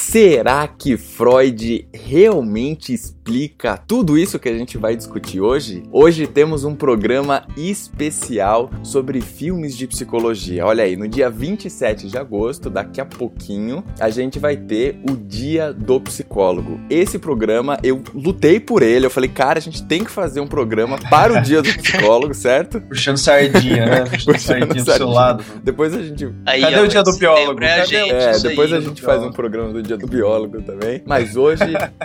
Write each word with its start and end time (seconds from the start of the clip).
Será 0.00 0.66
que 0.68 0.96
Freud 0.96 1.86
realmente 1.92 2.94
explica 2.94 3.76
tudo 3.76 4.16
isso 4.16 4.38
que 4.38 4.48
a 4.48 4.56
gente 4.56 4.78
vai 4.78 4.94
discutir 4.96 5.40
hoje? 5.40 5.82
Hoje 5.92 6.26
temos 6.26 6.62
um 6.64 6.74
programa 6.74 7.44
especial 7.56 8.70
sobre 8.82 9.20
filmes 9.20 9.76
de 9.76 9.88
psicologia. 9.88 10.64
Olha 10.64 10.84
aí, 10.84 10.96
no 10.96 11.08
dia 11.08 11.28
27 11.28 12.06
de 12.06 12.16
agosto, 12.16 12.70
daqui 12.70 13.00
a 13.00 13.04
pouquinho, 13.04 13.84
a 14.00 14.08
gente 14.08 14.38
vai 14.38 14.56
ter 14.56 14.98
o 15.10 15.16
Dia 15.16 15.72
do 15.74 16.00
Psicólogo. 16.00 16.80
Esse 16.88 17.18
programa 17.18 17.76
eu 17.82 18.00
lutei 18.14 18.60
por 18.60 18.82
ele, 18.82 19.04
eu 19.04 19.10
falei, 19.10 19.28
cara, 19.28 19.58
a 19.58 19.62
gente 19.62 19.82
tem 19.84 20.04
que 20.04 20.10
fazer 20.10 20.40
um 20.40 20.46
programa 20.46 20.96
para 21.10 21.38
o 21.38 21.42
Dia 21.42 21.60
do 21.60 21.68
Psicólogo, 21.74 22.32
certo? 22.32 22.80
Puxando 22.82 23.18
sardinha, 23.18 23.84
né? 23.84 24.00
Puxando, 24.08 24.24
Puxando 24.26 24.38
sardinha 24.38 24.84
do 24.84 24.92
seu 24.92 25.08
lado. 25.08 25.44
Depois 25.62 25.92
a 25.92 26.02
gente 26.02 26.32
Aí, 26.46 26.62
Cadê 26.62 26.76
ó, 26.76 26.84
o 26.84 26.88
dia 26.88 27.02
do 27.02 27.16
biólogo? 27.18 27.60
setembro 27.60 27.64
É, 27.64 27.78
Cadê 27.80 27.96
É, 27.96 28.38
depois 28.38 28.72
aí. 28.72 28.78
a 28.78 28.80
gente 28.80 29.02
faz 29.02 29.22
um 29.24 29.32
programa 29.32 29.72
do 29.72 29.87
Dia 29.88 29.96
do 29.96 30.06
Biólogo 30.06 30.60
também. 30.60 31.02
Mas 31.06 31.34
hoje 31.34 31.64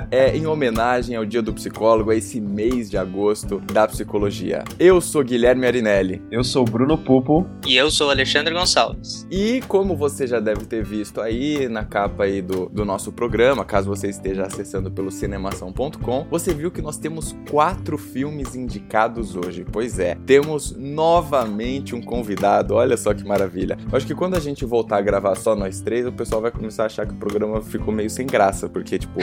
é 0.10 0.36
em 0.38 0.48
homenagem 0.48 1.18
ao 1.18 1.26
Dia 1.26 1.42
do 1.42 1.52
Psicólogo, 1.52 2.12
a 2.12 2.16
esse 2.16 2.40
mês 2.40 2.90
de 2.90 2.98
agosto 2.98 3.60
da 3.60 3.86
psicologia. 3.86 4.64
Eu 4.80 5.02
sou 5.02 5.22
Guilherme 5.22 5.68
Arinelli. 5.68 6.22
Eu 6.32 6.46
sou 6.46 6.64
o 6.64 6.66
Bruno 6.66 6.98
Pupo. 6.98 7.46
E 7.68 7.76
eu 7.76 7.92
sou 7.92 8.08
o 8.08 8.10
Alexandre 8.10 8.54
Gonçalves. 8.54 9.28
E 9.30 9.62
como 9.68 9.98
você 9.98 10.26
já 10.26 10.40
deve 10.40 10.66
ter 10.66 10.82
visto 10.82 11.20
aí 11.20 11.68
na 11.68 11.84
capa 11.84 12.24
aí 12.24 12.42
do, 12.42 12.70
do 12.70 12.86
nosso 12.86 13.12
programa, 13.12 13.66
caso 13.66 13.90
você 13.90 14.08
esteja 14.08 14.44
acessando 14.44 14.90
pelo 14.90 15.12
cinemação.com, 15.12 16.26
você 16.32 16.54
viu 16.54 16.72
que 16.72 16.82
nós 16.82 16.98
temos 16.98 17.36
quatro 17.52 17.98
filmes 17.98 18.56
indicados 18.56 19.36
hoje. 19.36 19.66
Pois 19.70 20.00
é, 20.00 20.16
temos 20.26 20.74
novamente 20.78 21.94
um 21.94 22.02
convidado. 22.02 22.76
Olha 22.76 22.96
só 22.96 23.14
que 23.14 23.26
maravilha. 23.26 23.78
Eu 23.92 23.98
acho 23.98 24.08
que 24.08 24.16
quando 24.16 24.36
a 24.36 24.40
gente 24.40 24.64
voltar 24.64 25.00
a 25.00 25.02
gravar 25.02 25.36
só 25.36 25.54
nós 25.54 25.82
três, 25.82 26.08
o 26.08 26.14
pessoal 26.14 26.42
vai 26.42 26.52
começar 26.52 26.84
a 26.84 26.86
achar 26.86 27.06
que 27.06 27.14
o 27.14 27.18
programa 27.18 27.62
ficou 27.74 27.94
meio 27.94 28.10
sem 28.10 28.26
graça, 28.26 28.70
porque, 28.70 28.98
tipo, 28.98 29.20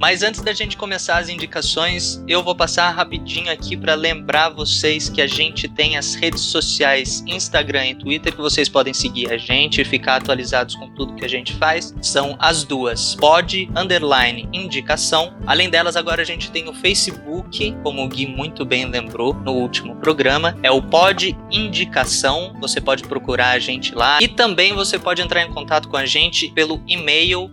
Mas 0.00 0.22
antes 0.22 0.40
da 0.40 0.54
gente 0.54 0.78
começar 0.78 1.18
as 1.18 1.28
indicações, 1.28 2.24
eu 2.26 2.42
vou 2.42 2.54
passar 2.54 2.88
rapidinho 2.88 3.52
aqui 3.52 3.76
para 3.76 3.94
lembrar 3.94 4.48
vocês 4.48 5.10
que 5.10 5.20
a 5.20 5.26
gente 5.26 5.68
tem 5.68 5.98
as 5.98 6.14
redes 6.14 6.40
sociais 6.40 7.22
Instagram 7.26 7.88
e 7.88 7.94
Twitter 7.94 8.32
que 8.32 8.40
vocês 8.40 8.66
podem 8.66 8.94
seguir 8.94 9.30
a 9.30 9.36
gente 9.36 9.82
e 9.82 9.84
ficar 9.84 10.16
atualizados 10.16 10.74
com 10.74 10.88
tudo 10.94 11.14
que 11.16 11.24
a 11.24 11.28
gente 11.28 11.52
faz. 11.52 11.94
São 12.00 12.34
as 12.38 12.64
duas, 12.64 13.14
pod 13.16 13.70
underline 13.76 14.48
indicação. 14.54 15.34
Além 15.46 15.68
delas, 15.68 15.96
agora 15.96 16.22
a 16.22 16.24
gente 16.24 16.50
tem 16.50 16.66
o 16.66 16.72
Facebook, 16.72 17.76
como 17.82 18.02
o 18.02 18.08
Gui 18.08 18.26
muito 18.26 18.64
bem 18.64 18.86
lembrou 18.86 19.34
no 19.34 19.52
último 19.52 19.96
programa, 19.96 20.56
é 20.62 20.70
o 20.70 20.80
pod 20.80 21.36
indicação. 21.50 22.56
Você 22.58 22.80
pode 22.80 23.02
procurar 23.02 23.50
a 23.50 23.58
gente 23.58 23.94
lá 23.94 24.18
e 24.22 24.28
também 24.28 24.72
você 24.72 24.98
pode 24.98 25.20
entrar 25.20 25.42
em 25.42 25.52
contato 25.52 25.90
com 25.90 25.98
a 25.98 26.06
gente 26.06 26.50
pelo 26.52 26.82
e-mail 26.88 27.50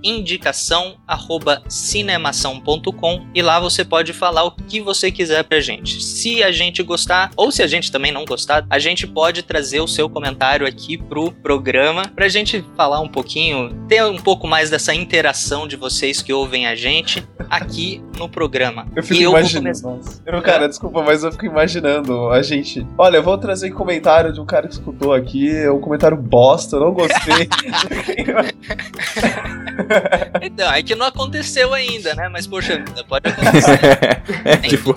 e 3.34 3.42
lá 3.42 3.60
você 3.60 3.84
pode 3.84 4.14
falar 4.14 4.44
o 4.44 4.52
que 4.52 4.82
você 4.82 5.12
quiser 5.12 5.44
pra 5.44 5.60
gente. 5.60 6.04
Se 6.04 6.44
a 6.44 6.52
gente 6.52 6.84
gostar 6.84 7.32
ou 7.36 7.52
se 7.52 7.64
a 7.64 7.68
gente 7.68 7.92
também 7.92 8.12
não 8.12 8.26
gostar, 8.26 8.66
a 8.70 8.80
gente 8.80 9.08
pode 9.08 9.44
trazer 9.44 9.80
o 9.80 9.88
seu 9.88 10.10
comentário 10.10 10.68
aqui 10.68 10.98
pro 10.98 11.32
programa 11.32 12.04
pra 12.16 12.28
gente 12.28 12.64
falar 12.76 13.00
um 13.00 13.08
pouquinho, 13.08 13.74
ter 13.88 14.04
um 14.04 14.18
pouco 14.18 14.48
mais 14.48 14.70
dessa 14.70 14.94
interação 14.94 15.68
de 15.68 15.76
vocês 15.76 16.22
que 16.22 16.34
ouvem 16.34 16.68
a 16.68 16.76
gente 16.76 17.26
aqui 17.50 18.02
no 18.18 18.30
programa. 18.30 18.88
Eu 18.96 19.04
fico 19.04 19.22
eu 19.22 19.32
imaginando. 19.32 20.02
Eu, 20.26 20.42
cara, 20.42 20.68
desculpa, 20.68 21.04
mas 21.04 21.24
eu 21.24 21.32
fico 21.32 21.46
imaginando 21.46 22.30
a 22.30 22.42
gente. 22.42 22.86
Olha, 22.98 23.18
eu 23.18 23.24
vou 23.24 23.38
trazer 23.38 23.72
comentário 23.72 24.34
de 24.34 24.40
um 24.40 24.46
cara 24.46 24.68
que 24.68 24.74
escutou 24.74 25.14
aqui, 25.14 25.56
é 25.56 25.72
um 25.72 25.80
comentário 25.80 26.18
bosta, 26.18 26.76
eu 26.76 26.82
não 26.82 26.94
gostei. 26.94 27.48
Então, 30.42 30.72
é 30.72 30.82
que 30.82 30.96
não 30.96 31.06
aconteceu 31.06 31.74
ainda, 31.74 32.16
né? 32.16 32.27
Mas 32.30 32.48
poxa 32.48 32.78
vida, 32.78 33.04
pode 33.04 33.28
acontecer. 33.30 33.80
é, 34.46 34.58
tipo, 34.58 34.96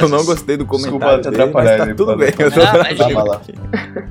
eu 0.00 0.08
não 0.08 0.24
gostei 0.24 0.56
do 0.56 0.64
Desculpa 0.64 0.90
comentário 0.90 1.22
te 1.22 1.30
dele, 1.30 1.52
mas 1.52 1.66
atrapalhar, 1.66 1.86
tá 1.88 1.94
tudo 1.94 2.16
bem. 2.16 2.32
Eu 2.38 2.50
tô 2.50 2.60
Ah. 2.62 3.40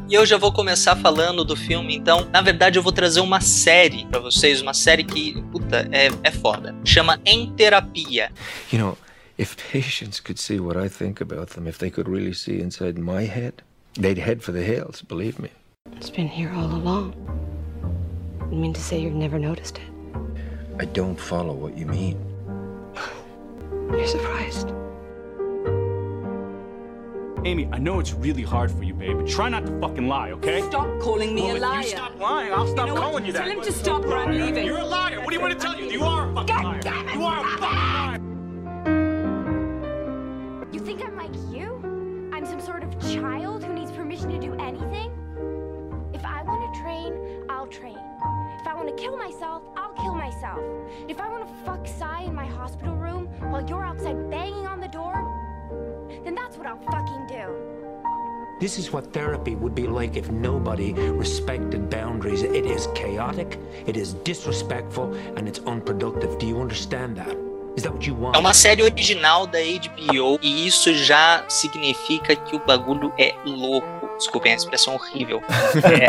E 0.08 0.14
eu 0.14 0.26
já 0.26 0.38
vou 0.38 0.52
começar 0.52 0.96
falando 0.96 1.44
do 1.44 1.56
filme, 1.56 1.96
então, 1.96 2.28
na 2.32 2.42
verdade 2.42 2.78
eu 2.78 2.84
vou 2.84 2.92
trazer 2.92 3.20
uma 3.22 3.40
série 3.42 4.06
pra 4.08 4.20
vocês, 4.20 4.62
uma 4.62 4.74
série 4.74 5.04
que, 5.04 5.42
puta, 5.52 5.88
é, 5.92 6.10
é 6.24 6.32
foda. 6.32 6.76
Chama 6.84 7.20
Em 7.26 7.52
Terapia. 7.54 8.32
You 8.72 8.80
know, 8.80 8.98
if 9.38 9.56
patients 9.72 10.20
could 10.20 10.40
see 10.40 10.60
what 10.60 10.78
I 10.78 10.90
think 10.90 11.22
about 11.22 11.54
them, 11.54 11.68
if 11.68 11.78
they 11.78 11.90
could 11.90 12.10
really 12.10 12.34
see 12.34 12.60
inside 12.62 13.00
my 13.00 13.26
head, 13.26 13.54
they'd 14.00 14.20
head 14.20 14.42
for 14.42 14.54
the 14.54 14.64
hills, 14.64 15.02
believe 15.02 15.40
me. 15.42 15.50
It's 15.96 16.10
been 16.10 16.28
here 16.28 16.52
all 16.56 16.72
along. 16.72 17.14
You 18.52 18.58
mean 18.58 18.74
to 18.74 18.82
say 18.82 19.00
you've 19.00 19.16
never 19.16 19.40
noticed 19.40 19.78
it? 19.78 19.88
I 20.80 20.86
don't 20.86 21.20
follow 21.20 21.54
what 21.54 21.78
you 21.78 21.86
mean. 21.86 22.18
You're 23.92 24.08
surprised. 24.08 24.70
Amy, 27.44 27.68
I 27.72 27.80
know 27.80 28.00
it's 28.00 28.14
really 28.14 28.44
hard 28.44 28.72
for 28.72 28.84
you, 28.84 28.94
babe, 28.94 29.18
but 29.18 29.28
try 29.28 29.50
not 29.50 29.66
to 29.66 29.80
fucking 29.80 30.08
lie, 30.08 30.32
okay? 30.34 30.62
Stop 30.62 31.00
calling 31.02 31.34
me 31.34 31.42
Well, 31.42 31.52
a 31.54 31.56
if 31.56 31.62
liar. 31.62 31.82
you 31.82 31.88
stop 31.88 32.20
lying, 32.20 32.54
I'll 32.54 32.68
stop 32.68 32.88
You 32.88 32.94
know 32.94 33.02
what? 33.02 33.02
calling 33.10 33.26
you 33.26 33.34
that. 33.34 33.46
Tell 33.46 33.52
him 33.58 33.62
to 33.64 33.72
stop 33.72 34.06
or 34.06 34.16
I'm 34.16 34.32
leaving. 34.40 34.64
You're 34.66 34.78
a 34.78 34.86
liar. 34.86 35.20
What 35.22 35.30
do 35.30 35.36
you 35.36 35.42
want 35.42 35.54
to 35.54 35.60
tell 35.60 35.76
you? 35.80 35.90
You 35.90 36.04
are 36.04 36.30
a 36.30 36.34
fucking 36.36 36.56
God 36.56 36.64
liar. 36.66 36.80
damn 36.82 37.10
it, 37.10 37.16
You 37.16 37.24
are 37.26 37.40
a 37.40 37.44
fucking 37.58 37.62
liar. 37.64 38.20
You 40.72 40.80
think 40.80 41.04
I'm 41.04 41.16
like 41.18 41.34
you? 41.52 42.30
I'm 42.32 42.46
some 42.46 42.62
sort 42.62 42.84
of 42.84 42.92
child 43.14 43.64
who 43.64 43.74
needs 43.74 43.92
permission 43.92 44.30
to 44.30 44.38
do 44.40 44.54
anything? 44.56 45.12
If 46.14 46.24
I 46.24 46.44
want 46.44 46.74
to 46.74 46.80
train, 46.82 47.14
I'll 47.50 47.68
train. 47.68 47.98
Want 48.82 48.98
to 48.98 49.04
kill 49.04 49.16
myself, 49.16 49.62
I'll 49.78 49.94
kill 49.94 50.16
myself. 50.16 50.58
If 51.08 51.22
I 51.22 51.30
want 51.30 51.48
to 51.48 51.54
fuck 51.64 51.86
Sai 51.86 52.24
in 52.24 52.34
my 52.34 52.48
hospital 52.48 52.96
room 52.96 53.28
while 53.52 53.64
you're 53.70 53.86
outside 53.86 54.32
banging 54.32 54.66
on 54.66 54.80
the 54.80 54.88
door, 54.88 55.14
then 56.24 56.34
that's 56.34 56.58
what 56.58 56.66
I'll 56.66 56.82
fucking 56.90 57.28
do. 57.28 57.46
This 58.60 58.80
is 58.80 58.92
what 58.92 59.14
therapy 59.14 59.54
would 59.54 59.76
be 59.76 59.86
like 59.86 60.18
if 60.18 60.32
nobody 60.32 60.94
respected 60.94 61.92
boundaries. 61.92 62.42
It 62.42 62.66
is 62.66 62.88
chaotic, 62.96 63.60
it 63.86 63.98
is 63.98 64.16
disrespectful, 64.26 65.14
and 65.38 65.48
it's 65.48 65.60
unproductive. 65.68 66.40
Do 66.40 66.48
you 66.48 66.60
understand 66.60 67.16
that? 67.18 67.38
Is 67.78 67.84
that 67.84 67.94
what 67.94 68.08
you 68.08 68.16
want? 68.16 68.36
É 68.36 68.40
uma 68.40 68.56
série 68.56 68.82
original 68.82 69.46
da 69.46 69.60
HBO 69.60 70.40
e 70.42 70.66
isso 70.66 70.92
já 70.96 71.46
significa 71.48 72.36
que 72.36 72.56
o 72.56 72.60
bagulho 72.66 73.14
é 73.20 73.36
louco. 73.46 74.01
Desculpem 74.22 74.54
a 74.54 74.56
expressão 74.56 74.94
horrível. 74.94 75.42
É. 75.82 76.08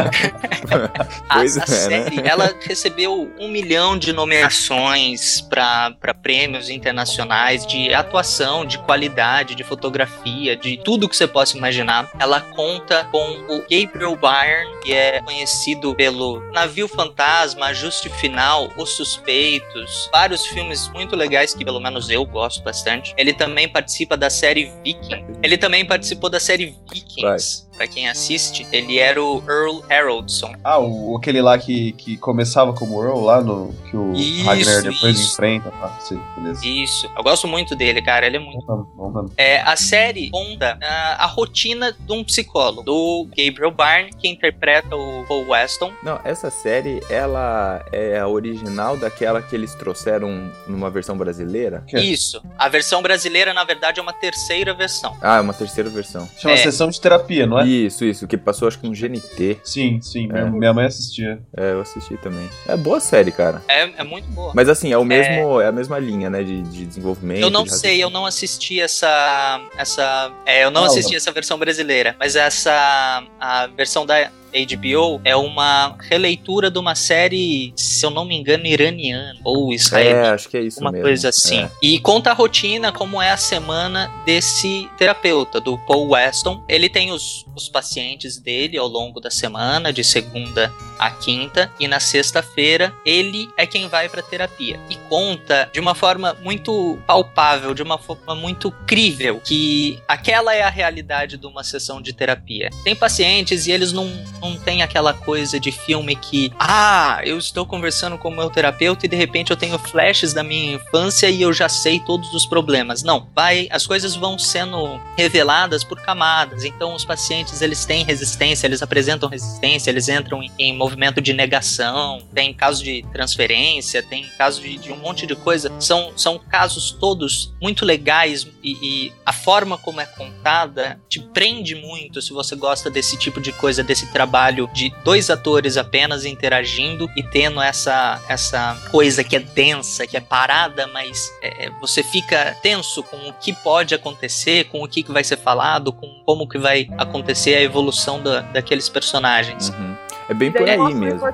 a, 1.29 1.39
a 1.39 1.41
é, 1.41 1.45
né? 1.45 1.67
série, 1.67 2.21
ela 2.29 2.55
recebeu 2.61 3.33
um 3.39 3.49
milhão 3.49 3.99
de 3.99 4.13
nomeações 4.13 5.41
para 5.41 6.15
prêmios 6.23 6.69
internacionais 6.69 7.67
de 7.67 7.93
atuação, 7.93 8.65
de 8.65 8.79
qualidade, 8.79 9.55
de 9.55 9.65
fotografia, 9.65 10.57
de 10.57 10.77
tudo 10.77 11.09
que 11.09 11.17
você 11.17 11.27
possa 11.27 11.57
imaginar. 11.57 12.11
Ela 12.19 12.41
conta 12.41 13.05
com 13.11 13.33
o 13.49 13.61
Gabriel 13.63 14.17
Byrne, 14.17 14.81
que 14.83 14.93
é 14.93 15.21
conhecido 15.23 15.95
pelo 15.95 16.41
Navio 16.53 16.87
Fantasma, 16.87 17.67
Ajuste 17.67 18.09
Final, 18.11 18.71
Os 18.77 18.91
Suspeitos, 18.91 20.09
vários 20.13 20.47
filmes 20.47 20.89
muito 20.89 21.17
legais 21.17 21.55
que 21.55 21.65
pelo 21.65 21.81
menos 21.81 22.11
eu 22.11 22.25
gosto 22.25 22.63
bastante. 22.63 23.15
Ele 23.17 23.33
também 23.33 23.69
participa 23.69 24.17
da 24.17 24.29
série 24.29 24.71
Viking. 24.85 25.25
Ele 25.43 25.57
também 25.57 25.85
participou 25.85 26.29
da 26.29 26.41
série 26.41 26.75
Vikings. 26.93 27.72
Pra 27.77 27.87
quem 27.87 28.09
assiste, 28.09 28.67
ele 28.71 28.99
era 28.99 29.23
o 29.23 29.43
Earl 29.49 29.81
Haroldson. 29.91 30.55
Ah, 30.63 30.79
o, 30.79 31.17
aquele 31.17 31.41
lá 31.41 31.59
que, 31.59 31.93
que 31.93 32.17
começava 32.17 32.73
como 32.73 33.03
Earl 33.03 33.21
lá 33.21 33.41
no. 33.41 33.73
Que 33.91 33.97
o 33.97 34.13
Isso, 34.13 34.45
Ragnar 34.45 34.83
depois 34.83 35.19
isso. 35.19 35.33
enfrenta. 35.33 35.71
Tá, 35.71 35.89
sim, 36.01 36.21
beleza. 36.37 36.67
Isso. 36.67 37.11
Eu 37.17 37.23
gosto 37.23 37.49
muito 37.49 37.75
dele, 37.75 38.03
cara. 38.03 38.27
Ele 38.27 38.37
é 38.37 38.41
muito 38.41 38.65
Vamos, 38.67 38.87
vamos, 38.97 39.13
vamos. 39.15 39.33
É, 39.37 39.61
a 39.63 39.75
série 39.77 40.31
conta 40.31 40.79
ah, 40.83 41.17
a 41.25 41.27
rotina 41.27 41.93
de 41.99 42.13
um 42.13 42.23
psicólogo, 42.23 42.83
do 42.83 43.27
Gabriel 43.31 43.71
Byrne, 43.71 44.11
que 44.19 44.29
interpreta 44.29 44.95
o 44.95 45.25
Paul 45.27 45.49
Weston. 45.49 45.93
Não, 46.03 46.21
essa 46.25 46.51
série, 46.51 47.01
ela 47.11 47.85
é 47.93 48.19
a 48.19 48.29
original 48.29 48.97
daquela 48.97 49.41
que 49.43 49.55
eles 49.57 49.75
trouxeram 49.75 50.51
numa 50.67 50.91
versão 50.91 51.17
brasileira? 51.17 51.85
Que? 51.89 51.99
Isso. 51.99 52.43
A 52.59 52.69
versão 52.69 53.03
brasileira, 53.03 53.53
na 53.55 53.65
verdade, 53.65 53.99
é 53.99 54.03
uma 54.03 54.13
terceira 54.13 54.75
versão. 54.75 55.17
Ah, 55.21 55.39
é 55.39 55.41
uma 55.41 55.55
terceira 55.55 55.89
versão. 55.91 56.29
Chama 56.39 56.55
É. 56.55 56.59
sessão 56.59 56.89
de 56.89 57.01
terapia, 57.01 57.47
não 57.47 57.59
é? 57.59 57.62
Isso, 57.67 58.05
isso, 58.05 58.27
que 58.27 58.37
passou 58.37 58.69
acho 58.69 58.79
que 58.79 58.87
no 58.87 58.95
GNT. 58.95 59.59
Sim, 59.63 60.01
sim. 60.01 60.29
É. 60.33 60.45
Minha, 60.51 60.73
mãe 60.73 60.87
assistia. 60.87 61.41
É, 61.57 61.73
eu 61.73 61.81
assisti 61.81 62.17
também. 62.19 62.49
É 62.67 62.77
boa 62.77 63.01
série, 63.01 63.31
cara. 63.31 63.63
É, 63.69 63.83
é 64.01 64.05
muito 64.05 64.29
boa. 64.29 64.53
Mas 64.55 64.69
assim, 64.69 64.93
é 64.93 64.99
o 64.99 65.05
mesmo, 65.05 65.61
é, 65.61 65.67
a 65.69 65.73
mesma 65.73 65.99
linha, 65.99 66.29
né, 66.31 66.43
de, 66.43 66.63
de 66.63 66.87
desenvolvimento. 66.87 67.41
Eu 67.41 67.51
não 67.51 67.65
de 67.65 67.75
sei, 67.75 68.03
eu 68.03 68.11
não 68.11 68.27
assisti 68.27 68.81
essa. 68.81 69.61
essa 69.77 70.33
é, 70.47 70.65
eu 70.65 70.71
não 70.71 70.85
Ah, 70.85 70.87
assisti 70.87 71.17
essa 71.17 71.31
versão 71.33 71.59
brasileira, 71.59 72.17
mas 72.19 72.37
essa. 72.37 73.25
A 73.41 73.67
versão 73.69 74.07
da 74.07 74.31
HBO 74.53 75.21
é 75.25 75.35
uma 75.35 75.97
releitura 76.09 76.71
de 76.71 76.79
uma 76.79 76.95
série, 76.95 77.73
se 77.77 78.05
eu 78.05 78.11
não 78.11 78.25
me 78.25 78.37
engano, 78.37 78.67
iraniana 78.67 79.39
ou 79.45 79.73
É, 79.73 79.75
israelita. 79.75 80.35
acho 80.35 80.49
que 80.49 80.57
é 80.57 80.61
isso 80.63 80.81
uma 80.81 80.91
mesmo. 80.93 81.07
coisa 81.07 81.29
assim. 81.31 81.63
É. 81.63 81.71
E 81.83 81.99
conta 81.99 82.31
a 82.31 82.35
rotina, 82.35 82.93
como 82.93 83.21
é 83.21 83.31
a 83.31 83.37
semana 83.37 84.11
desse 84.27 84.89
terapeuta, 84.99 85.61
do 85.61 85.79
Paul 85.79 86.11
Weston. 86.11 86.63
Ele 86.69 86.89
tem 86.89 87.11
os, 87.13 87.45
os 87.57 87.69
pacientes 87.69 88.39
dele 88.39 88.77
ao 88.79 88.87
longo 88.89 89.21
da 89.21 89.31
semana, 89.31 89.93
de 89.93 90.05
segunda 90.05 90.73
a 90.99 91.11
quinta, 91.11 91.71
e 91.81 91.89
na 91.89 91.99
sexta-feira 91.99 92.95
ele 93.05 93.49
é 93.57 93.67
quem 93.67 93.89
vai 93.89 94.09
pra 94.09 94.23
terapia. 94.23 94.79
E 94.89 94.95
conta 95.09 95.69
de 95.73 95.81
uma 95.81 95.95
forma 95.95 96.37
muito 96.43 96.99
palpável, 97.07 97.75
de 97.75 97.83
uma 97.83 97.99
forma 97.99 98.35
muito 98.35 98.71
crível, 98.87 99.41
que 99.45 99.99
aquela 100.07 100.55
é 100.55 100.63
a 100.63 100.69
realidade 100.69 101.37
de 101.37 101.47
uma 101.47 101.65
sessão 101.65 102.01
de 102.01 102.13
terapia. 102.13 102.71
Tem 102.85 102.95
pacientes 102.95 103.67
e 103.67 103.73
eles 103.73 103.93
não, 103.93 104.07
não 104.43 104.57
têm 104.57 104.83
aquela 104.83 105.15
coisa 105.15 105.61
de 105.61 105.71
filme 105.71 106.17
que, 106.17 106.53
ah, 106.59 107.21
eu 107.25 107.39
estou 107.39 107.65
conversando 107.65 108.19
com 108.19 108.29
o 108.29 108.35
meu 108.35 108.51
terapeuta 108.51 109.07
e 109.07 109.09
de 109.09 109.17
repente 109.17 109.53
eu 109.53 109.57
tenho 109.57 109.79
flashes 109.79 110.33
da 110.33 110.43
minha 110.43 110.75
infância 110.75 111.31
e 111.31 111.41
eu 111.41 111.53
já 111.53 111.69
sei 111.69 112.01
todos 112.01 112.35
os 112.35 112.45
problemas. 112.45 113.03
Não, 113.05 113.29
vai, 113.35 113.69
as 113.71 113.87
coisas 113.87 114.17
vão 114.17 114.39
sendo 114.39 115.01
reveladas 115.17 115.85
por 115.85 116.01
camadas. 116.01 116.65
Então 116.65 116.95
os 116.95 117.05
pacientes 117.05 117.63
eles 117.63 117.85
têm 117.85 118.05
resistência, 118.05 118.67
eles 118.67 118.83
apresentam 118.83 119.29
resistência, 119.29 119.91
eles 119.91 120.09
entram 120.09 120.43
em, 120.43 120.51
em 120.59 120.77
movimento 120.77 121.21
de 121.21 121.33
negação, 121.33 122.19
tem 122.35 122.53
caso 122.53 122.83
de 122.83 123.05
transferência, 123.13 124.03
tem 124.03 124.29
caso 124.37 124.61
de, 124.61 124.77
de 124.77 124.93
um 124.93 124.97
monte 124.97 125.27
de 125.27 125.37
coisa. 125.37 125.73
São, 125.79 126.13
são 126.17 126.39
casos 126.39 126.91
todos 126.91 127.55
muito 127.61 127.85
legais 127.85 128.47
e, 128.63 128.73
e 128.83 129.13
a 129.25 129.33
forma 129.33 129.79
como 129.79 130.01
é 130.01 130.07
contada 130.07 130.99
te 131.09 131.21
prende 131.21 131.77
muito 131.77 132.21
se 132.21 132.33
você 132.33 132.57
gosta 132.57 132.91
desse 132.91 133.17
tipo 133.17 133.41
de 133.41 133.53
coisa, 133.53 133.85
desse 133.85 134.11
trabalho 134.13 134.32
de 134.73 134.93
dois 135.05 135.31
atores 135.31 135.77
apenas 135.77 136.25
interagindo 136.25 137.09
e 137.17 137.23
tendo 137.23 137.61
essa, 137.61 138.21
essa 138.29 138.77
coisa 138.91 139.23
que 139.23 139.37
é 139.37 139.41
densa, 139.41 140.07
que 140.07 140.17
é 140.17 140.21
parada, 140.21 140.87
mas 140.87 141.31
é, 141.43 141.71
você 141.81 142.03
fica 142.03 142.57
tenso 142.63 143.03
com 143.03 143.29
o 143.29 143.33
que 143.35 143.53
pode 143.53 143.95
acontecer, 143.95 144.65
com 144.65 144.83
o 144.83 144.89
que, 144.89 145.03
que 145.03 145.13
vai 145.13 145.23
ser 145.23 145.37
falado, 145.37 145.93
com 145.93 146.09
como 146.25 146.49
que 146.49 146.59
vai 146.59 146.89
acontecer 146.97 147.55
a 147.55 147.63
evolução 147.63 148.23
da, 148.23 148.41
daqueles 148.41 148.89
personagens. 148.89 149.69
Uhum. 149.69 149.97
É 150.29 150.35
bem 150.35 150.51
por 150.51 150.69
aí 150.69 150.95
mesmo. 150.95 151.27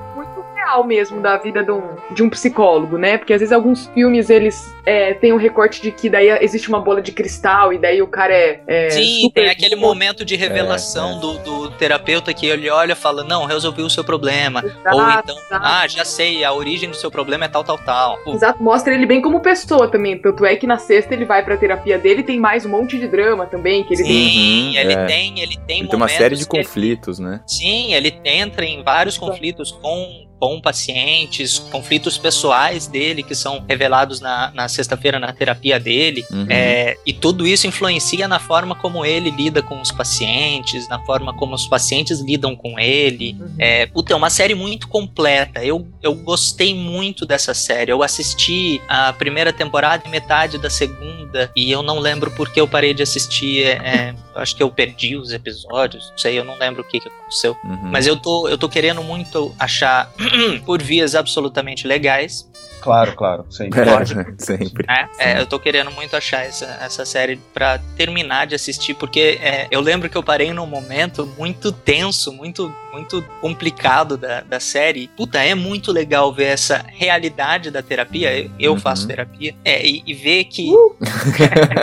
Real 0.69 0.83
mesmo 0.85 1.21
da 1.21 1.37
vida 1.37 1.63
de 1.63 1.71
um, 1.71 1.81
de 2.11 2.23
um 2.23 2.29
psicólogo, 2.29 2.97
né? 2.97 3.17
Porque 3.17 3.33
às 3.33 3.39
vezes 3.39 3.51
alguns 3.51 3.87
filmes 3.87 4.29
eles 4.29 4.73
é, 4.85 5.13
têm 5.15 5.33
um 5.33 5.37
recorte 5.37 5.81
de 5.81 5.91
que 5.91 6.09
daí 6.09 6.29
existe 6.43 6.69
uma 6.69 6.79
bola 6.79 7.01
de 7.01 7.11
cristal 7.11 7.73
e 7.73 7.77
daí 7.77 8.01
o 8.01 8.07
cara 8.07 8.33
é. 8.33 8.61
é 8.67 8.89
Sim, 8.91 9.21
super 9.21 9.41
tem 9.41 9.49
aquele 9.49 9.75
bom. 9.75 9.87
momento 9.87 10.23
de 10.23 10.35
revelação 10.35 11.17
É. 11.17 11.19
Do, 11.19 11.37
do 11.39 11.71
terapeuta 11.71 12.33
que 12.33 12.45
ele 12.45 12.69
olha 12.69 12.93
e 12.93 12.95
fala: 12.95 13.23
Não, 13.23 13.45
resolvi 13.45 13.81
o 13.81 13.89
seu 13.89 14.03
problema. 14.03 14.63
Exato, 14.63 14.95
Ou 14.97 15.09
então, 15.11 15.37
exato. 15.37 15.65
ah, 15.65 15.87
já 15.87 16.05
sei, 16.05 16.43
a 16.43 16.53
origem 16.53 16.89
do 16.89 16.95
seu 16.95 17.09
problema 17.09 17.45
é 17.45 17.47
tal, 17.47 17.63
tal, 17.63 17.77
tal. 17.77 18.17
Pô, 18.23 18.33
Exato, 18.33 18.61
mostra 18.61 18.93
ele 18.93 19.05
bem 19.05 19.21
como 19.21 19.39
pessoa 19.39 19.87
também. 19.89 20.17
Tanto 20.19 20.45
é 20.45 20.55
que 20.55 20.67
na 20.67 20.77
sexta 20.77 21.13
ele 21.13 21.25
vai 21.25 21.43
pra 21.43 21.57
terapia 21.57 21.97
dele 21.97 22.21
e 22.21 22.23
tem 22.23 22.39
mais 22.39 22.65
um 22.65 22.69
monte 22.69 22.97
de 22.97 23.07
drama 23.07 23.45
também. 23.45 23.83
Que 23.83 23.93
ele 23.93 24.03
tem. 24.03 24.29
Sim, 24.29 24.69
Uhum, 24.69 24.75
ele 24.75 24.93
é. 24.93 25.05
tem, 25.05 25.39
ele 25.39 25.57
tem 25.67 25.79
Ele 25.79 25.87
tem 25.87 25.95
uma 25.97 26.07
série 26.07 26.35
de 26.35 26.47
que 26.47 26.55
ele- 26.57 26.63
conflitos, 26.65 27.19
né? 27.19 27.41
Sim, 27.47 27.93
ele 27.93 28.19
entra 28.23 28.65
em 28.65 28.83
vários 28.83 29.17
conflitos 29.17 29.71
com, 29.71 30.27
com 30.39 30.61
pacientes, 30.61 31.59
conflitos 31.59 32.17
pessoais 32.17 32.87
dele 32.87 33.21
que 33.21 33.35
são 33.35 33.63
revelados 33.67 34.21
na, 34.21 34.51
na 34.53 34.67
sexta-feira 34.67 35.19
na 35.19 35.33
terapia 35.33 35.79
dele. 35.79 36.25
Uhum. 36.31 36.47
É, 36.49 36.97
e 37.05 37.11
tudo 37.11 37.45
isso 37.45 37.67
influencia 37.67 38.27
na 38.27 38.39
forma 38.39 38.73
como 38.73 39.05
ele 39.05 39.29
lida 39.29 39.61
com 39.61 39.81
os 39.81 39.91
pacientes, 39.91 40.87
na 40.87 40.99
forma 40.99 41.33
como 41.33 41.53
os 41.53 41.67
pacientes 41.67 42.21
lidam 42.21 42.55
com 42.55 42.79
ele. 42.79 43.35
Uhum. 43.39 43.55
É, 43.59 43.85
puta, 43.87 44.13
é 44.13 44.15
uma 44.15 44.29
série 44.29 44.55
muito 44.55 44.87
completa. 44.87 45.63
Eu, 45.63 45.87
eu 46.01 46.15
gostei 46.15 46.73
muito 46.73 47.25
dessa 47.25 47.53
série. 47.53 47.91
Eu 47.91 48.01
assisti 48.01 48.81
a 48.87 49.11
primeira 49.11 49.51
temporada 49.51 50.03
e 50.05 50.09
metade 50.09 50.57
da 50.57 50.69
segunda, 50.69 51.51
e 51.55 51.69
eu 51.71 51.83
não 51.83 51.99
lembro 51.99 52.31
porque 52.31 52.61
eu 52.61 52.67
parei 52.67 52.93
de 52.93 53.03
assistir. 53.03 53.63
é, 53.65 53.71
é, 53.71 54.15
eu 54.39 54.41
acho 54.41 54.55
que 54.55 54.63
eu 54.63 54.69
perdi 54.69 55.17
os 55.17 55.33
episódios, 55.33 56.09
não 56.11 56.17
sei, 56.17 56.39
eu 56.39 56.45
não 56.45 56.57
lembro 56.57 56.81
o 56.81 56.85
que, 56.85 56.99
que 56.99 57.09
aconteceu. 57.09 57.57
Uhum. 57.63 57.89
Mas 57.91 58.07
eu 58.07 58.15
tô, 58.15 58.47
eu 58.47 58.57
tô 58.57 58.69
querendo 58.69 59.03
muito 59.03 59.53
achar 59.59 60.11
por 60.65 60.81
vias 60.81 61.15
absolutamente 61.15 61.87
legais. 61.87 62.49
Claro, 62.81 63.13
claro. 63.13 63.45
Sempre. 63.49 63.81
É, 63.81 64.05
sempre. 64.37 64.85
né? 64.87 65.09
É, 65.19 65.41
eu 65.41 65.45
tô 65.45 65.59
querendo 65.59 65.91
muito 65.91 66.15
achar 66.15 66.45
essa, 66.45 66.65
essa 66.81 67.05
série 67.05 67.35
pra 67.53 67.77
terminar 67.97 68.47
de 68.47 68.55
assistir, 68.55 68.93
porque 68.93 69.37
é, 69.41 69.67
eu 69.69 69.81
lembro 69.81 70.09
que 70.09 70.15
eu 70.17 70.23
parei 70.23 70.53
num 70.53 70.65
momento 70.65 71.25
muito 71.37 71.73
tenso, 71.73 72.31
muito, 72.31 72.73
muito 72.93 73.21
complicado 73.41 74.15
da, 74.17 74.39
da 74.41 74.61
série. 74.61 75.09
Puta, 75.09 75.43
é 75.43 75.53
muito 75.53 75.91
legal 75.91 76.33
ver 76.33 76.45
essa 76.53 76.85
realidade 76.87 77.69
da 77.69 77.81
terapia. 77.81 78.37
Eu, 78.37 78.49
eu 78.57 78.71
Uhum. 78.73 78.79
faço 78.79 79.05
terapia. 79.07 79.53
É, 79.65 79.85
e, 79.85 80.01
e 80.07 80.13
ver 80.13 80.45
que. 80.45 80.71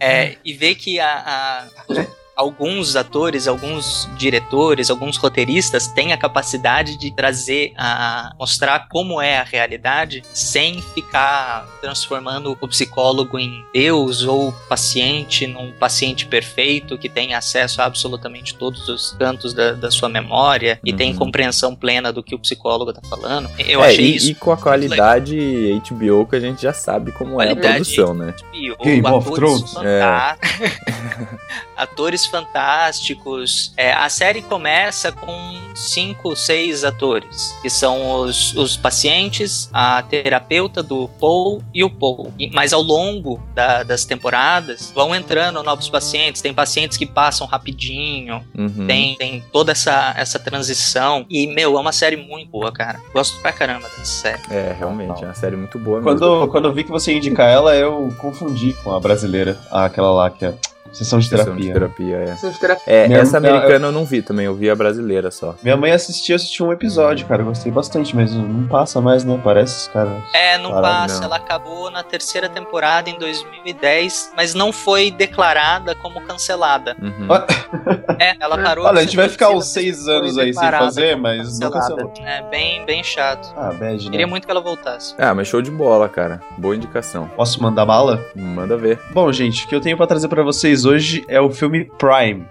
É, 0.00 0.34
e 0.44 0.52
ver 0.52 0.74
que 0.74 0.98
a, 0.98 1.06
a- 1.06 1.64
os- 1.88 2.06
alguns 2.42 2.96
atores, 2.96 3.46
alguns 3.46 4.08
diretores, 4.18 4.90
alguns 4.90 5.16
roteiristas 5.16 5.86
têm 5.86 6.12
a 6.12 6.16
capacidade 6.16 6.96
de 6.98 7.14
trazer, 7.14 7.72
a 7.78 8.32
mostrar 8.38 8.88
como 8.88 9.20
é 9.20 9.38
a 9.38 9.44
realidade 9.44 10.22
sem 10.32 10.82
ficar 10.82 11.66
transformando 11.80 12.56
o 12.60 12.68
psicólogo 12.68 13.38
em 13.38 13.64
Deus 13.72 14.22
ou 14.22 14.48
o 14.48 14.52
paciente 14.68 15.46
num 15.46 15.70
paciente 15.72 16.26
perfeito 16.26 16.98
que 16.98 17.08
tem 17.08 17.34
acesso 17.34 17.80
a 17.80 17.84
absolutamente 17.84 18.54
todos 18.56 18.88
os 18.88 19.12
cantos 19.18 19.54
da, 19.54 19.72
da 19.72 19.90
sua 19.90 20.08
memória 20.08 20.80
e 20.84 20.92
tem 20.92 21.12
Uhum. 21.12 21.18
compreensão 21.18 21.74
plena 21.76 22.12
do 22.12 22.22
que 22.22 22.34
o 22.34 22.38
psicólogo 22.38 22.90
está 22.90 23.02
falando. 23.08 23.48
Eu 23.58 23.84
É, 23.84 23.88
achei 23.90 24.06
e, 24.06 24.16
isso 24.16 24.30
e 24.30 24.34
com 24.34 24.50
a 24.50 24.56
qualidade 24.56 25.80
HBO 25.90 26.26
que 26.26 26.36
a 26.36 26.40
gente 26.40 26.62
já 26.62 26.72
sabe 26.72 27.12
como 27.12 27.40
é 27.40 27.44
a 27.44 27.46
Qualidade. 27.54 27.74
produção, 27.74 28.14
né? 28.14 28.34
E 28.52 28.70
o- 28.70 28.76
Game 28.78 29.06
of 29.06 29.28
atores 29.28 29.34
Thrones. 29.36 29.74
atores 31.82 32.26
fantásticos. 32.26 33.72
É, 33.76 33.92
a 33.92 34.08
série 34.08 34.42
começa 34.42 35.10
com 35.12 35.60
cinco, 35.74 36.36
seis 36.36 36.84
atores, 36.84 37.56
que 37.62 37.70
são 37.70 38.20
os, 38.22 38.54
os 38.54 38.76
pacientes, 38.76 39.70
a 39.72 40.02
terapeuta 40.02 40.82
do 40.82 41.08
Paul 41.20 41.62
e 41.72 41.82
o 41.82 41.90
Paul. 41.90 42.32
E- 42.38 42.50
mas 42.52 42.72
ao 42.72 42.82
longo 42.82 43.40
da- 43.54 43.82
das 43.82 44.04
temporadas 44.04 44.92
vão 44.94 45.14
entrando 45.14 45.62
novos 45.62 45.88
pacientes. 45.88 46.42
Tem 46.42 46.52
pacientes 46.52 46.96
que 46.98 47.06
passam 47.06 47.46
rapidinho, 47.46 48.44
Uhum. 48.56 48.86
tem, 48.86 49.16
tem 49.16 49.42
toda 49.52 49.72
essa, 49.72 50.14
essa 50.16 50.38
transição. 50.38 51.24
E, 51.30 51.46
meu, 51.46 51.76
é 51.76 51.80
uma 51.80 51.92
série 51.92 52.16
muito 52.16 52.50
boa, 52.50 52.70
cara. 52.72 53.00
Gosto 53.12 53.40
pra 53.40 53.52
caramba 53.52 53.88
dessa 53.88 54.04
série. 54.04 54.42
É, 54.50 54.74
realmente, 54.78 55.22
é 55.22 55.26
uma 55.26 55.34
série 55.34 55.56
muito 55.56 55.78
boa 55.78 56.00
mesmo. 56.00 56.18
Quando, 56.18 56.48
quando 56.48 56.64
eu 56.66 56.72
vi 56.72 56.84
que 56.84 56.90
você 56.90 57.12
ia 57.12 57.18
indicar 57.18 57.48
ela, 57.48 57.74
eu 57.74 58.14
confundi 58.18 58.74
com 58.84 58.94
a 58.94 59.00
brasileira. 59.00 59.58
Aquela 59.70 60.12
lá 60.12 60.30
que 60.30 60.44
é. 60.44 60.54
Sessão 60.92 61.18
de 61.18 61.28
Sessão 61.28 61.44
terapia. 61.56 61.66
de 61.66 61.72
terapia, 61.72 62.16
é. 62.18 62.26
Sessão 62.34 62.50
de 62.50 62.58
terapia. 62.60 62.84
É, 62.92 63.08
Minha- 63.08 63.20
essa 63.20 63.40
minha- 63.40 63.52
americana 63.54 63.86
eu 63.88 63.92
não 63.92 64.04
vi 64.04 64.22
também, 64.22 64.46
eu 64.46 64.54
vi 64.54 64.68
a 64.70 64.74
brasileira 64.76 65.30
só. 65.30 65.54
Minha 65.62 65.76
mãe 65.76 65.90
assistiu, 65.92 66.36
assistiu 66.36 66.66
um 66.66 66.72
episódio, 66.72 67.26
cara. 67.26 67.42
eu 67.42 67.46
Gostei 67.46 67.70
bastante, 67.72 68.14
mas 68.16 68.32
não 68.32 68.66
passa 68.66 69.00
mais, 69.00 69.24
né? 69.24 69.38
Parece, 69.42 69.88
cara. 69.90 70.22
É, 70.34 70.56
não 70.58 70.70
Caralho, 70.72 70.94
passa. 71.08 71.18
não. 71.20 71.24
Ela 71.26 71.36
acabou 71.36 71.90
na 71.90 72.02
terceira 72.02 72.48
temporada 72.48 73.08
em 73.10 73.18
2010, 73.18 74.32
mas 74.36 74.54
não 74.54 74.72
foi 74.72 75.10
declarada 75.10 75.94
como 75.94 76.20
cancelada. 76.22 76.96
Uhum. 77.00 77.26
Ah, 77.30 77.46
É, 78.20 78.34
ela 78.40 78.56
parou. 78.62 78.84
Olha, 78.86 79.00
a 79.00 79.02
gente 79.04 79.16
vai 79.16 79.28
ficar 79.28 79.50
uns 79.50 79.66
seis 79.68 80.08
anos 80.08 80.36
aí 80.38 80.52
sem 80.52 80.70
fazer, 80.70 81.16
mas 81.16 81.58
não 81.58 81.70
cancelou. 81.70 82.12
É 82.24 82.42
bem, 82.50 82.84
bem 82.84 83.02
chato. 83.02 83.52
Ah, 83.56 83.72
bad, 83.72 84.04
né? 84.04 84.10
Queria 84.10 84.26
muito 84.26 84.44
que 84.44 84.50
ela 84.50 84.60
voltasse. 84.60 85.14
Ah, 85.18 85.34
mas 85.34 85.48
show 85.48 85.62
de 85.62 85.70
bola, 85.70 86.08
cara. 86.08 86.40
Boa 86.58 86.74
indicação. 86.76 87.28
Posso 87.36 87.62
mandar 87.62 87.84
bala? 87.86 88.24
Manda 88.34 88.76
ver. 88.76 88.98
Bom, 89.12 89.30
gente, 89.32 89.64
o 89.64 89.68
que 89.68 89.74
eu 89.74 89.80
tenho 89.80 89.96
pra 89.96 90.06
trazer 90.06 90.28
pra 90.28 90.42
vocês 90.42 90.81
hoje 90.84 91.24
é 91.28 91.40
o 91.40 91.50
filme 91.50 91.84
Prime. 91.98 92.46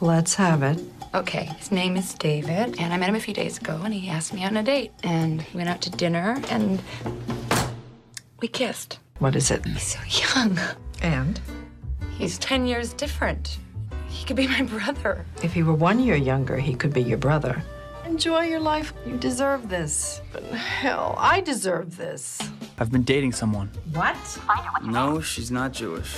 Let's 0.00 0.34
have 0.34 0.62
it. 0.62 0.80
Okay, 1.12 1.44
his 1.58 1.70
name 1.70 1.96
is 1.96 2.14
David, 2.14 2.78
and 2.78 2.92
I 2.92 2.96
met 2.96 3.08
him 3.08 3.16
a 3.16 3.20
few 3.20 3.34
days 3.34 3.58
ago, 3.58 3.80
and 3.84 3.92
he 3.92 4.08
asked 4.08 4.32
me 4.32 4.44
on 4.44 4.56
a 4.56 4.62
date. 4.62 4.92
And 5.02 5.44
we 5.52 5.58
went 5.58 5.68
out 5.68 5.80
to 5.82 5.90
dinner, 5.90 6.40
and 6.50 6.80
we 8.40 8.48
kissed. 8.48 8.98
What 9.18 9.34
is 9.34 9.50
it? 9.50 9.64
He's 9.66 9.82
so 9.82 9.98
young. 10.36 10.58
And? 11.02 11.40
He's 12.16 12.38
10 12.38 12.66
years 12.66 12.92
different. 12.92 13.58
He 14.08 14.24
could 14.24 14.36
be 14.36 14.46
my 14.46 14.62
brother. 14.62 15.24
If 15.42 15.52
he 15.52 15.62
were 15.62 15.74
one 15.74 15.98
year 16.00 16.16
younger, 16.16 16.56
he 16.56 16.74
could 16.74 16.92
be 16.92 17.02
your 17.02 17.18
brother. 17.18 17.62
Enjoy 18.10 18.40
your 18.40 18.58
life. 18.58 18.92
You 19.06 19.16
deserve 19.16 19.68
this. 19.68 20.20
But 20.32 20.42
hell, 20.42 21.14
I 21.16 21.40
deserve 21.40 21.96
this. 21.96 22.40
I've 22.76 22.90
been 22.90 23.04
dating 23.04 23.30
someone. 23.30 23.70
What? 23.92 24.16
No, 24.82 25.20
she's 25.20 25.52
not 25.52 25.72
Jewish. 25.72 26.16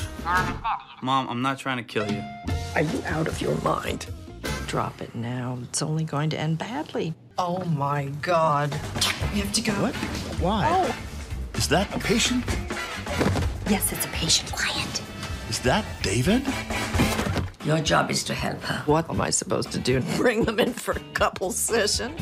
Mom, 1.03 1.29
I'm 1.29 1.43
not 1.43 1.59
trying 1.59 1.77
to 1.77 1.83
kill 1.83 2.11
you. 2.11 2.25
Are 2.75 2.81
you 2.81 3.03
out 3.05 3.29
of 3.29 3.43
your 3.43 3.55
mind? 3.61 4.07
Drop 4.67 5.03
it 5.03 5.15
now. 5.15 5.59
It's 5.65 5.83
only 5.83 6.05
going 6.05 6.31
to 6.31 6.41
end 6.41 6.57
badly. 6.57 7.13
Oh 7.37 7.63
my 7.65 8.07
god. 8.23 8.73
We 9.35 9.41
have 9.41 9.53
to 9.53 9.61
go. 9.61 9.75
What? 9.75 9.95
Why? 10.41 10.67
Oh. 10.67 10.97
Is 11.59 11.69
that 11.69 11.95
a 11.95 11.99
patient? 11.99 12.43
Yes, 13.69 13.93
it's 13.93 14.07
a 14.07 14.09
patient 14.09 14.51
client. 14.51 15.03
Is 15.51 15.59
that 15.61 15.85
David? 16.03 16.43
Your 17.65 17.79
job 17.79 18.11
is 18.11 18.25
to 18.25 18.35
help 18.35 18.61
her. 18.63 18.83
What 18.87 19.09
am 19.09 19.21
I 19.21 19.31
supposed 19.31 19.71
to 19.73 19.79
do? 19.79 20.01
Bring 20.17 20.45
them 20.45 20.59
in 20.59 20.73
for 20.73 20.93
a 20.93 21.01
couple 21.15 21.53
session? 21.53 22.15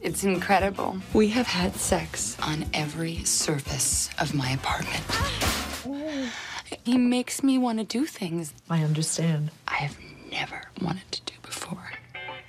It's 0.00 0.22
incredible. 0.22 0.98
We 1.12 1.28
have 1.30 1.48
had 1.48 1.74
sex. 1.74 2.36
On 2.40 2.64
every 2.72 3.24
surface 3.24 4.08
of 4.20 4.34
my 4.34 4.50
apartment. 4.50 5.02
He 6.84 6.96
makes 6.96 7.42
me 7.42 7.58
want 7.58 7.78
to 7.78 7.84
do 7.84 8.06
things 8.06 8.54
I 8.70 8.84
understand. 8.84 9.50
I 9.66 9.74
have 9.76 9.96
never 10.30 10.62
wanted 10.80 11.10
to 11.10 11.22
do 11.22 11.34
before. 11.42 11.90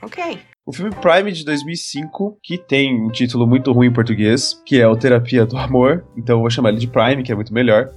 Okay. 0.03 0.41
O 0.67 0.73
filme 0.73 0.89
Prime 0.95 1.31
de 1.31 1.45
2005, 1.45 2.39
que 2.41 2.57
tem 2.57 2.99
um 2.99 3.09
título 3.09 3.45
muito 3.45 3.71
ruim 3.71 3.89
em 3.89 3.93
português, 3.93 4.59
que 4.65 4.81
é 4.81 4.87
o 4.87 4.95
Terapia 4.95 5.45
do 5.45 5.55
Amor, 5.55 6.03
então 6.17 6.37
eu 6.37 6.39
vou 6.39 6.49
chamar 6.49 6.69
ele 6.69 6.79
de 6.79 6.87
Prime, 6.87 7.21
que 7.21 7.31
é 7.31 7.35
muito 7.35 7.53
melhor. 7.53 7.91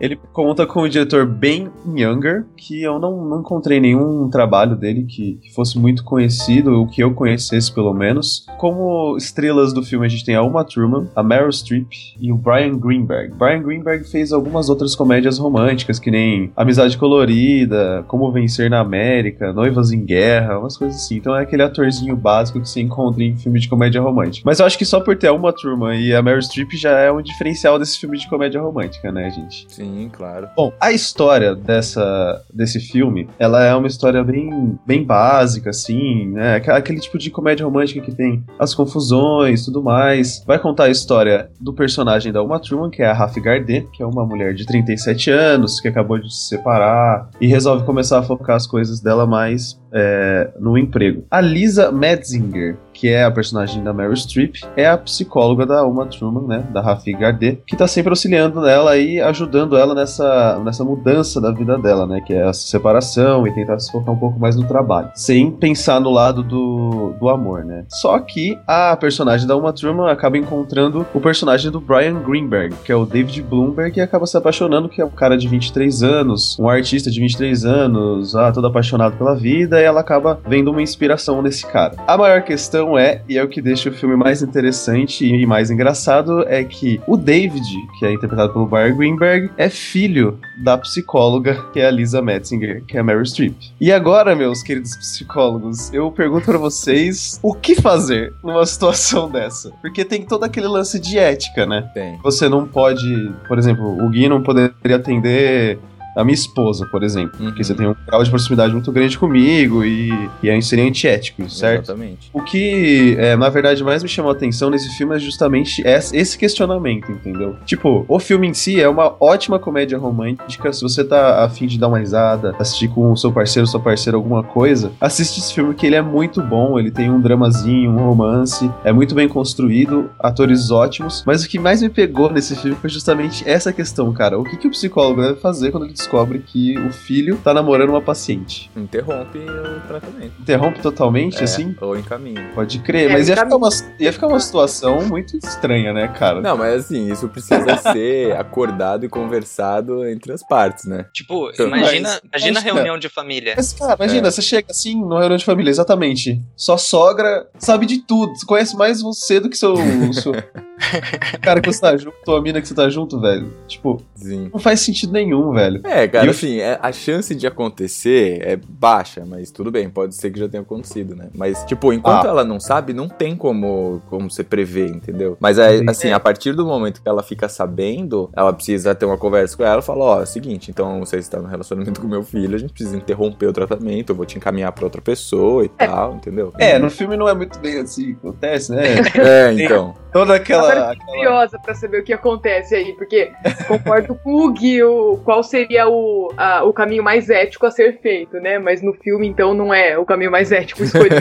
Ele 0.00 0.16
conta 0.32 0.64
com 0.64 0.82
o 0.82 0.88
diretor 0.88 1.26
Ben 1.26 1.68
Younger, 1.84 2.44
que 2.56 2.80
eu 2.80 3.00
não, 3.00 3.24
não 3.24 3.40
encontrei 3.40 3.80
nenhum 3.80 4.28
trabalho 4.30 4.76
dele 4.76 5.04
que, 5.04 5.34
que 5.42 5.52
fosse 5.52 5.76
muito 5.78 6.04
conhecido, 6.04 6.72
ou 6.72 6.86
que 6.86 7.02
eu 7.02 7.12
conhecesse 7.12 7.72
pelo 7.72 7.92
menos. 7.92 8.46
Como 8.56 9.16
estrelas 9.16 9.72
do 9.72 9.82
filme, 9.82 10.06
a 10.06 10.08
gente 10.08 10.24
tem 10.24 10.36
a 10.36 10.42
Uma 10.42 10.64
Thurman, 10.64 11.08
a 11.16 11.24
Meryl 11.24 11.50
Streep 11.50 11.88
e 12.20 12.30
o 12.30 12.36
Brian 12.36 12.78
Greenberg. 12.78 13.34
Brian 13.34 13.62
Greenberg 13.62 14.04
fez 14.08 14.32
algumas 14.32 14.68
outras 14.68 14.94
comédias 14.94 15.38
românticas, 15.38 15.98
que 15.98 16.10
nem 16.10 16.52
Amizade 16.56 16.96
Colorida, 16.96 18.04
Como 18.06 18.30
Vencer 18.30 18.70
na 18.70 18.78
América, 18.78 19.52
Noivas 19.52 19.90
em 19.90 20.04
Guerra, 20.04 20.58
umas 20.58 20.76
coisas 20.76 21.02
assim. 21.02 21.16
Então 21.16 21.36
é 21.36 21.42
aquele 21.42 21.62
atorzinho 21.62 22.11
básico 22.16 22.60
que 22.60 22.68
você 22.68 22.80
encontra 22.80 23.22
em 23.22 23.36
filme 23.36 23.58
de 23.58 23.68
comédia 23.68 24.00
romântica. 24.00 24.42
Mas 24.46 24.60
eu 24.60 24.66
acho 24.66 24.78
que 24.78 24.84
só 24.84 25.00
por 25.00 25.16
ter 25.16 25.28
a 25.28 25.32
Uma 25.32 25.52
Thurman 25.52 26.00
e 26.00 26.14
a 26.14 26.22
Meryl 26.22 26.42
Streep 26.42 26.72
já 26.72 26.98
é 26.98 27.10
um 27.10 27.22
diferencial 27.22 27.78
desse 27.78 27.98
filme 27.98 28.18
de 28.18 28.28
comédia 28.28 28.60
romântica, 28.60 29.10
né, 29.10 29.30
gente? 29.30 29.66
Sim, 29.68 30.10
claro. 30.12 30.48
Bom, 30.56 30.72
a 30.80 30.92
história 30.92 31.54
dessa, 31.54 32.44
desse 32.52 32.80
filme, 32.80 33.28
ela 33.38 33.64
é 33.64 33.74
uma 33.74 33.86
história 33.86 34.22
bem, 34.22 34.78
bem 34.86 35.02
básica, 35.02 35.70
assim, 35.70 36.28
né? 36.28 36.56
Aquele 36.56 37.00
tipo 37.00 37.18
de 37.18 37.30
comédia 37.30 37.64
romântica 37.64 38.00
que 38.00 38.14
tem 38.14 38.44
as 38.58 38.74
confusões 38.74 39.64
tudo 39.64 39.82
mais. 39.82 40.42
Vai 40.46 40.58
contar 40.58 40.84
a 40.84 40.90
história 40.90 41.50
do 41.60 41.72
personagem 41.72 42.32
da 42.32 42.42
Uma 42.42 42.58
Thurman, 42.58 42.90
que 42.90 43.02
é 43.02 43.06
a 43.06 43.12
Rafi 43.12 43.40
Gardet, 43.40 43.88
que 43.92 44.02
é 44.02 44.06
uma 44.06 44.24
mulher 44.24 44.54
de 44.54 44.66
37 44.66 45.30
anos, 45.30 45.80
que 45.80 45.88
acabou 45.88 46.18
de 46.18 46.32
se 46.32 46.48
separar 46.48 47.30
e 47.40 47.46
resolve 47.46 47.84
começar 47.84 48.18
a 48.18 48.22
focar 48.22 48.56
as 48.56 48.66
coisas 48.66 49.00
dela 49.00 49.26
mais 49.26 49.80
é, 49.92 50.50
no 50.58 50.76
emprego. 50.78 51.24
A 51.30 51.40
Lisa 51.40 51.92
Metzinger, 52.02 52.76
que 52.92 53.08
é 53.08 53.24
a 53.24 53.30
personagem 53.30 53.82
da 53.82 53.92
Meryl 53.92 54.16
Streep, 54.16 54.56
é 54.76 54.88
a 54.88 54.98
psicóloga 54.98 55.66
da 55.66 55.84
Uma 55.84 56.06
Thurman, 56.06 56.46
né, 56.46 56.64
da 56.72 56.80
Rafi 56.80 57.12
Gardet, 57.12 57.62
que 57.66 57.76
tá 57.76 57.86
sempre 57.86 58.10
auxiliando 58.10 58.66
ela 58.66 58.96
e 58.96 59.20
ajudando 59.20 59.76
ela 59.76 59.94
nessa, 59.94 60.60
nessa 60.64 60.84
mudança 60.84 61.40
da 61.40 61.52
vida 61.52 61.78
dela, 61.78 62.06
né, 62.06 62.20
que 62.20 62.32
é 62.32 62.42
a 62.42 62.52
separação 62.52 63.46
e 63.46 63.54
tentar 63.54 63.78
se 63.78 63.90
focar 63.90 64.14
um 64.14 64.18
pouco 64.18 64.38
mais 64.38 64.56
no 64.56 64.64
trabalho, 64.64 65.10
sem 65.14 65.50
pensar 65.50 66.00
no 66.00 66.10
lado 66.10 66.42
do, 66.42 67.14
do 67.18 67.28
amor, 67.28 67.64
né. 67.64 67.84
Só 67.88 68.18
que 68.18 68.58
a 68.66 68.96
personagem 68.96 69.46
da 69.46 69.56
Uma 69.56 69.72
Thurman 69.72 70.10
acaba 70.10 70.38
encontrando 70.38 71.06
o 71.14 71.20
personagem 71.20 71.70
do 71.70 71.80
Brian 71.80 72.20
Greenberg, 72.20 72.74
que 72.84 72.92
é 72.92 72.96
o 72.96 73.06
David 73.06 73.42
Bloomberg, 73.42 73.98
e 73.98 74.02
acaba 74.02 74.26
se 74.26 74.36
apaixonando, 74.36 74.88
que 74.88 75.00
é 75.00 75.04
um 75.04 75.10
cara 75.10 75.36
de 75.36 75.48
23 75.48 76.02
anos, 76.02 76.56
um 76.58 76.68
artista 76.68 77.10
de 77.10 77.20
23 77.20 77.64
anos, 77.64 78.34
ah, 78.36 78.52
todo 78.52 78.66
apaixonado 78.66 79.16
pela 79.16 79.34
vida, 79.34 79.80
e 79.80 79.84
ela 79.84 80.00
acaba 80.00 80.40
vendo 80.46 80.70
uma 80.70 80.82
inspiração 80.82 81.42
nesse 81.42 81.66
cara. 81.66 81.94
A 82.06 82.16
maior 82.16 82.42
questão 82.42 82.81
é, 82.98 83.22
e 83.28 83.38
é 83.38 83.42
o 83.42 83.48
que 83.48 83.62
deixa 83.62 83.90
o 83.90 83.92
filme 83.92 84.16
mais 84.16 84.42
interessante 84.42 85.26
e 85.26 85.46
mais 85.46 85.70
engraçado, 85.70 86.42
é 86.48 86.62
que 86.64 87.00
o 87.06 87.16
David, 87.16 87.66
que 87.98 88.06
é 88.06 88.12
interpretado 88.12 88.52
pelo 88.52 88.66
Brian 88.66 88.96
Greenberg, 88.96 89.50
é 89.56 89.68
filho 89.68 90.38
da 90.62 90.76
psicóloga, 90.78 91.54
que 91.72 91.80
é 91.80 91.86
a 91.86 91.90
Lisa 91.90 92.20
Metzinger, 92.20 92.84
que 92.84 92.96
é 92.96 93.00
a 93.00 93.04
Meryl 93.04 93.24
Streep. 93.24 93.54
E 93.80 93.92
agora, 93.92 94.34
meus 94.34 94.62
queridos 94.62 94.96
psicólogos, 94.96 95.92
eu 95.92 96.10
pergunto 96.10 96.46
pra 96.46 96.58
vocês 96.58 97.38
o 97.42 97.54
que 97.54 97.74
fazer 97.74 98.32
numa 98.42 98.64
situação 98.66 99.30
dessa? 99.30 99.70
Porque 99.80 100.04
tem 100.04 100.22
todo 100.22 100.44
aquele 100.44 100.68
lance 100.68 100.98
de 100.98 101.18
ética, 101.18 101.66
né? 101.66 101.90
Tem. 101.94 102.18
Você 102.22 102.48
não 102.48 102.66
pode, 102.66 103.32
por 103.46 103.58
exemplo, 103.58 104.04
o 104.04 104.08
Gui 104.08 104.28
não 104.28 104.42
poderia 104.42 104.96
atender 104.96 105.78
a 106.16 106.24
minha 106.24 106.34
esposa, 106.34 106.86
por 106.90 107.02
exemplo. 107.02 107.38
Porque 107.38 107.62
você 107.64 107.74
tem 107.74 107.86
um 107.86 107.94
grau 108.06 108.22
de 108.22 108.30
proximidade 108.30 108.72
muito 108.72 108.90
grande 108.92 109.18
comigo 109.18 109.84
e, 109.84 110.10
e 110.42 110.50
aí 110.50 110.60
seria 110.62 110.84
antiético, 110.84 111.48
certo? 111.50 111.84
Exatamente. 111.84 112.30
O 112.32 112.42
que, 112.42 113.16
é, 113.18 113.36
na 113.36 113.48
verdade, 113.48 113.82
mais 113.84 114.02
me 114.02 114.08
chamou 114.08 114.30
a 114.30 114.34
atenção 114.34 114.70
nesse 114.70 114.88
filme 114.96 115.14
é 115.16 115.18
justamente 115.18 115.82
es- 115.86 116.12
esse 116.12 116.36
questionamento, 116.38 117.10
entendeu? 117.10 117.56
Tipo, 117.64 118.04
o 118.08 118.18
filme 118.18 118.48
em 118.48 118.54
si 118.54 118.80
é 118.80 118.88
uma 118.88 119.14
ótima 119.20 119.58
comédia 119.58 119.98
romântica. 119.98 120.72
Se 120.72 120.82
você 120.82 121.02
tá 121.04 121.44
afim 121.44 121.66
de 121.66 121.78
dar 121.78 121.88
uma 121.88 121.98
risada, 121.98 122.54
assistir 122.58 122.88
com 122.88 123.10
o 123.12 123.16
seu 123.16 123.32
parceiro, 123.32 123.66
sua 123.66 123.80
parceira, 123.80 124.16
alguma 124.16 124.42
coisa, 124.42 124.92
assiste 125.00 125.38
esse 125.40 125.54
filme 125.54 125.74
que 125.74 125.86
ele 125.86 125.96
é 125.96 126.02
muito 126.02 126.42
bom. 126.42 126.78
Ele 126.78 126.90
tem 126.90 127.10
um 127.10 127.20
dramazinho, 127.20 127.90
um 127.90 127.96
romance, 128.06 128.70
é 128.84 128.92
muito 128.92 129.14
bem 129.14 129.28
construído, 129.28 130.10
atores 130.18 130.70
ótimos. 130.70 131.22
Mas 131.26 131.44
o 131.44 131.48
que 131.48 131.58
mais 131.58 131.82
me 131.82 131.88
pegou 131.88 132.30
nesse 132.30 132.54
filme 132.56 132.76
foi 132.80 132.90
justamente 132.90 133.48
essa 133.48 133.72
questão, 133.72 134.12
cara. 134.12 134.38
O 134.38 134.44
que, 134.44 134.56
que 134.56 134.66
o 134.66 134.70
psicólogo 134.70 135.20
deve 135.22 135.40
fazer 135.40 135.70
quando 135.70 135.84
ele 135.84 135.92
descobre 136.02 136.40
que 136.40 136.76
o 136.78 136.92
filho 136.92 137.36
tá 137.38 137.54
namorando 137.54 137.90
uma 137.90 138.00
paciente? 138.02 138.70
Interrompe 138.76 139.38
o 139.38 139.80
tratamento. 139.86 140.32
Interrompe 140.40 140.80
totalmente, 140.80 141.38
É, 141.40 141.44
assim? 141.44 141.74
Ou 141.80 141.96
encaminha. 141.96 142.50
Pode 142.54 142.78
crer, 142.80 143.08
É, 143.10 143.12
mas 143.12 143.28
ia 143.28 143.36
ficar, 143.36 143.56
uma, 143.56 143.68
ia 143.98 144.12
ficar 144.12 144.26
uma 144.26 144.40
situação 144.40 145.02
muito 145.06 145.36
estranha, 145.36 145.92
né, 145.92 146.08
cara? 146.08 146.40
Não, 146.40 146.56
mas 146.56 146.84
assim, 146.86 147.10
isso 147.10 147.28
precisa 147.28 147.76
ser 147.76 148.32
acordado 148.36 149.04
e 149.06 149.08
conversado 149.08 150.04
entre 150.06 150.32
as 150.32 150.42
partes, 150.46 150.84
né? 150.86 151.06
Tipo, 151.12 151.50
Então, 151.50 151.66
imagina, 151.68 152.08
mas- 152.08 152.20
imagina 152.24 152.60
a 152.60 152.62
mas, 152.64 152.74
reunião 152.74 152.98
de 152.98 153.08
família. 153.08 153.54
Mas, 153.56 153.72
cara, 153.72 153.94
imagina, 153.94 154.28
É. 154.28 154.30
você 154.30 154.42
chega 154.42 154.66
assim 154.70 155.00
numa 155.00 155.20
reunião 155.20 155.36
de 155.38 155.44
família, 155.44 155.70
exatamente. 155.70 156.40
Sua 156.56 156.78
sogra 156.78 157.46
sabe 157.58 157.86
de 157.86 157.98
tudo, 157.98 158.34
você 158.36 158.44
conhece 158.46 158.76
mais 158.76 159.00
você 159.00 159.38
do 159.38 159.48
que 159.48 159.56
seu. 159.56 159.74
seu... 160.12 160.32
cara 161.40 161.60
que 161.60 161.72
você 161.72 161.80
tá 161.80 161.96
junto, 161.96 162.14
tua 162.24 162.40
mina 162.42 162.60
que 162.60 162.68
você 162.68 162.74
tá 162.74 162.88
junto, 162.88 163.20
velho. 163.20 163.52
Tipo, 163.66 164.02
Sim. 164.14 164.50
não 164.52 164.60
faz 164.60 164.80
sentido 164.80 165.12
nenhum, 165.12 165.52
velho. 165.52 165.80
É, 165.84 166.06
cara, 166.08 166.24
E 166.26 166.28
o- 166.28 166.30
assim, 166.30 166.58
é- 166.58 166.78
a 166.80 166.92
chance 166.92 167.34
de 167.34 167.46
acontecer 167.46 168.40
é 168.46 168.56
baixa, 168.56 169.24
mas 169.26 169.50
tudo 169.50 169.70
bem, 169.70 169.88
pode 169.88 170.14
ser 170.14 170.30
que 170.30 170.38
já 170.38 170.48
tenha 170.48 170.62
acontecido, 170.62 171.14
né? 171.16 171.28
Mas, 171.34 171.64
tipo, 171.64 171.92
enquanto 171.92 172.26
Ah. 172.26 172.28
ela 172.28 172.44
não 172.44 172.60
sabe, 172.60 172.92
não 172.92 173.08
tem 173.08 173.34
como, 173.36 174.02
como 174.08 174.30
você 174.30 174.42
prever, 174.44 174.88
entendeu? 174.88 175.36
Mas, 175.40 175.58
é, 175.58 175.80
assim, 175.88 176.10
a 176.12 176.20
partir 176.20 176.52
do 176.52 176.64
momento 176.66 177.02
que 177.02 177.08
ela 177.08 177.22
fica 177.22 177.48
sabendo, 177.48 178.30
ela 178.34 178.52
precisa 178.52 178.94
ter 178.94 179.06
uma 179.06 179.18
conversa 179.18 179.56
com 179.56 179.64
ela 179.64 179.80
e 179.80 179.84
fala, 179.84 180.04
ó, 180.04 180.20
é 180.20 180.22
o 180.24 180.26
seguinte, 180.26 180.70
então 180.70 181.00
você 181.00 181.16
está 181.16 181.40
no 181.40 181.48
relacionamento 181.48 182.00
com 182.00 182.06
meu 182.08 182.22
filho, 182.22 182.54
a 182.54 182.58
gente 182.58 182.72
precisa 182.72 182.96
interromper 182.96 183.46
o 183.46 183.52
tratamento, 183.52 184.10
eu 184.10 184.16
vou 184.16 184.26
te 184.26 184.36
encaminhar 184.36 184.72
pra 184.72 184.84
outra 184.84 185.00
pessoa 185.00 185.64
e 185.64 185.68
tal, 185.68 186.14
entendeu? 186.14 186.52
É, 186.58 186.78
no 186.78 186.90
filme 186.90 187.16
não 187.16 187.28
é 187.28 187.34
muito 187.34 187.58
bem 187.58 187.78
assim, 187.80 188.12
acontece, 188.12 188.72
né? 188.72 188.82
É, 189.22 189.52
então. 189.52 189.94
Toda 190.12 190.34
aquela. 190.34 190.71
Agora 190.80 190.96
tô 190.96 191.04
curiosa 191.06 191.58
pra 191.58 191.74
saber 191.74 192.00
o 192.00 192.04
que 192.04 192.12
acontece 192.12 192.74
aí, 192.74 192.92
porque 192.94 193.30
concordo 193.68 194.14
com 194.14 194.46
o 194.46 194.52
Gui, 194.52 194.82
o, 194.82 195.18
qual 195.24 195.42
seria 195.42 195.88
o, 195.88 196.32
a- 196.36 196.64
o 196.64 196.72
caminho 196.72 197.02
mais 197.02 197.28
ético 197.30 197.66
a 197.66 197.70
ser 197.70 198.00
feito, 198.00 198.36
né? 198.38 198.58
Mas 198.58 198.82
no 198.82 198.92
filme, 198.94 199.26
então, 199.26 199.54
não 199.54 199.72
é 199.72 199.96
o 199.98 200.04
caminho 200.04 200.30
mais 200.30 200.50
ético 200.52 200.82
escolhido. 200.84 201.16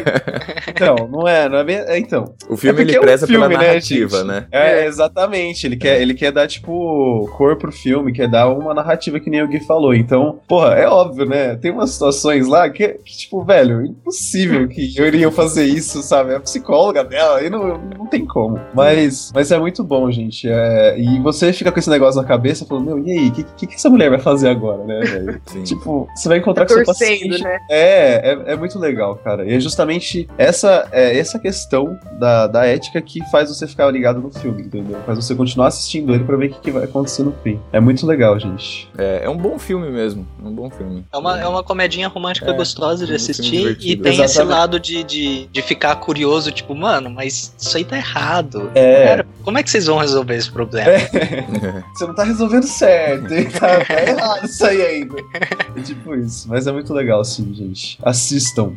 Então, 0.67 1.07
não 1.11 1.27
é, 1.27 1.47
não 1.49 1.57
é 1.59 1.63
bem. 1.63 1.75
é, 1.77 1.97
Então. 1.97 2.33
O 2.49 2.57
filme 2.57 2.79
É 2.79 2.83
ele 2.83 2.95
é 2.95 2.99
um 2.99 3.03
preza 3.03 3.27
pela 3.27 3.39
filme, 3.47 3.57
né, 3.57 3.67
narrativa, 3.67 4.17
gente? 4.17 4.27
né? 4.27 4.47
É, 4.51 4.85
exatamente. 4.85 5.65
Ele 5.65 5.75
quer, 5.75 6.01
ele 6.01 6.13
quer 6.13 6.31
dar, 6.31 6.47
tipo, 6.47 7.29
cor 7.37 7.57
pro 7.57 7.71
filme, 7.71 8.11
quer 8.13 8.27
dar 8.27 8.49
uma 8.49 8.73
narrativa 8.73 9.19
que 9.19 9.29
nem 9.29 9.41
o 9.43 9.47
Gui 9.47 9.59
falou. 9.61 9.93
Então, 9.93 10.39
porra, 10.47 10.73
é 10.75 10.87
óbvio, 10.87 11.25
né? 11.25 11.55
Tem 11.55 11.71
umas 11.71 11.91
situações 11.91 12.47
lá 12.47 12.69
que, 12.69 12.87
que, 12.89 13.17
tipo, 13.17 13.43
velho, 13.43 13.85
impossível 13.85 14.67
que 14.67 14.93
eu 14.97 15.05
iria 15.07 15.31
fazer 15.31 15.63
isso, 15.65 16.01
sabe? 16.01 16.31
É 16.33 16.35
a 16.35 16.39
psicóloga 16.39 17.03
dela, 17.03 17.37
aí 17.37 17.49
não, 17.49 17.77
não 17.97 18.05
tem 18.07 18.25
como. 18.25 18.59
Mas, 18.73 19.31
mas 19.33 19.40
é 19.49 19.57
muito 19.57 19.83
bom, 19.83 20.11
gente. 20.11 20.47
É, 20.49 20.99
e 20.99 21.19
você 21.19 21.53
fica 21.53 21.71
com 21.71 21.79
esse 21.79 21.89
negócio 21.89 22.21
na 22.21 22.27
cabeça, 22.27 22.65
falando, 22.65 22.85
meu, 22.85 22.99
e 22.99 23.11
aí, 23.11 23.27
o 23.29 23.31
que, 23.31 23.43
que, 23.43 23.67
que 23.67 23.75
essa 23.75 23.89
mulher 23.89 24.09
vai 24.09 24.19
fazer 24.19 24.49
agora, 24.49 24.83
né, 24.83 24.99
velho? 24.99 25.41
Tipo, 25.63 26.07
você 26.13 26.27
vai 26.27 26.37
encontrar 26.39 26.65
Tá 26.65 26.73
com 26.73 26.77
seu 26.79 26.85
paciente. 26.85 27.41
né? 27.41 27.59
É, 27.69 28.31
é, 28.47 28.53
é 28.53 28.55
muito 28.57 28.77
legal, 28.77 29.15
cara. 29.15 29.45
E 29.45 29.53
é 29.53 29.59
justamente 29.59 30.27
essa, 30.37 30.87
é, 30.91 31.17
essa 31.17 31.39
questão 31.39 31.97
da, 32.19 32.47
da 32.47 32.65
ética 32.65 33.01
que 33.01 33.23
faz 33.31 33.49
você 33.49 33.65
ficar 33.65 33.89
ligado 33.89 34.19
no 34.19 34.29
filme, 34.31 34.63
entendeu? 34.63 34.97
Faz 35.05 35.17
você 35.17 35.33
continuar 35.33 35.67
assistindo 35.67 36.13
ele 36.13 36.23
pra 36.23 36.35
ver 36.35 36.47
o 36.47 36.49
que, 36.49 36.59
que 36.59 36.71
vai 36.71 36.83
acontecer 36.83 37.23
no 37.23 37.31
fim. 37.43 37.59
É 37.71 37.79
muito 37.79 38.05
legal, 38.05 38.37
gente. 38.39 38.89
É, 38.97 39.21
é 39.23 39.29
um 39.29 39.37
bom 39.37 39.57
filme 39.57 39.89
mesmo. 39.89 40.27
É 40.43 40.47
um 40.47 40.53
bom 40.53 40.69
filme. 40.69 41.05
É 41.11 41.17
uma, 41.17 41.39
é 41.39 41.47
uma 41.47 41.63
comedinha 41.63 42.07
romântica 42.07 42.49
É, 42.51 42.53
gostosa 42.53 43.05
de 43.05 43.11
é 43.11 43.13
um 43.13 43.15
assistir 43.15 43.77
e 43.81 43.95
tem 43.95 44.13
esse 44.13 44.23
Exatamente. 44.23 44.51
lado 44.51 44.79
de, 44.79 45.03
de, 45.03 45.45
de 45.47 45.61
ficar 45.61 45.95
curioso, 45.95 46.51
tipo, 46.51 46.75
mano, 46.75 47.09
mas 47.09 47.53
isso 47.57 47.77
aí 47.77 47.85
tá 47.85 47.95
errado. 47.97 48.69
É. 48.75 49.05
Cara, 49.07 49.20
como 49.43 49.57
é 49.57 49.63
que 49.63 49.69
vocês 49.69 49.85
vão 49.85 49.97
resolver 49.97 50.35
esse 50.35 50.51
problema? 50.51 50.91
Você 51.93 52.05
não 52.05 52.15
tá 52.15 52.23
resolvendo 52.23 52.65
certo, 52.65 53.33
hein? 53.33 53.49
Tá, 53.49 53.83
tá 53.85 54.01
errado 54.01 54.45
isso 54.45 54.65
aí 54.65 54.81
ainda. 54.81 55.15
É 55.75 55.81
tipo 55.81 56.15
isso. 56.15 56.47
Mas 56.47 56.67
é 56.67 56.71
muito 56.71 56.93
legal, 56.93 57.23
sim, 57.23 57.53
gente. 57.53 57.97
Assistam. 58.03 58.73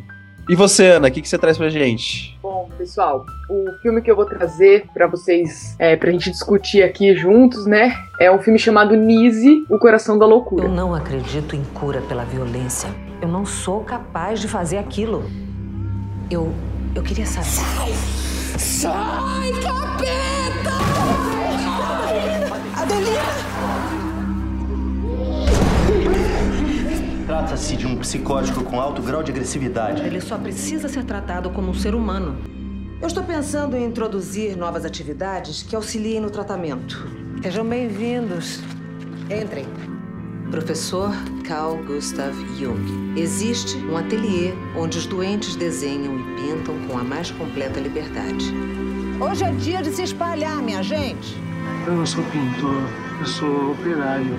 E 0.47 0.55
você, 0.55 0.89
Ana, 0.89 1.07
o 1.07 1.11
que, 1.11 1.21
que 1.23 1.27
você 1.27 1.39
traz 1.39 1.57
pra 1.57 1.69
gente? 1.69 2.37
Bom, 2.43 2.69
pessoal, 2.77 3.25
o 3.49 3.71
filme 3.81 3.99
que 3.99 4.11
eu 4.11 4.15
vou 4.15 4.25
trazer 4.25 4.85
pra 4.93 5.07
vocês, 5.07 5.75
é, 5.79 5.95
pra 5.95 6.11
gente 6.11 6.29
discutir 6.29 6.83
aqui 6.83 7.15
juntos, 7.15 7.65
né? 7.65 7.97
É 8.19 8.31
um 8.31 8.37
filme 8.37 8.59
chamado 8.59 8.95
Nise, 8.95 9.65
O 9.67 9.79
Coração 9.79 10.19
da 10.19 10.25
Loucura. 10.27 10.65
Eu 10.65 10.71
não 10.71 10.93
acredito 10.93 11.55
em 11.55 11.63
cura 11.73 11.99
pela 12.01 12.23
violência. 12.23 12.89
Eu 13.19 13.27
não 13.27 13.43
sou 13.43 13.83
capaz 13.83 14.39
de 14.39 14.47
fazer 14.47 14.77
aquilo. 14.77 15.23
Eu. 16.29 16.53
Eu 16.93 17.01
queria 17.01 17.25
saber. 17.25 17.47
Sai, 17.47 17.93
capeta! 19.61 20.71
Adelina! 22.81 23.21
Trata-se 27.25 27.75
de 27.75 27.85
um 27.85 27.97
psicótico 27.97 28.63
com 28.63 28.79
alto 28.79 29.01
grau 29.01 29.21
de 29.21 29.31
agressividade. 29.31 30.03
Ele 30.03 30.21
só 30.21 30.37
precisa 30.37 30.87
ser 30.87 31.03
tratado 31.03 31.49
como 31.49 31.71
um 31.71 31.73
ser 31.73 31.93
humano. 31.93 32.37
Eu 33.01 33.07
estou 33.07 33.23
pensando 33.23 33.75
em 33.75 33.83
introduzir 33.83 34.55
novas 34.55 34.85
atividades 34.85 35.61
que 35.61 35.75
auxiliem 35.75 36.21
no 36.21 36.29
tratamento. 36.29 37.07
Sejam 37.43 37.67
bem-vindos. 37.67 38.61
Entrem. 39.29 39.94
Professor 40.51 41.11
Carl 41.43 41.77
Gustav 41.85 42.33
Jung. 42.57 43.19
Existe 43.19 43.77
um 43.77 43.97
ateliê 43.97 44.53
onde 44.75 44.97
os 44.97 45.05
doentes 45.05 45.55
desenham 45.55 46.19
e 46.19 46.23
pintam 46.35 46.75
com 46.87 46.97
a 46.97 47.03
mais 47.03 47.31
completa 47.31 47.79
liberdade. 47.79 48.53
Hoje 49.19 49.43
é 49.43 49.51
dia 49.51 49.81
de 49.81 49.91
se 49.91 50.03
espalhar, 50.03 50.61
minha 50.61 50.83
gente. 50.83 51.35
Eu 51.87 51.93
não 51.93 52.05
sou 52.05 52.23
pintor, 52.25 52.83
eu 53.19 53.25
sou 53.25 53.71
operário. 53.71 54.37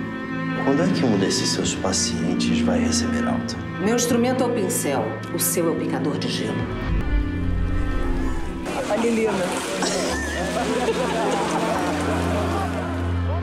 Quando 0.65 0.83
é 0.83 0.87
que 0.87 1.05
um 1.05 1.19
desses 1.19 1.51
seus 1.51 1.75
pacientes 1.75 2.61
vai 2.61 2.79
receber 2.81 3.27
alta? 3.27 3.57
Meu 3.81 3.97
instrumento 3.97 4.45
é 4.45 4.47
o 4.47 4.51
pincel, 4.51 5.05
o 5.35 5.39
seu 5.39 5.69
é 5.69 5.71
o 5.71 5.77
picador 5.77 6.19
de 6.19 6.29
gelo. 6.29 6.57
A 8.91 8.97
Liliana. 8.97 9.45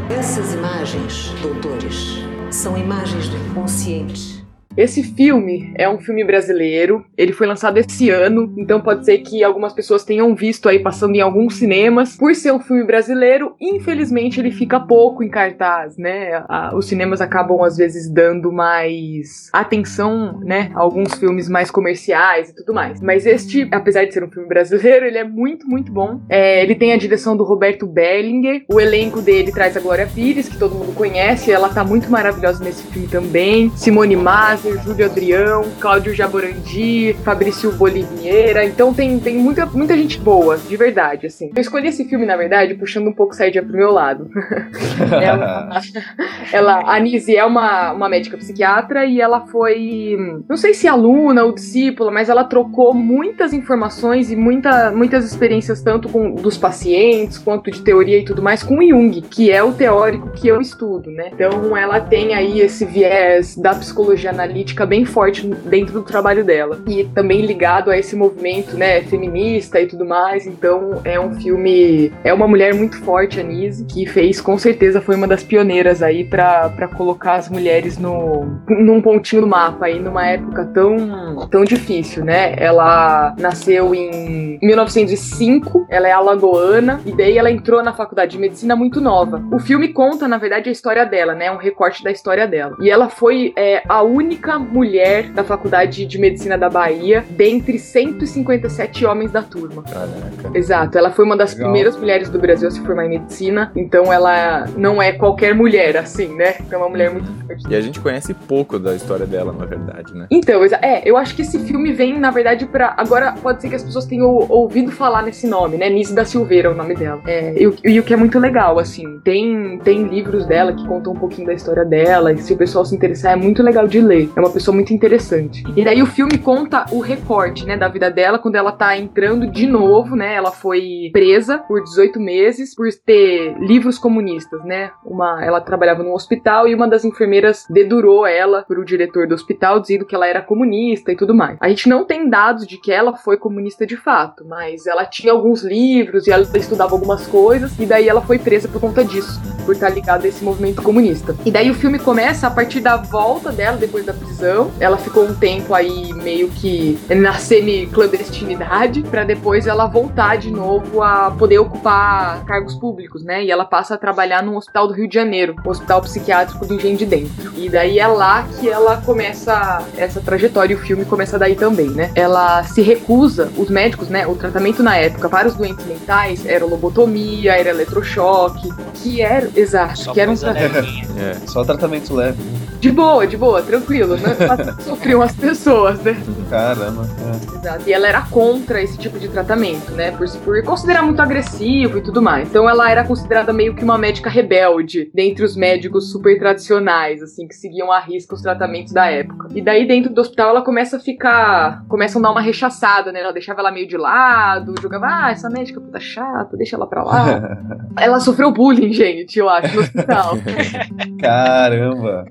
Essas 0.09 0.53
imagens, 0.53 1.29
doutores, 1.41 2.32
são 2.53 2.77
imagens 2.77 3.27
do 3.27 3.37
inconsciente. 3.37 4.42
Esse 4.75 5.03
filme 5.03 5.73
é 5.75 5.87
um 5.87 5.99
filme 5.99 6.23
brasileiro, 6.23 7.05
ele 7.17 7.31
foi 7.31 7.45
lançado 7.45 7.77
esse 7.77 8.09
ano, 8.09 8.53
então 8.57 8.81
pode 8.81 9.05
ser 9.05 9.19
que 9.19 9.43
algumas 9.43 9.73
pessoas 9.73 10.03
tenham 10.03 10.33
visto 10.35 10.67
aí 10.67 10.79
passando 10.79 11.15
em 11.15 11.21
alguns 11.21 11.55
cinemas. 11.55 12.17
Por 12.17 12.33
ser 12.35 12.51
um 12.51 12.59
filme 12.59 12.83
brasileiro, 12.83 13.55
infelizmente 13.61 14.39
ele 14.39 14.51
fica 14.51 14.79
pouco 14.79 15.23
em 15.23 15.29
cartaz, 15.29 15.97
né? 15.97 16.43
Os 16.73 16.87
cinemas 16.87 17.21
acabam 17.21 17.61
às 17.61 17.77
vezes 17.77 18.09
dando 18.09 18.51
mais 18.51 19.49
atenção, 19.53 20.39
né, 20.39 20.71
a 20.73 20.79
alguns 20.79 21.13
filmes 21.15 21.47
mais 21.47 21.69
comerciais 21.69 22.49
e 22.49 22.55
tudo 22.55 22.73
mais. 22.73 23.01
Mas 23.01 23.25
este, 23.25 23.67
apesar 23.71 24.05
de 24.05 24.13
ser 24.13 24.23
um 24.23 24.29
filme 24.29 24.47
brasileiro, 24.47 25.05
ele 25.05 25.17
é 25.17 25.23
muito, 25.23 25.67
muito 25.67 25.91
bom. 25.91 26.19
É, 26.29 26.61
ele 26.63 26.75
tem 26.75 26.93
a 26.93 26.97
direção 26.97 27.37
do 27.37 27.43
Roberto 27.43 27.85
Bellinger, 27.85 28.65
o 28.71 28.79
elenco 28.79 29.21
dele 29.21 29.51
traz 29.51 29.77
a 29.77 29.79
Glória 29.79 30.07
Pires, 30.13 30.49
que 30.49 30.57
todo 30.57 30.75
mundo 30.75 30.93
conhece, 30.95 31.51
ela 31.51 31.69
tá 31.69 31.83
muito 31.83 32.09
maravilhosa 32.09 32.63
nesse 32.63 32.83
filme 32.87 33.07
também. 33.07 33.69
Simone 33.75 34.15
Maser, 34.63 34.81
Júlio 34.81 35.05
Adrião, 35.05 35.65
Cláudio 35.79 36.13
Jaborandi, 36.13 37.13
Fabrício 37.23 37.71
Boliviera. 37.73 38.65
Então 38.65 38.93
tem, 38.93 39.19
tem 39.19 39.37
muita, 39.37 39.65
muita 39.65 39.95
gente 39.97 40.17
boa, 40.17 40.57
de 40.57 40.77
verdade, 40.77 41.27
assim. 41.27 41.51
Eu 41.53 41.61
escolhi 41.61 41.87
esse 41.87 42.05
filme, 42.05 42.25
na 42.25 42.37
verdade, 42.37 42.73
puxando 42.75 43.07
um 43.07 43.13
pouco 43.13 43.35
Sardinha 43.35 43.63
pro 43.63 43.75
meu 43.75 43.91
lado. 43.91 44.29
ela, 45.21 45.69
ela, 46.51 46.95
a 46.95 46.99
Nise 46.99 47.35
é 47.35 47.45
uma, 47.45 47.91
uma 47.91 48.09
médica 48.09 48.37
psiquiatra 48.37 49.05
e 49.05 49.19
ela 49.19 49.45
foi, 49.47 50.15
não 50.47 50.55
sei 50.55 50.73
se 50.73 50.87
aluna 50.87 51.43
ou 51.43 51.53
discípula, 51.53 52.11
mas 52.11 52.29
ela 52.29 52.43
trocou 52.43 52.93
muitas 52.93 53.53
informações 53.53 54.31
e 54.31 54.35
muita, 54.35 54.91
muitas 54.91 55.25
experiências, 55.25 55.81
tanto 55.81 56.07
com 56.07 56.35
dos 56.35 56.57
pacientes 56.57 57.37
quanto 57.37 57.69
de 57.69 57.81
teoria 57.81 58.19
e 58.19 58.25
tudo 58.25 58.41
mais, 58.41 58.63
com 58.63 58.81
Jung, 58.81 59.21
que 59.21 59.51
é 59.51 59.61
o 59.63 59.73
teórico 59.73 60.31
que 60.31 60.47
eu 60.47 60.61
estudo, 60.61 61.11
né? 61.11 61.31
Então 61.33 61.75
ela 61.75 61.99
tem 61.99 62.33
aí 62.33 62.59
esse 62.59 62.85
viés 62.85 63.55
da 63.57 63.73
psicologia 63.73 64.31
analítica 64.31 64.52
bem 64.85 65.05
forte 65.05 65.47
dentro 65.47 65.93
do 65.93 66.03
trabalho 66.03 66.43
dela. 66.43 66.79
E 66.87 67.03
também 67.05 67.45
ligado 67.45 67.89
a 67.89 67.97
esse 67.97 68.15
movimento, 68.15 68.77
né, 68.77 69.01
feminista 69.01 69.79
e 69.79 69.87
tudo 69.87 70.05
mais. 70.05 70.45
Então 70.45 71.01
é 71.03 71.19
um 71.19 71.33
filme. 71.35 72.11
É 72.23 72.33
uma 72.33 72.47
mulher 72.47 72.73
muito 72.73 72.97
forte, 73.01 73.39
a 73.39 73.43
Nise, 73.43 73.85
que 73.85 74.05
fez, 74.05 74.41
com 74.41 74.57
certeza, 74.57 75.01
foi 75.01 75.15
uma 75.15 75.27
das 75.27 75.43
pioneiras 75.43 76.01
aí 76.01 76.23
pra 76.23 76.89
colocar 76.95 77.35
as 77.35 77.49
mulheres 77.49 77.97
no, 77.97 78.45
num 78.67 79.01
pontinho 79.01 79.41
do 79.41 79.47
mapa 79.47 79.85
aí, 79.85 79.99
numa 79.99 80.25
época 80.27 80.65
tão, 80.73 81.47
tão 81.49 81.63
difícil, 81.63 82.23
né? 82.23 82.55
Ela 82.57 83.35
nasceu 83.39 83.93
em 83.93 84.59
1905, 84.61 85.87
ela 85.89 86.07
é 86.07 86.11
alagoana, 86.11 87.01
e 87.05 87.15
daí 87.15 87.37
ela 87.37 87.51
entrou 87.51 87.83
na 87.83 87.93
faculdade 87.93 88.31
de 88.31 88.39
medicina 88.39 88.75
muito 88.75 89.01
nova. 89.01 89.43
O 89.51 89.59
filme 89.59 89.89
conta, 89.89 90.27
na 90.27 90.37
verdade, 90.37 90.69
a 90.69 90.71
história 90.71 91.05
dela, 91.05 91.33
né? 91.33 91.51
Um 91.51 91.57
recorte 91.57 92.03
da 92.03 92.11
história 92.11 92.47
dela. 92.47 92.75
E 92.79 92.89
ela 92.89 93.09
foi 93.09 93.53
é, 93.55 93.81
a 93.87 94.01
única 94.01 94.42
mulher 94.59 95.29
da 95.31 95.43
faculdade 95.43 96.05
de 96.05 96.17
medicina 96.19 96.57
da 96.57 96.69
Bahia, 96.69 97.23
dentre 97.29 97.79
157 97.79 99.05
homens 99.05 99.31
da 99.31 99.41
turma. 99.41 99.83
Caraca. 99.83 100.57
Exato, 100.57 100.97
ela 100.97 101.11
foi 101.11 101.25
uma 101.25 101.35
das 101.37 101.53
Legal. 101.53 101.67
primeiras 101.69 101.97
mulheres 101.97 102.29
do 102.29 102.39
Brasil 102.39 102.67
a 102.67 102.71
se 102.71 102.79
formar 102.81 103.05
em 103.05 103.09
medicina, 103.09 103.71
então 103.75 104.11
ela 104.11 104.65
não 104.77 105.01
é 105.01 105.11
qualquer 105.11 105.53
mulher, 105.55 105.97
assim, 105.97 106.35
né? 106.35 106.55
Então 106.59 106.79
é 106.79 106.83
uma 106.83 106.89
mulher 106.89 107.11
muito 107.11 107.31
forte. 107.45 107.63
E 107.69 107.75
a 107.75 107.81
gente 107.81 107.99
conhece 107.99 108.33
pouco 108.33 108.77
da 108.79 108.95
história 108.95 109.25
dela, 109.25 109.53
na 109.57 109.65
verdade, 109.65 110.13
né? 110.15 110.27
Então, 110.29 110.61
é, 110.81 111.01
eu 111.05 111.17
acho 111.17 111.35
que 111.35 111.41
esse 111.41 111.59
filme 111.59 111.91
vem, 111.93 112.19
na 112.19 112.31
verdade, 112.31 112.65
pra. 112.65 112.93
Agora, 112.97 113.33
pode 113.41 113.61
ser 113.61 113.69
que 113.69 113.75
as 113.75 113.83
pessoas 113.83 114.05
tenham 114.05 114.27
ouvido 114.49 114.91
falar 114.91 115.21
nesse 115.23 115.47
nome, 115.47 115.77
né? 115.77 115.89
Nise 115.89 116.13
da 116.13 116.25
Silveira 116.25 116.69
é 116.69 116.71
o 116.71 116.75
nome 116.75 116.95
dela. 116.95 117.21
É, 117.27 117.53
e, 117.61 117.67
o- 117.67 117.75
e 117.83 117.99
o 117.99 118.03
que 118.03 118.13
é 118.13 118.17
muito 118.17 118.39
legal, 118.39 118.79
assim, 118.79 119.19
tem, 119.23 119.79
tem 119.83 120.03
livros 120.07 120.45
dela 120.45 120.73
que 120.73 120.85
contam 120.87 121.13
um 121.13 121.15
pouquinho 121.15 121.47
da 121.47 121.53
história 121.53 121.85
dela, 121.85 122.31
e 122.33 122.37
se 122.37 122.53
o 122.53 122.57
pessoal 122.57 122.85
se 122.85 122.95
interessar, 122.95 123.33
é 123.33 123.35
muito 123.35 123.61
legal 123.63 123.87
de 123.87 123.99
ler. 124.01 124.29
É 124.35 124.39
uma 124.39 124.49
pessoa 124.49 124.73
muito 124.73 124.93
interessante. 124.93 125.63
E 125.75 125.83
daí 125.85 126.01
o 126.01 126.07
filme 126.07 126.39
conta 126.39 126.85
o 126.91 126.99
recorte, 126.99 127.65
né, 127.65 127.77
da 127.77 127.87
vida 127.87 128.09
dela, 128.09 128.39
quando 128.39 128.55
ela 128.55 128.71
tá 128.71 128.97
entrando 128.97 129.45
de 129.45 129.67
novo, 129.67 130.15
né? 130.15 130.33
Ela 130.33 130.51
foi 130.51 131.11
presa 131.13 131.59
por 131.59 131.83
18 131.83 132.19
meses 132.19 132.73
por 132.73 132.87
ter 133.05 133.55
livros 133.59 133.99
comunistas, 133.99 134.63
né? 134.63 134.91
Uma, 135.05 135.43
ela 135.43 135.61
trabalhava 135.61 136.01
num 136.01 136.13
hospital 136.13 136.67
e 136.67 136.73
uma 136.73 136.87
das 136.87 137.05
enfermeiras 137.05 137.65
dedurou 137.69 138.25
ela 138.25 138.63
pro 138.63 138.83
diretor 138.83 139.27
do 139.27 139.35
hospital, 139.35 139.79
dizendo 139.79 140.05
que 140.05 140.15
ela 140.15 140.27
era 140.27 140.41
comunista 140.41 141.11
e 141.11 141.15
tudo 141.15 141.35
mais. 141.35 141.57
A 141.61 141.69
gente 141.69 141.87
não 141.87 142.03
tem 142.03 142.27
dados 142.27 142.65
de 142.65 142.77
que 142.77 142.91
ela 142.91 143.15
foi 143.15 143.37
comunista 143.37 143.85
de 143.85 143.95
fato, 143.95 144.43
mas 144.47 144.87
ela 144.87 145.05
tinha 145.05 145.31
alguns 145.31 145.63
livros 145.63 146.25
e 146.25 146.31
ela 146.31 146.43
estudava 146.55 146.93
algumas 146.93 147.27
coisas, 147.27 147.77
e 147.79 147.85
daí 147.85 148.09
ela 148.09 148.21
foi 148.21 148.39
presa 148.39 148.67
por 148.67 148.81
conta 148.81 149.03
disso, 149.03 149.39
por 149.63 149.73
estar 149.73 149.89
ligada 149.89 150.25
a 150.25 150.27
esse 150.27 150.43
movimento 150.43 150.81
comunista. 150.81 151.35
E 151.45 151.51
daí 151.51 151.69
o 151.69 151.75
filme 151.75 151.99
começa 151.99 152.47
a 152.47 152.51
partir 152.51 152.79
da 152.79 152.97
volta 152.97 153.51
dela, 153.51 153.77
depois 153.77 154.05
da 154.05 154.13
prostituição. 154.23 154.71
Ela 154.79 154.97
ficou 154.97 155.25
um 155.25 155.33
tempo 155.33 155.73
aí 155.73 156.13
meio 156.13 156.49
que 156.49 156.97
na 157.09 157.33
semi-clandestinidade, 157.33 159.03
pra 159.03 159.23
depois 159.23 159.67
ela 159.67 159.85
voltar 159.85 160.37
de 160.37 160.49
novo 160.49 161.01
a 161.01 161.31
poder 161.31 161.59
ocupar 161.59 162.43
cargos 162.45 162.75
públicos, 162.75 163.23
né? 163.23 163.43
E 163.43 163.51
ela 163.51 163.65
passa 163.65 163.95
a 163.95 163.97
trabalhar 163.97 164.41
num 164.41 164.57
hospital 164.57 164.87
do 164.87 164.93
Rio 164.93 165.07
de 165.07 165.15
Janeiro, 165.15 165.55
o 165.63 165.69
Hospital 165.69 166.01
Psiquiátrico 166.01 166.65
do 166.65 166.73
Engenho 166.73 166.97
de 166.97 167.05
Dentro. 167.05 167.51
E 167.55 167.69
daí 167.69 167.99
é 167.99 168.07
lá 168.07 168.47
que 168.59 168.69
ela 168.69 168.97
começa 168.97 169.83
essa 169.97 170.19
trajetória 170.21 170.73
e 170.73 170.75
o 170.75 170.79
filme 170.79 171.05
começa 171.05 171.37
daí 171.37 171.55
também, 171.55 171.89
né? 171.89 172.11
Ela 172.15 172.63
se 172.63 172.81
recusa, 172.81 173.51
os 173.57 173.69
médicos, 173.69 174.09
né? 174.09 174.25
O 174.25 174.35
tratamento 174.35 174.81
na 174.81 174.95
época 174.97 175.29
para 175.29 175.47
os 175.47 175.55
doentes 175.55 175.85
mentais 175.85 176.45
era 176.45 176.65
lobotomia, 176.65 177.53
era 177.53 177.69
eletrochoque, 177.69 178.69
que 178.95 179.21
era, 179.21 179.49
exato, 179.55 179.99
Só 179.99 180.13
que 180.13 180.21
era 180.21 180.31
um 180.31 180.35
tratamento. 180.35 181.03
É, 181.17 181.47
só 181.47 181.63
tratamento 181.63 182.13
leve. 182.13 182.41
De 182.79 182.91
boa, 182.91 183.25
de 183.25 183.37
boa, 183.37 183.61
tranquilo, 183.61 184.02
né? 184.07 184.75
Sofriam 184.81 185.21
as 185.21 185.35
pessoas, 185.35 186.01
né? 186.01 186.15
Caramba. 186.49 187.07
é. 187.19 187.57
Exato. 187.57 187.83
E 187.89 187.93
ela 187.93 188.07
era 188.07 188.21
contra 188.23 188.81
esse 188.81 188.97
tipo 188.97 189.19
de 189.19 189.27
tratamento, 189.29 189.91
né? 189.91 190.11
Por, 190.11 190.27
por 190.39 190.63
considerar 190.63 191.01
muito 191.01 191.21
agressivo 191.21 191.97
e 191.97 192.01
tudo 192.01 192.21
mais. 192.21 192.49
Então 192.49 192.69
ela 192.69 192.89
era 192.89 193.03
considerada 193.03 193.53
meio 193.53 193.75
que 193.75 193.83
uma 193.83 193.97
médica 193.97 194.29
rebelde 194.29 195.09
dentre 195.13 195.43
os 195.43 195.55
médicos 195.55 196.11
super 196.11 196.37
tradicionais, 196.37 197.21
assim, 197.21 197.47
que 197.47 197.55
seguiam 197.55 197.91
à 197.91 197.99
risca 197.99 198.35
os 198.35 198.41
tratamentos 198.41 198.93
da 198.93 199.05
época. 199.05 199.47
E 199.53 199.61
daí 199.61 199.87
dentro 199.87 200.13
do 200.13 200.21
hospital 200.21 200.49
ela 200.49 200.61
começa 200.61 200.97
a 200.97 200.99
ficar. 200.99 201.85
Começam 201.87 202.19
a 202.19 202.23
dar 202.23 202.31
uma 202.31 202.41
rechaçada, 202.41 203.11
né? 203.11 203.21
Ela 203.21 203.33
deixava 203.33 203.61
ela 203.61 203.71
meio 203.71 203.87
de 203.87 203.97
lado, 203.97 204.75
jogava, 204.81 205.07
ah, 205.07 205.31
essa 205.31 205.49
médica 205.49 205.79
puta 205.79 205.99
chata, 205.99 206.57
deixa 206.57 206.75
ela 206.75 206.87
pra 206.87 207.03
lá. 207.03 207.57
ela 207.99 208.19
sofreu 208.19 208.51
bullying, 208.51 208.91
gente, 208.93 209.39
eu 209.39 209.49
acho, 209.49 209.75
no 209.75 209.81
hospital. 209.81 210.37
Caramba. 211.19 212.25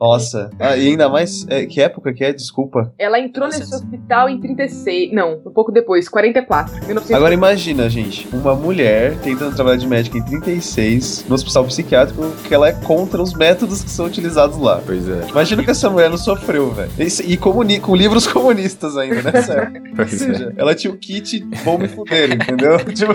Nossa. 0.00 0.50
Ah, 0.58 0.76
e 0.76 0.88
ainda 0.88 1.08
mais. 1.08 1.46
é, 1.48 1.66
que 1.66 1.80
época 1.80 2.12
que 2.12 2.24
é? 2.24 2.32
Desculpa. 2.32 2.92
Ela 2.98 3.18
entrou 3.18 3.46
nesse 3.48 3.74
hospital 3.74 4.28
em 4.28 4.40
36. 4.40 5.12
Não, 5.12 5.34
um 5.44 5.50
pouco 5.52 5.70
depois, 5.72 6.08
44. 6.08 6.72
1944. 6.86 7.16
Agora 7.16 7.34
imagina, 7.34 7.88
gente, 7.88 8.28
uma 8.32 8.54
mulher 8.54 9.16
tentando 9.18 9.54
trabalhar 9.54 9.76
de 9.76 9.86
médica 9.86 10.18
em 10.18 10.24
36 10.24 11.24
no 11.28 11.34
hospital 11.34 11.64
psiquiátrico 11.64 12.22
que 12.46 12.54
ela 12.54 12.68
é 12.68 12.72
contra 12.72 13.22
os 13.22 13.34
métodos 13.34 13.82
que 13.82 13.90
são 13.90 14.06
utilizados 14.06 14.58
lá. 14.58 14.80
Pois 14.84 15.08
é. 15.08 15.26
Imagina 15.28 15.62
que 15.64 15.70
essa 15.70 15.88
mulher 15.90 16.10
não 16.10 16.16
sofreu, 16.18 16.70
velho. 16.72 16.90
E, 16.98 17.32
e 17.32 17.36
comuni- 17.36 17.80
com 17.80 17.94
livros 17.94 18.26
comunistas 18.30 18.96
ainda, 18.96 19.22
né, 19.22 19.32
época. 19.40 19.82
Ou 19.98 20.04
é. 20.04 20.08
seja, 20.08 20.52
ela 20.56 20.74
tinha 20.74 20.92
o 20.92 20.96
kit 20.96 21.46
vão 21.64 21.78
me 21.78 21.88
fuder, 21.88 22.32
entendeu? 22.32 22.78
tipo, 22.92 23.14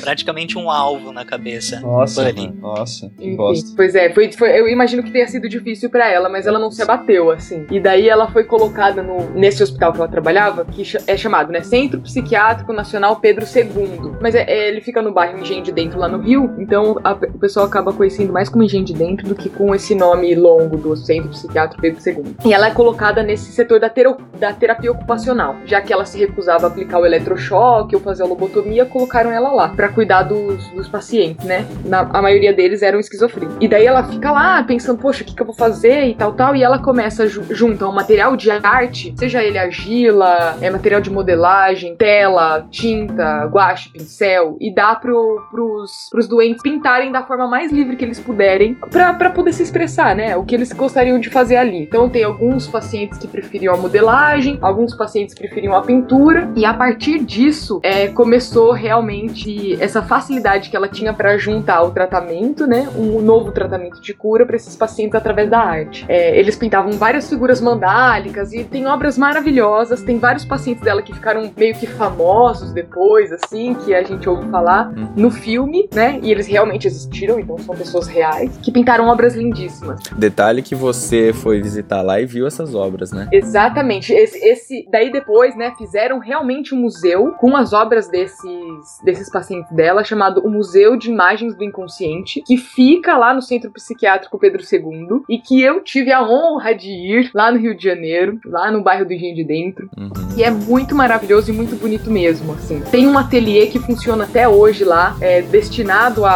Praticamente 0.00 0.56
um 0.58 0.70
alvo 0.70 1.12
na 1.12 1.24
cabeça. 1.24 1.80
nossa, 1.80 2.22
mano, 2.32 2.54
nossa, 2.60 3.10
que 3.18 3.26
Enfim, 3.26 3.36
bosta. 3.36 3.70
pois 3.76 3.94
é, 3.94 4.12
foi, 4.12 4.32
foi- 4.32 4.58
eu 4.58 4.68
imagino 4.68 5.02
que 5.02 5.10
tenha 5.10 5.26
sido 5.28 5.48
difícil 5.48 5.89
pra 5.90 6.08
ela, 6.10 6.28
mas 6.28 6.46
ela 6.46 6.58
não 6.58 6.70
se 6.70 6.82
abateu, 6.82 7.30
assim. 7.30 7.66
E 7.70 7.80
daí 7.80 8.08
ela 8.08 8.28
foi 8.30 8.44
colocada 8.44 9.02
no, 9.02 9.30
nesse 9.30 9.62
hospital 9.62 9.92
que 9.92 9.98
ela 9.98 10.08
trabalhava, 10.08 10.64
que 10.64 10.82
é 11.06 11.16
chamado, 11.16 11.52
né, 11.52 11.60
Centro 11.62 12.00
Psiquiátrico 12.00 12.72
Nacional 12.72 13.16
Pedro 13.16 13.44
II. 13.44 14.12
Mas 14.20 14.34
é- 14.34 14.44
é- 14.48 14.68
ele 14.68 14.80
fica 14.80 15.02
no 15.02 15.12
bairro 15.12 15.38
Engenho 15.38 15.62
de 15.62 15.72
Dentro, 15.72 15.98
lá 15.98 16.08
no 16.08 16.18
Rio, 16.18 16.54
então 16.58 16.96
a 17.04 17.12
o 17.12 17.38
pessoal 17.38 17.66
acaba 17.66 17.92
conhecendo 17.92 18.32
mais 18.32 18.48
como 18.48 18.62
Engenho 18.62 18.84
de 18.84 18.94
Dentro 18.94 19.26
do 19.28 19.34
que 19.34 19.48
com 19.48 19.74
esse 19.74 19.94
nome 19.94 20.34
longo 20.34 20.76
do 20.76 20.96
Centro 20.96 21.30
Psiquiátrico 21.30 21.80
Pedro 21.82 22.00
II. 22.06 22.36
E 22.44 22.52
ela 22.54 22.68
é 22.68 22.70
colocada 22.70 23.22
nesse 23.22 23.50
setor 23.52 23.80
da, 23.80 23.88
tero- 23.88 24.16
da 24.38 24.52
terapia 24.52 24.90
ocupacional, 24.92 25.56
já 25.66 25.80
que 25.80 25.92
ela 25.92 26.04
se 26.04 26.18
recusava 26.18 26.66
a 26.66 26.68
aplicar 26.68 26.98
o 26.98 27.06
eletrochoque 27.06 27.94
ou 27.94 28.00
fazer 28.00 28.22
a 28.22 28.26
lobotomia, 28.26 28.84
colocaram 28.84 29.30
ela 29.32 29.52
lá 29.52 29.68
pra 29.68 29.88
cuidar 29.88 30.22
dos, 30.24 30.68
dos 30.68 30.88
pacientes, 30.88 31.44
né? 31.46 31.66
Na- 31.84 32.08
a 32.12 32.22
maioria 32.22 32.52
deles 32.52 32.82
eram 32.82 33.00
esquizofrênicos. 33.00 33.56
E 33.60 33.68
daí 33.68 33.86
ela 33.86 34.04
fica 34.04 34.30
lá 34.30 34.62
pensando, 34.62 34.98
poxa, 34.98 35.22
o 35.22 35.26
que, 35.26 35.34
que 35.34 35.42
eu 35.42 35.46
vou 35.46 35.54
fazer 35.54 35.79
e 35.88 36.14
tal, 36.14 36.32
tal. 36.32 36.56
E 36.56 36.62
ela 36.62 36.78
começa 36.78 37.24
a 37.24 37.26
ju 37.26 37.44
juntar 37.50 37.88
um 37.88 37.92
material 37.92 38.36
de 38.36 38.50
arte, 38.50 39.14
seja 39.16 39.42
ele 39.42 39.58
argila, 39.58 40.56
é, 40.60 40.70
material 40.70 41.00
de 41.00 41.10
modelagem, 41.10 41.96
tela, 41.96 42.66
tinta, 42.70 43.46
guache, 43.46 43.90
pincel, 43.90 44.56
e 44.60 44.72
dá 44.72 44.94
pro, 44.94 45.42
pros, 45.50 46.08
pros 46.10 46.28
doentes 46.28 46.62
pintarem 46.62 47.10
da 47.10 47.22
forma 47.22 47.48
mais 47.48 47.72
livre 47.72 47.96
que 47.96 48.04
eles 48.04 48.20
puderem 48.20 48.76
pra 48.90 49.30
poder 49.30 49.52
se 49.52 49.62
expressar, 49.62 50.14
né? 50.14 50.36
O 50.36 50.44
que 50.44 50.54
eles 50.54 50.72
gostariam 50.72 51.18
de 51.18 51.30
fazer 51.30 51.56
ali. 51.56 51.82
Então 51.82 52.08
tem 52.08 52.24
alguns 52.24 52.66
pacientes 52.66 53.18
que 53.18 53.26
preferiam 53.26 53.74
a 53.74 53.76
modelagem, 53.76 54.58
alguns 54.60 54.94
pacientes 54.94 55.34
preferiam 55.34 55.74
a 55.74 55.82
pintura, 55.82 56.50
e 56.56 56.64
a 56.64 56.74
partir 56.74 57.20
disso 57.24 57.80
é, 57.82 58.08
começou 58.08 58.72
realmente 58.72 59.80
essa 59.82 60.02
facilidade 60.02 60.70
que 60.70 60.76
ela 60.76 60.88
tinha 60.88 61.12
pra 61.12 61.36
juntar 61.38 61.82
o 61.82 61.90
tratamento, 61.90 62.66
né? 62.66 62.88
Um 62.96 63.20
novo 63.20 63.52
tratamento 63.52 64.00
de 64.00 64.14
cura 64.14 64.44
pra 64.44 64.56
esses 64.56 64.76
pacientes 64.76 65.14
através 65.14 65.48
da 65.48 65.69
arte. 65.70 66.04
É, 66.08 66.38
eles 66.38 66.56
pintavam 66.56 66.92
várias 66.92 67.28
figuras 67.28 67.60
mandálicas 67.60 68.52
e 68.52 68.64
tem 68.64 68.86
obras 68.86 69.16
maravilhosas. 69.18 70.02
Tem 70.02 70.18
vários 70.18 70.44
pacientes 70.44 70.82
dela 70.82 71.02
que 71.02 71.12
ficaram 71.14 71.50
meio 71.56 71.74
que 71.74 71.86
famosos 71.86 72.72
depois, 72.72 73.32
assim, 73.32 73.74
que 73.74 73.94
a 73.94 74.02
gente 74.02 74.28
ouve 74.28 74.48
falar 74.50 74.90
no 75.16 75.30
filme, 75.30 75.88
né? 75.94 76.18
E 76.22 76.30
eles 76.30 76.46
realmente 76.46 76.86
existiram, 76.86 77.38
então 77.38 77.58
são 77.58 77.74
pessoas 77.74 78.06
reais, 78.06 78.56
que 78.62 78.70
pintaram 78.72 79.06
obras 79.08 79.34
lindíssimas. 79.34 80.00
Detalhe 80.16 80.62
que 80.62 80.74
você 80.74 81.32
foi 81.32 81.60
visitar 81.60 82.02
lá 82.02 82.20
e 82.20 82.26
viu 82.26 82.46
essas 82.46 82.74
obras, 82.74 83.12
né? 83.12 83.28
Exatamente. 83.32 84.12
Esse, 84.12 84.38
esse- 84.38 84.86
daí 84.90 85.10
depois, 85.12 85.56
né, 85.56 85.72
fizeram 85.76 86.18
realmente 86.18 86.74
um 86.74 86.78
museu 86.80 87.32
com 87.38 87.56
as 87.56 87.72
obras 87.72 88.08
desses, 88.08 88.98
desses 89.04 89.30
pacientes 89.30 89.70
dela, 89.72 90.04
chamado 90.04 90.40
o 90.44 90.50
Museu 90.50 90.96
de 90.96 91.10
Imagens 91.10 91.54
do 91.54 91.64
Inconsciente, 91.64 92.42
que 92.46 92.56
fica 92.56 93.16
lá 93.16 93.34
no 93.34 93.42
Centro 93.42 93.70
Psiquiátrico 93.70 94.38
Pedro 94.38 94.62
II 94.62 95.22
e 95.28 95.38
que 95.38 95.59
eu 95.62 95.82
tive 95.82 96.12
a 96.12 96.22
honra 96.22 96.74
de 96.74 96.88
ir 96.90 97.30
lá 97.34 97.50
no 97.52 97.58
Rio 97.58 97.76
de 97.76 97.84
Janeiro, 97.84 98.38
lá 98.46 98.70
no 98.70 98.82
bairro 98.82 99.04
do 99.06 99.12
Engenho 99.12 99.34
de 99.36 99.44
Dentro. 99.44 99.88
E 100.36 100.42
é 100.42 100.50
muito 100.50 100.94
maravilhoso 100.94 101.50
e 101.50 101.54
muito 101.54 101.76
bonito 101.76 102.10
mesmo, 102.10 102.52
assim. 102.52 102.80
Tem 102.90 103.06
um 103.06 103.18
ateliê 103.18 103.66
que 103.66 103.78
funciona 103.78 104.24
até 104.24 104.48
hoje 104.48 104.84
lá, 104.84 105.16
é, 105.20 105.42
destinado 105.42 106.24
a, 106.24 106.30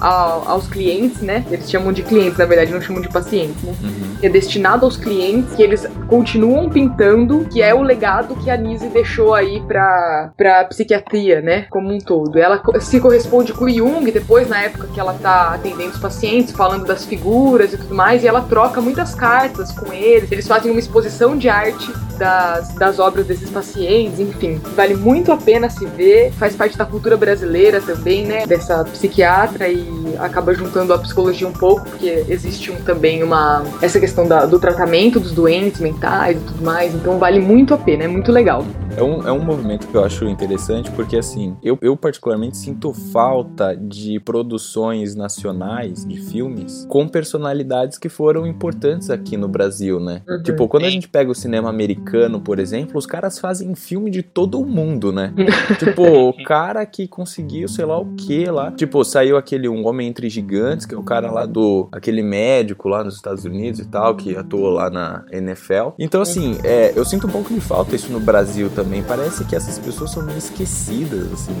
a- 0.00 0.42
aos 0.46 0.66
clientes, 0.68 1.20
né? 1.22 1.44
Eles 1.50 1.70
chamam 1.70 1.92
de 1.92 2.02
clientes, 2.02 2.38
na 2.38 2.44
verdade, 2.46 2.72
não 2.72 2.80
chamam 2.80 3.00
de 3.02 3.08
pacientes, 3.08 3.62
né? 3.62 3.74
que 4.20 4.26
é 4.26 4.28
destinado 4.28 4.84
aos 4.84 4.98
clientes, 4.98 5.54
que 5.54 5.62
eles 5.62 5.86
continuam 6.06 6.68
pintando, 6.68 7.46
que 7.50 7.62
é 7.62 7.72
o 7.74 7.80
legado 7.82 8.36
que 8.36 8.50
a 8.50 8.56
Nise 8.56 8.88
deixou 8.90 9.32
aí 9.32 9.62
pra, 9.66 10.30
pra 10.36 10.64
psiquiatria, 10.64 11.40
né, 11.40 11.66
como 11.70 11.90
um 11.90 11.96
todo. 11.96 12.38
Ela 12.38 12.60
se 12.80 13.00
corresponde 13.00 13.54
com 13.54 13.64
o 13.64 13.70
Jung, 13.70 14.10
depois, 14.10 14.46
na 14.46 14.60
época 14.60 14.88
que 14.92 15.00
ela 15.00 15.14
tá 15.14 15.54
atendendo 15.54 15.92
os 15.92 15.98
pacientes, 15.98 16.52
falando 16.52 16.84
das 16.84 17.06
figuras 17.06 17.72
e 17.72 17.78
tudo 17.78 17.94
mais, 17.94 18.22
e 18.22 18.28
ela 18.28 18.42
troca 18.42 18.69
muitas 18.78 19.14
cartas 19.14 19.72
com 19.72 19.90
eles, 19.92 20.30
eles 20.30 20.46
fazem 20.46 20.70
uma 20.70 20.78
exposição 20.78 21.36
de 21.36 21.48
arte 21.48 21.90
das, 22.18 22.74
das 22.74 22.98
obras 22.98 23.26
desses 23.26 23.48
pacientes, 23.48 24.20
enfim. 24.20 24.60
Vale 24.76 24.94
muito 24.94 25.32
a 25.32 25.36
pena 25.38 25.70
se 25.70 25.86
ver, 25.86 26.30
faz 26.32 26.54
parte 26.54 26.76
da 26.76 26.84
cultura 26.84 27.16
brasileira 27.16 27.80
também, 27.80 28.26
né, 28.26 28.46
dessa 28.46 28.84
psiquiatra 28.84 29.68
e 29.68 30.14
acaba 30.18 30.52
juntando 30.52 30.92
a 30.92 30.98
psicologia 30.98 31.48
um 31.48 31.52
pouco, 31.52 31.88
porque 31.88 32.24
existe 32.28 32.70
um, 32.70 32.76
também 32.76 33.22
uma 33.22 33.64
essa 33.80 33.98
questão 33.98 34.28
da- 34.28 34.44
do 34.44 34.58
tratamento 34.58 35.18
dos 35.18 35.32
doentes 35.32 35.80
mentais 35.80 36.36
e 36.36 36.40
tudo 36.44 36.62
mais, 36.62 36.94
então 36.94 37.18
vale 37.18 37.40
muito 37.40 37.72
a 37.72 37.78
pena, 37.78 38.04
é 38.04 38.08
muito 38.08 38.30
legal. 38.30 38.64
É 38.96 39.02
um, 39.02 39.26
é 39.26 39.32
um 39.32 39.42
movimento 39.42 39.86
que 39.86 39.94
eu 39.94 40.04
acho 40.04 40.24
interessante 40.26 40.90
porque, 40.90 41.16
assim, 41.16 41.56
eu, 41.62 41.78
eu 41.80 41.96
particularmente 41.96 42.56
sinto 42.56 42.92
falta 42.92 43.74
de 43.74 44.18
produções 44.20 45.14
nacionais 45.14 46.04
de 46.04 46.16
filmes 46.20 46.84
com 46.88 47.06
personalidades 47.08 47.96
que 47.98 48.08
foram 48.08 48.46
importantes 48.60 49.08
aqui 49.08 49.38
no 49.38 49.48
Brasil, 49.48 49.98
né? 49.98 50.20
Uhum. 50.28 50.42
Tipo, 50.42 50.68
quando 50.68 50.84
a 50.84 50.90
gente 50.90 51.08
pega 51.08 51.30
o 51.30 51.34
cinema 51.34 51.70
americano, 51.70 52.40
por 52.40 52.58
exemplo, 52.58 52.98
os 52.98 53.06
caras 53.06 53.38
fazem 53.38 53.74
filme 53.74 54.10
de 54.10 54.22
todo 54.22 54.62
mundo, 54.66 55.10
né? 55.10 55.32
tipo, 55.78 56.02
o 56.02 56.44
cara 56.44 56.84
que 56.84 57.08
conseguiu 57.08 57.68
sei 57.68 57.84
lá 57.84 57.98
o 57.98 58.14
que 58.14 58.44
lá. 58.44 58.70
Tipo, 58.72 59.02
saiu 59.04 59.36
aquele 59.36 59.68
Um 59.68 59.86
Homem 59.86 60.08
Entre 60.08 60.28
Gigantes, 60.28 60.84
que 60.84 60.94
é 60.94 60.98
o 60.98 61.02
cara 61.02 61.30
lá 61.30 61.46
do. 61.46 61.88
aquele 61.92 62.22
médico 62.22 62.88
lá 62.88 63.02
nos 63.02 63.14
Estados 63.16 63.44
Unidos 63.44 63.80
e 63.80 63.86
tal, 63.86 64.14
que 64.14 64.36
atuou 64.36 64.70
lá 64.70 64.90
na 64.90 65.24
NFL. 65.32 65.90
Então, 65.98 66.20
assim, 66.20 66.58
é, 66.62 66.92
eu 66.94 67.04
sinto 67.04 67.26
um 67.26 67.30
pouco 67.30 67.52
de 67.52 67.60
falta 67.60 67.94
isso 67.96 68.12
no 68.12 68.20
Brasil 68.20 68.70
também. 68.70 69.02
Parece 69.02 69.44
que 69.44 69.56
essas 69.56 69.78
pessoas 69.78 70.10
são 70.10 70.22
meio 70.22 70.38
esquecidas, 70.38 71.32
assim. 71.32 71.54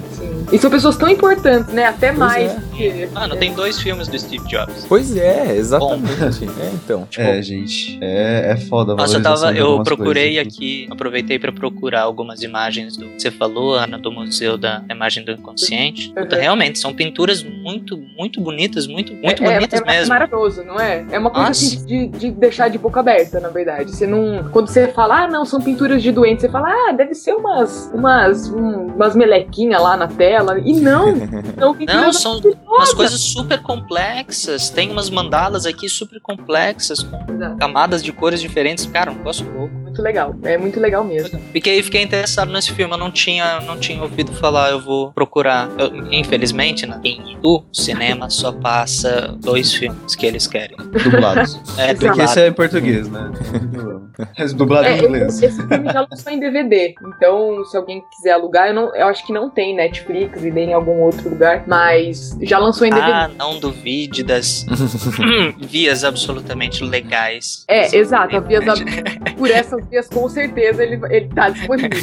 E 0.52 0.58
são 0.58 0.70
pessoas 0.70 0.96
tão 0.96 1.08
importantes, 1.08 1.72
né? 1.72 1.84
Até 1.84 2.08
Pois 2.08 2.18
mais 2.18 2.52
é. 2.52 2.62
que. 2.76 3.06
Mano, 3.12 3.36
tem 3.36 3.54
dois 3.54 3.80
filmes 3.80 4.08
do 4.08 4.18
Steve 4.18 4.46
Jobs. 4.46 4.84
Pois 4.88 5.16
é, 5.16 5.56
exatamente. 5.56 6.44
é, 6.44 6.70
então. 6.74 6.89
É, 7.16 7.42
gente. 7.42 7.98
É, 8.00 8.52
é 8.52 8.56
foda 8.56 8.94
Nossa, 8.94 9.16
eu, 9.18 9.22
tava, 9.22 9.52
eu 9.52 9.82
procurei 9.82 10.34
coisas. 10.36 10.54
aqui, 10.54 10.88
aproveitei 10.90 11.38
pra 11.38 11.52
procurar 11.52 12.02
algumas 12.02 12.42
imagens 12.42 12.96
do 12.96 13.06
que 13.08 13.20
você 13.22 13.30
falou, 13.30 13.74
Ana, 13.74 13.98
do 13.98 14.10
Museu 14.10 14.56
da 14.56 14.82
Imagem 14.90 15.24
do 15.24 15.32
Inconsciente. 15.32 16.12
Puta, 16.12 16.36
Uhum. 16.36 16.42
realmente, 16.42 16.78
são 16.78 16.92
pinturas 16.94 17.42
muito, 17.42 17.96
muito 18.16 18.40
bonitas, 18.40 18.86
muito, 18.86 19.12
muito 19.14 19.42
é, 19.44 19.54
bonitas 19.54 19.80
é, 19.80 19.82
é 19.84 19.86
mesmo. 19.98 20.08
maravilhoso, 20.08 20.62
não 20.64 20.78
é? 20.80 21.06
É 21.10 21.18
uma 21.18 21.30
coisa 21.30 21.50
assim, 21.50 21.84
de, 21.84 22.06
de 22.08 22.30
deixar 22.30 22.68
de 22.68 22.78
boca 22.78 23.00
aberta, 23.00 23.40
na 23.40 23.48
verdade. 23.48 23.90
Você 23.90 24.06
não. 24.06 24.48
Quando 24.50 24.68
você 24.68 24.88
fala, 24.88 25.24
ah, 25.24 25.28
não, 25.28 25.44
são 25.44 25.60
pinturas 25.60 26.02
de 26.02 26.10
doente, 26.12 26.40
você 26.42 26.48
fala, 26.48 26.68
ah, 26.70 26.92
deve 26.92 27.14
ser 27.14 27.34
umas. 27.34 27.90
umas. 27.94 28.48
um- 28.48 28.90
umas 29.00 29.14
melequinhas 29.16 29.80
lá 29.82 29.96
na 29.96 30.08
tela. 30.08 30.58
E 30.58 30.72
não! 30.80 31.14
Não, 31.56 31.74
Não, 31.86 32.12
são 32.12 32.40
umas 32.66 32.92
coisas 32.94 33.20
super 33.20 33.60
complexas. 33.62 34.70
Tem 34.70 34.90
umas 34.90 35.10
mandalas 35.10 35.66
aqui 35.66 35.88
super 35.88 36.20
complexas, 36.20 36.79
com 37.02 37.56
camadas 37.58 38.02
de 38.02 38.12
cores 38.12 38.40
diferentes. 38.40 38.86
Cara, 38.86 39.10
um 39.10 39.16
negócio 39.16 39.50
louco. 39.52 39.89
Muito 39.90 40.02
legal. 40.02 40.34
É 40.44 40.56
muito 40.56 40.78
legal 40.78 41.02
mesmo. 41.04 41.40
Fiquei, 41.52 41.82
fiquei 41.82 42.00
interessado 42.02 42.52
nesse 42.52 42.72
filme. 42.72 42.94
Eu 42.94 42.98
não 42.98 43.10
tinha, 43.10 43.60
não 43.60 43.76
tinha 43.78 44.00
ouvido 44.00 44.32
falar. 44.32 44.70
Eu 44.70 44.80
vou 44.80 45.12
procurar. 45.12 45.68
Eu- 45.78 46.12
infelizmente, 46.12 46.86
né, 46.86 47.00
em 47.04 47.36
do 47.40 47.64
cinema 47.72 48.30
só 48.30 48.52
passa 48.52 49.34
dois 49.40 49.72
filmes 49.74 50.14
que 50.14 50.24
eles 50.26 50.46
querem. 50.46 50.76
Dublados. 50.76 51.58
É, 51.78 51.88
Porque 51.94 52.08
dublado. 52.08 52.22
esse 52.30 52.40
é 52.40 52.46
em 52.48 52.52
português, 52.52 53.08
né? 53.08 53.30
Esse 54.38 54.54
dublado 54.54 54.86
É, 54.86 54.98
em 54.98 55.04
inglês. 55.04 55.42
esse 55.42 55.66
filme 55.66 55.90
já 55.90 56.00
lançou 56.10 56.30
em 56.32 56.38
DVD. 56.38 56.94
Então, 57.16 57.64
se 57.64 57.76
alguém 57.76 58.02
quiser 58.14 58.32
alugar, 58.32 58.68
eu, 58.68 58.74
não, 58.74 58.94
eu 58.94 59.06
acho 59.06 59.24
que 59.26 59.32
não 59.32 59.48
tem 59.48 59.74
Netflix 59.74 60.42
e 60.44 60.50
nem 60.50 60.70
em 60.70 60.72
algum 60.74 61.00
outro 61.00 61.30
lugar. 61.30 61.64
Mas 61.66 62.36
já 62.42 62.58
lançou 62.58 62.86
em 62.86 62.90
DVD. 62.90 63.10
Ah, 63.12 63.30
não 63.38 63.58
duvide 63.58 64.22
das 64.22 64.66
vias 65.58 66.04
absolutamente 66.04 66.84
legais. 66.84 67.64
É, 67.66 67.96
exato. 67.96 68.38
Vias, 68.42 68.64
por 69.38 69.50
essas 69.50 69.79
vias, 69.88 70.08
com 70.08 70.28
certeza, 70.28 70.82
ele, 70.82 71.00
ele 71.10 71.28
tá 71.28 71.50
disponível. 71.50 71.90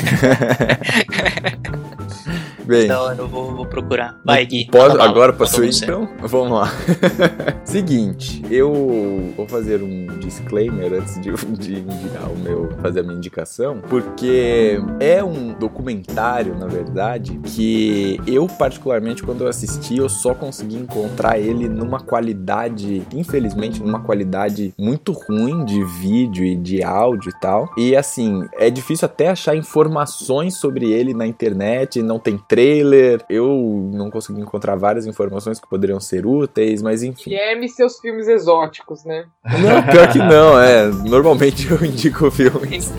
Bem. 2.68 2.84
Então 2.84 3.14
eu 3.14 3.28
vou, 3.30 3.56
vou 3.56 3.66
procurar. 3.66 4.20
Vai, 4.26 4.46
Gui. 4.46 4.68
Manda 4.74 4.90
bala, 4.90 5.04
agora 5.06 5.32
manda 5.32 5.38
posso 5.38 5.64
ir 5.64 5.72
você. 5.72 5.86
então? 5.86 6.10
Vamos 6.20 6.52
lá. 6.52 6.70
Seguinte, 7.64 8.44
eu 8.52 9.34
vou 9.38 9.48
fazer 9.48 9.82
um 9.82 10.20
disclaimer 10.20 10.92
antes 10.94 11.20
de, 11.22 11.32
de 11.32 11.80
indicar 11.80 12.30
o 12.30 12.38
meu, 12.38 12.70
fazer 12.82 13.00
a 13.00 13.04
minha 13.04 13.16
indicação, 13.16 13.80
porque 13.90 14.82
é 15.00 15.24
um 15.24 15.54
documentário, 15.54 16.58
na 16.58 16.68
verdade, 16.68 17.40
que 17.42 18.20
eu 18.28 18.48
particularmente 18.48 19.24
quando 19.24 19.46
eu 19.46 19.48
assisti, 19.48 19.98
eu 19.98 20.10
só 20.10 20.34
consegui 20.34 20.76
encontrar 20.76 21.40
ele 21.40 21.70
numa 21.70 22.02
qualidade, 22.02 23.02
infelizmente, 23.14 23.82
numa 23.82 24.02
qualidade 24.02 24.74
muito 24.78 25.14
ruim 25.14 25.64
de 25.64 25.82
vídeo 26.02 26.44
e 26.44 26.56
de 26.56 26.84
áudio 26.84 27.30
e 27.30 27.40
tal. 27.40 27.67
E 27.78 27.96
assim, 27.96 28.46
é 28.54 28.70
difícil 28.70 29.06
até 29.06 29.30
achar 29.30 29.56
informações 29.56 30.56
sobre 30.58 30.92
ele 30.92 31.14
na 31.14 31.26
internet, 31.26 32.02
não 32.02 32.20
tem 32.20 32.38
trailer. 32.38 33.24
Eu 33.30 33.90
não 33.94 34.10
consegui 34.10 34.40
encontrar 34.42 34.76
várias 34.76 35.06
informações 35.06 35.60
que 35.60 35.68
poderiam 35.68 36.00
ser 36.00 36.26
úteis, 36.26 36.82
mas 36.82 37.04
enfim. 37.04 37.32
Guilherme 37.32 37.68
seus 37.70 38.00
filmes 38.00 38.28
exóticos, 38.28 39.04
né? 39.04 39.26
Não, 39.46 39.84
pior 39.84 40.12
que 40.12 40.20
não, 40.20 40.60
é. 40.60 40.88
Normalmente 40.88 41.70
eu 41.72 41.84
indico 41.84 42.30
filmes. 42.32 42.92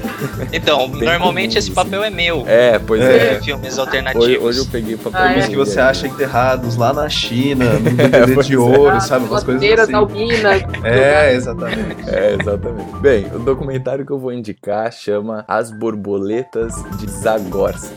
Então, 0.52 0.88
normalmente 0.88 1.58
esse 1.58 1.70
papel 1.70 2.02
é 2.02 2.10
meu. 2.10 2.44
É, 2.46 2.78
pois 2.78 3.00
É. 3.02 3.34
é. 3.34 3.40
Filmes 3.42 3.78
alternativos. 3.78 4.26
Hoje, 4.26 4.38
hoje 4.38 4.58
eu 4.60 4.66
peguei 4.66 4.94
o 4.94 4.98
papel 4.98 5.20
Filmes 5.28 5.44
é. 5.44 5.48
que 5.48 5.56
você 5.56 5.80
acha 5.80 6.06
enterrados 6.06 6.76
lá 6.76 6.92
na 6.92 7.08
China, 7.08 7.64
no 7.78 7.90
DVD 7.90 8.34
Pois 8.34 8.46
de 8.46 8.54
é. 8.54 8.58
ouro, 8.58 9.00
sabe? 9.00 9.26
Umas 9.26 9.44
coisas 9.44 9.78
assim. 9.78 9.94
albinas. 9.94 10.62
É, 10.84 11.34
exatamente. 11.34 12.08
É, 12.08 12.36
exatamente. 12.40 12.96
Bem, 13.00 13.26
o 13.34 13.38
documentário 13.38 14.04
que 14.04 14.12
eu 14.12 14.18
vou 14.18 14.32
indicar 14.32 14.57
chama 14.90 15.44
As 15.46 15.70
Borboletas 15.70 16.74
de 16.98 17.08
Zagorski. 17.08 17.94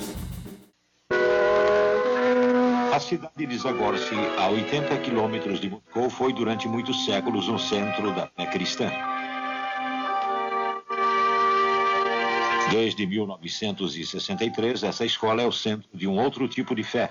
A 2.94 3.00
cidade 3.00 3.46
de 3.46 3.58
Zagorski, 3.58 4.16
a 4.38 4.50
80 4.50 4.98
quilômetros 4.98 5.60
de 5.60 5.70
Moscou, 5.70 6.10
foi 6.10 6.32
durante 6.32 6.68
muitos 6.68 7.06
séculos 7.06 7.50
um 7.50 7.58
centro 7.58 8.14
da 8.14 8.28
fé 8.28 8.46
cristã. 8.46 8.92
Desde 12.70 13.06
1963, 13.06 14.84
essa 14.84 15.04
escola 15.04 15.42
é 15.42 15.46
o 15.46 15.52
centro 15.52 15.90
de 15.94 16.08
um 16.08 16.20
outro 16.20 16.48
tipo 16.48 16.76
de 16.76 16.84
fé. 16.84 17.10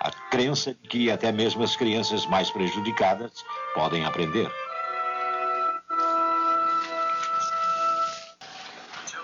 A 0.00 0.10
crença 0.30 0.74
de 0.74 0.88
que 0.88 1.10
até 1.10 1.32
mesmo 1.32 1.62
as 1.62 1.76
crianças 1.76 2.26
mais 2.26 2.50
prejudicadas 2.50 3.32
podem 3.74 4.04
aprender. 4.04 4.50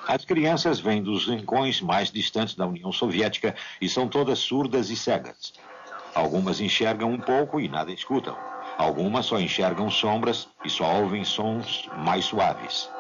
As 0.07 0.23
crianças 0.23 0.79
vêm 0.79 1.03
dos 1.03 1.27
rincões 1.27 1.81
mais 1.81 2.11
distantes 2.11 2.55
da 2.55 2.67
União 2.67 2.93
Soviética 2.93 3.55
e 3.81 3.89
são 3.89 4.07
todas 4.07 4.39
surdas 4.39 4.91
e 4.91 4.97
cegas. 4.97 5.55
Algumas 6.15 6.61
enxergam 6.61 7.11
um 7.11 7.19
pouco 7.19 7.59
e 7.59 7.69
nada 7.69 7.91
escutam. 7.91 8.37
Algumas 8.77 9.25
só 9.25 9.41
enxergam 9.41 9.91
sombras 9.91 10.49
e 10.63 10.69
só 10.69 11.01
ouvem 11.01 11.25
sons 11.25 11.89
mais 11.97 12.27
suaves. 12.27 12.91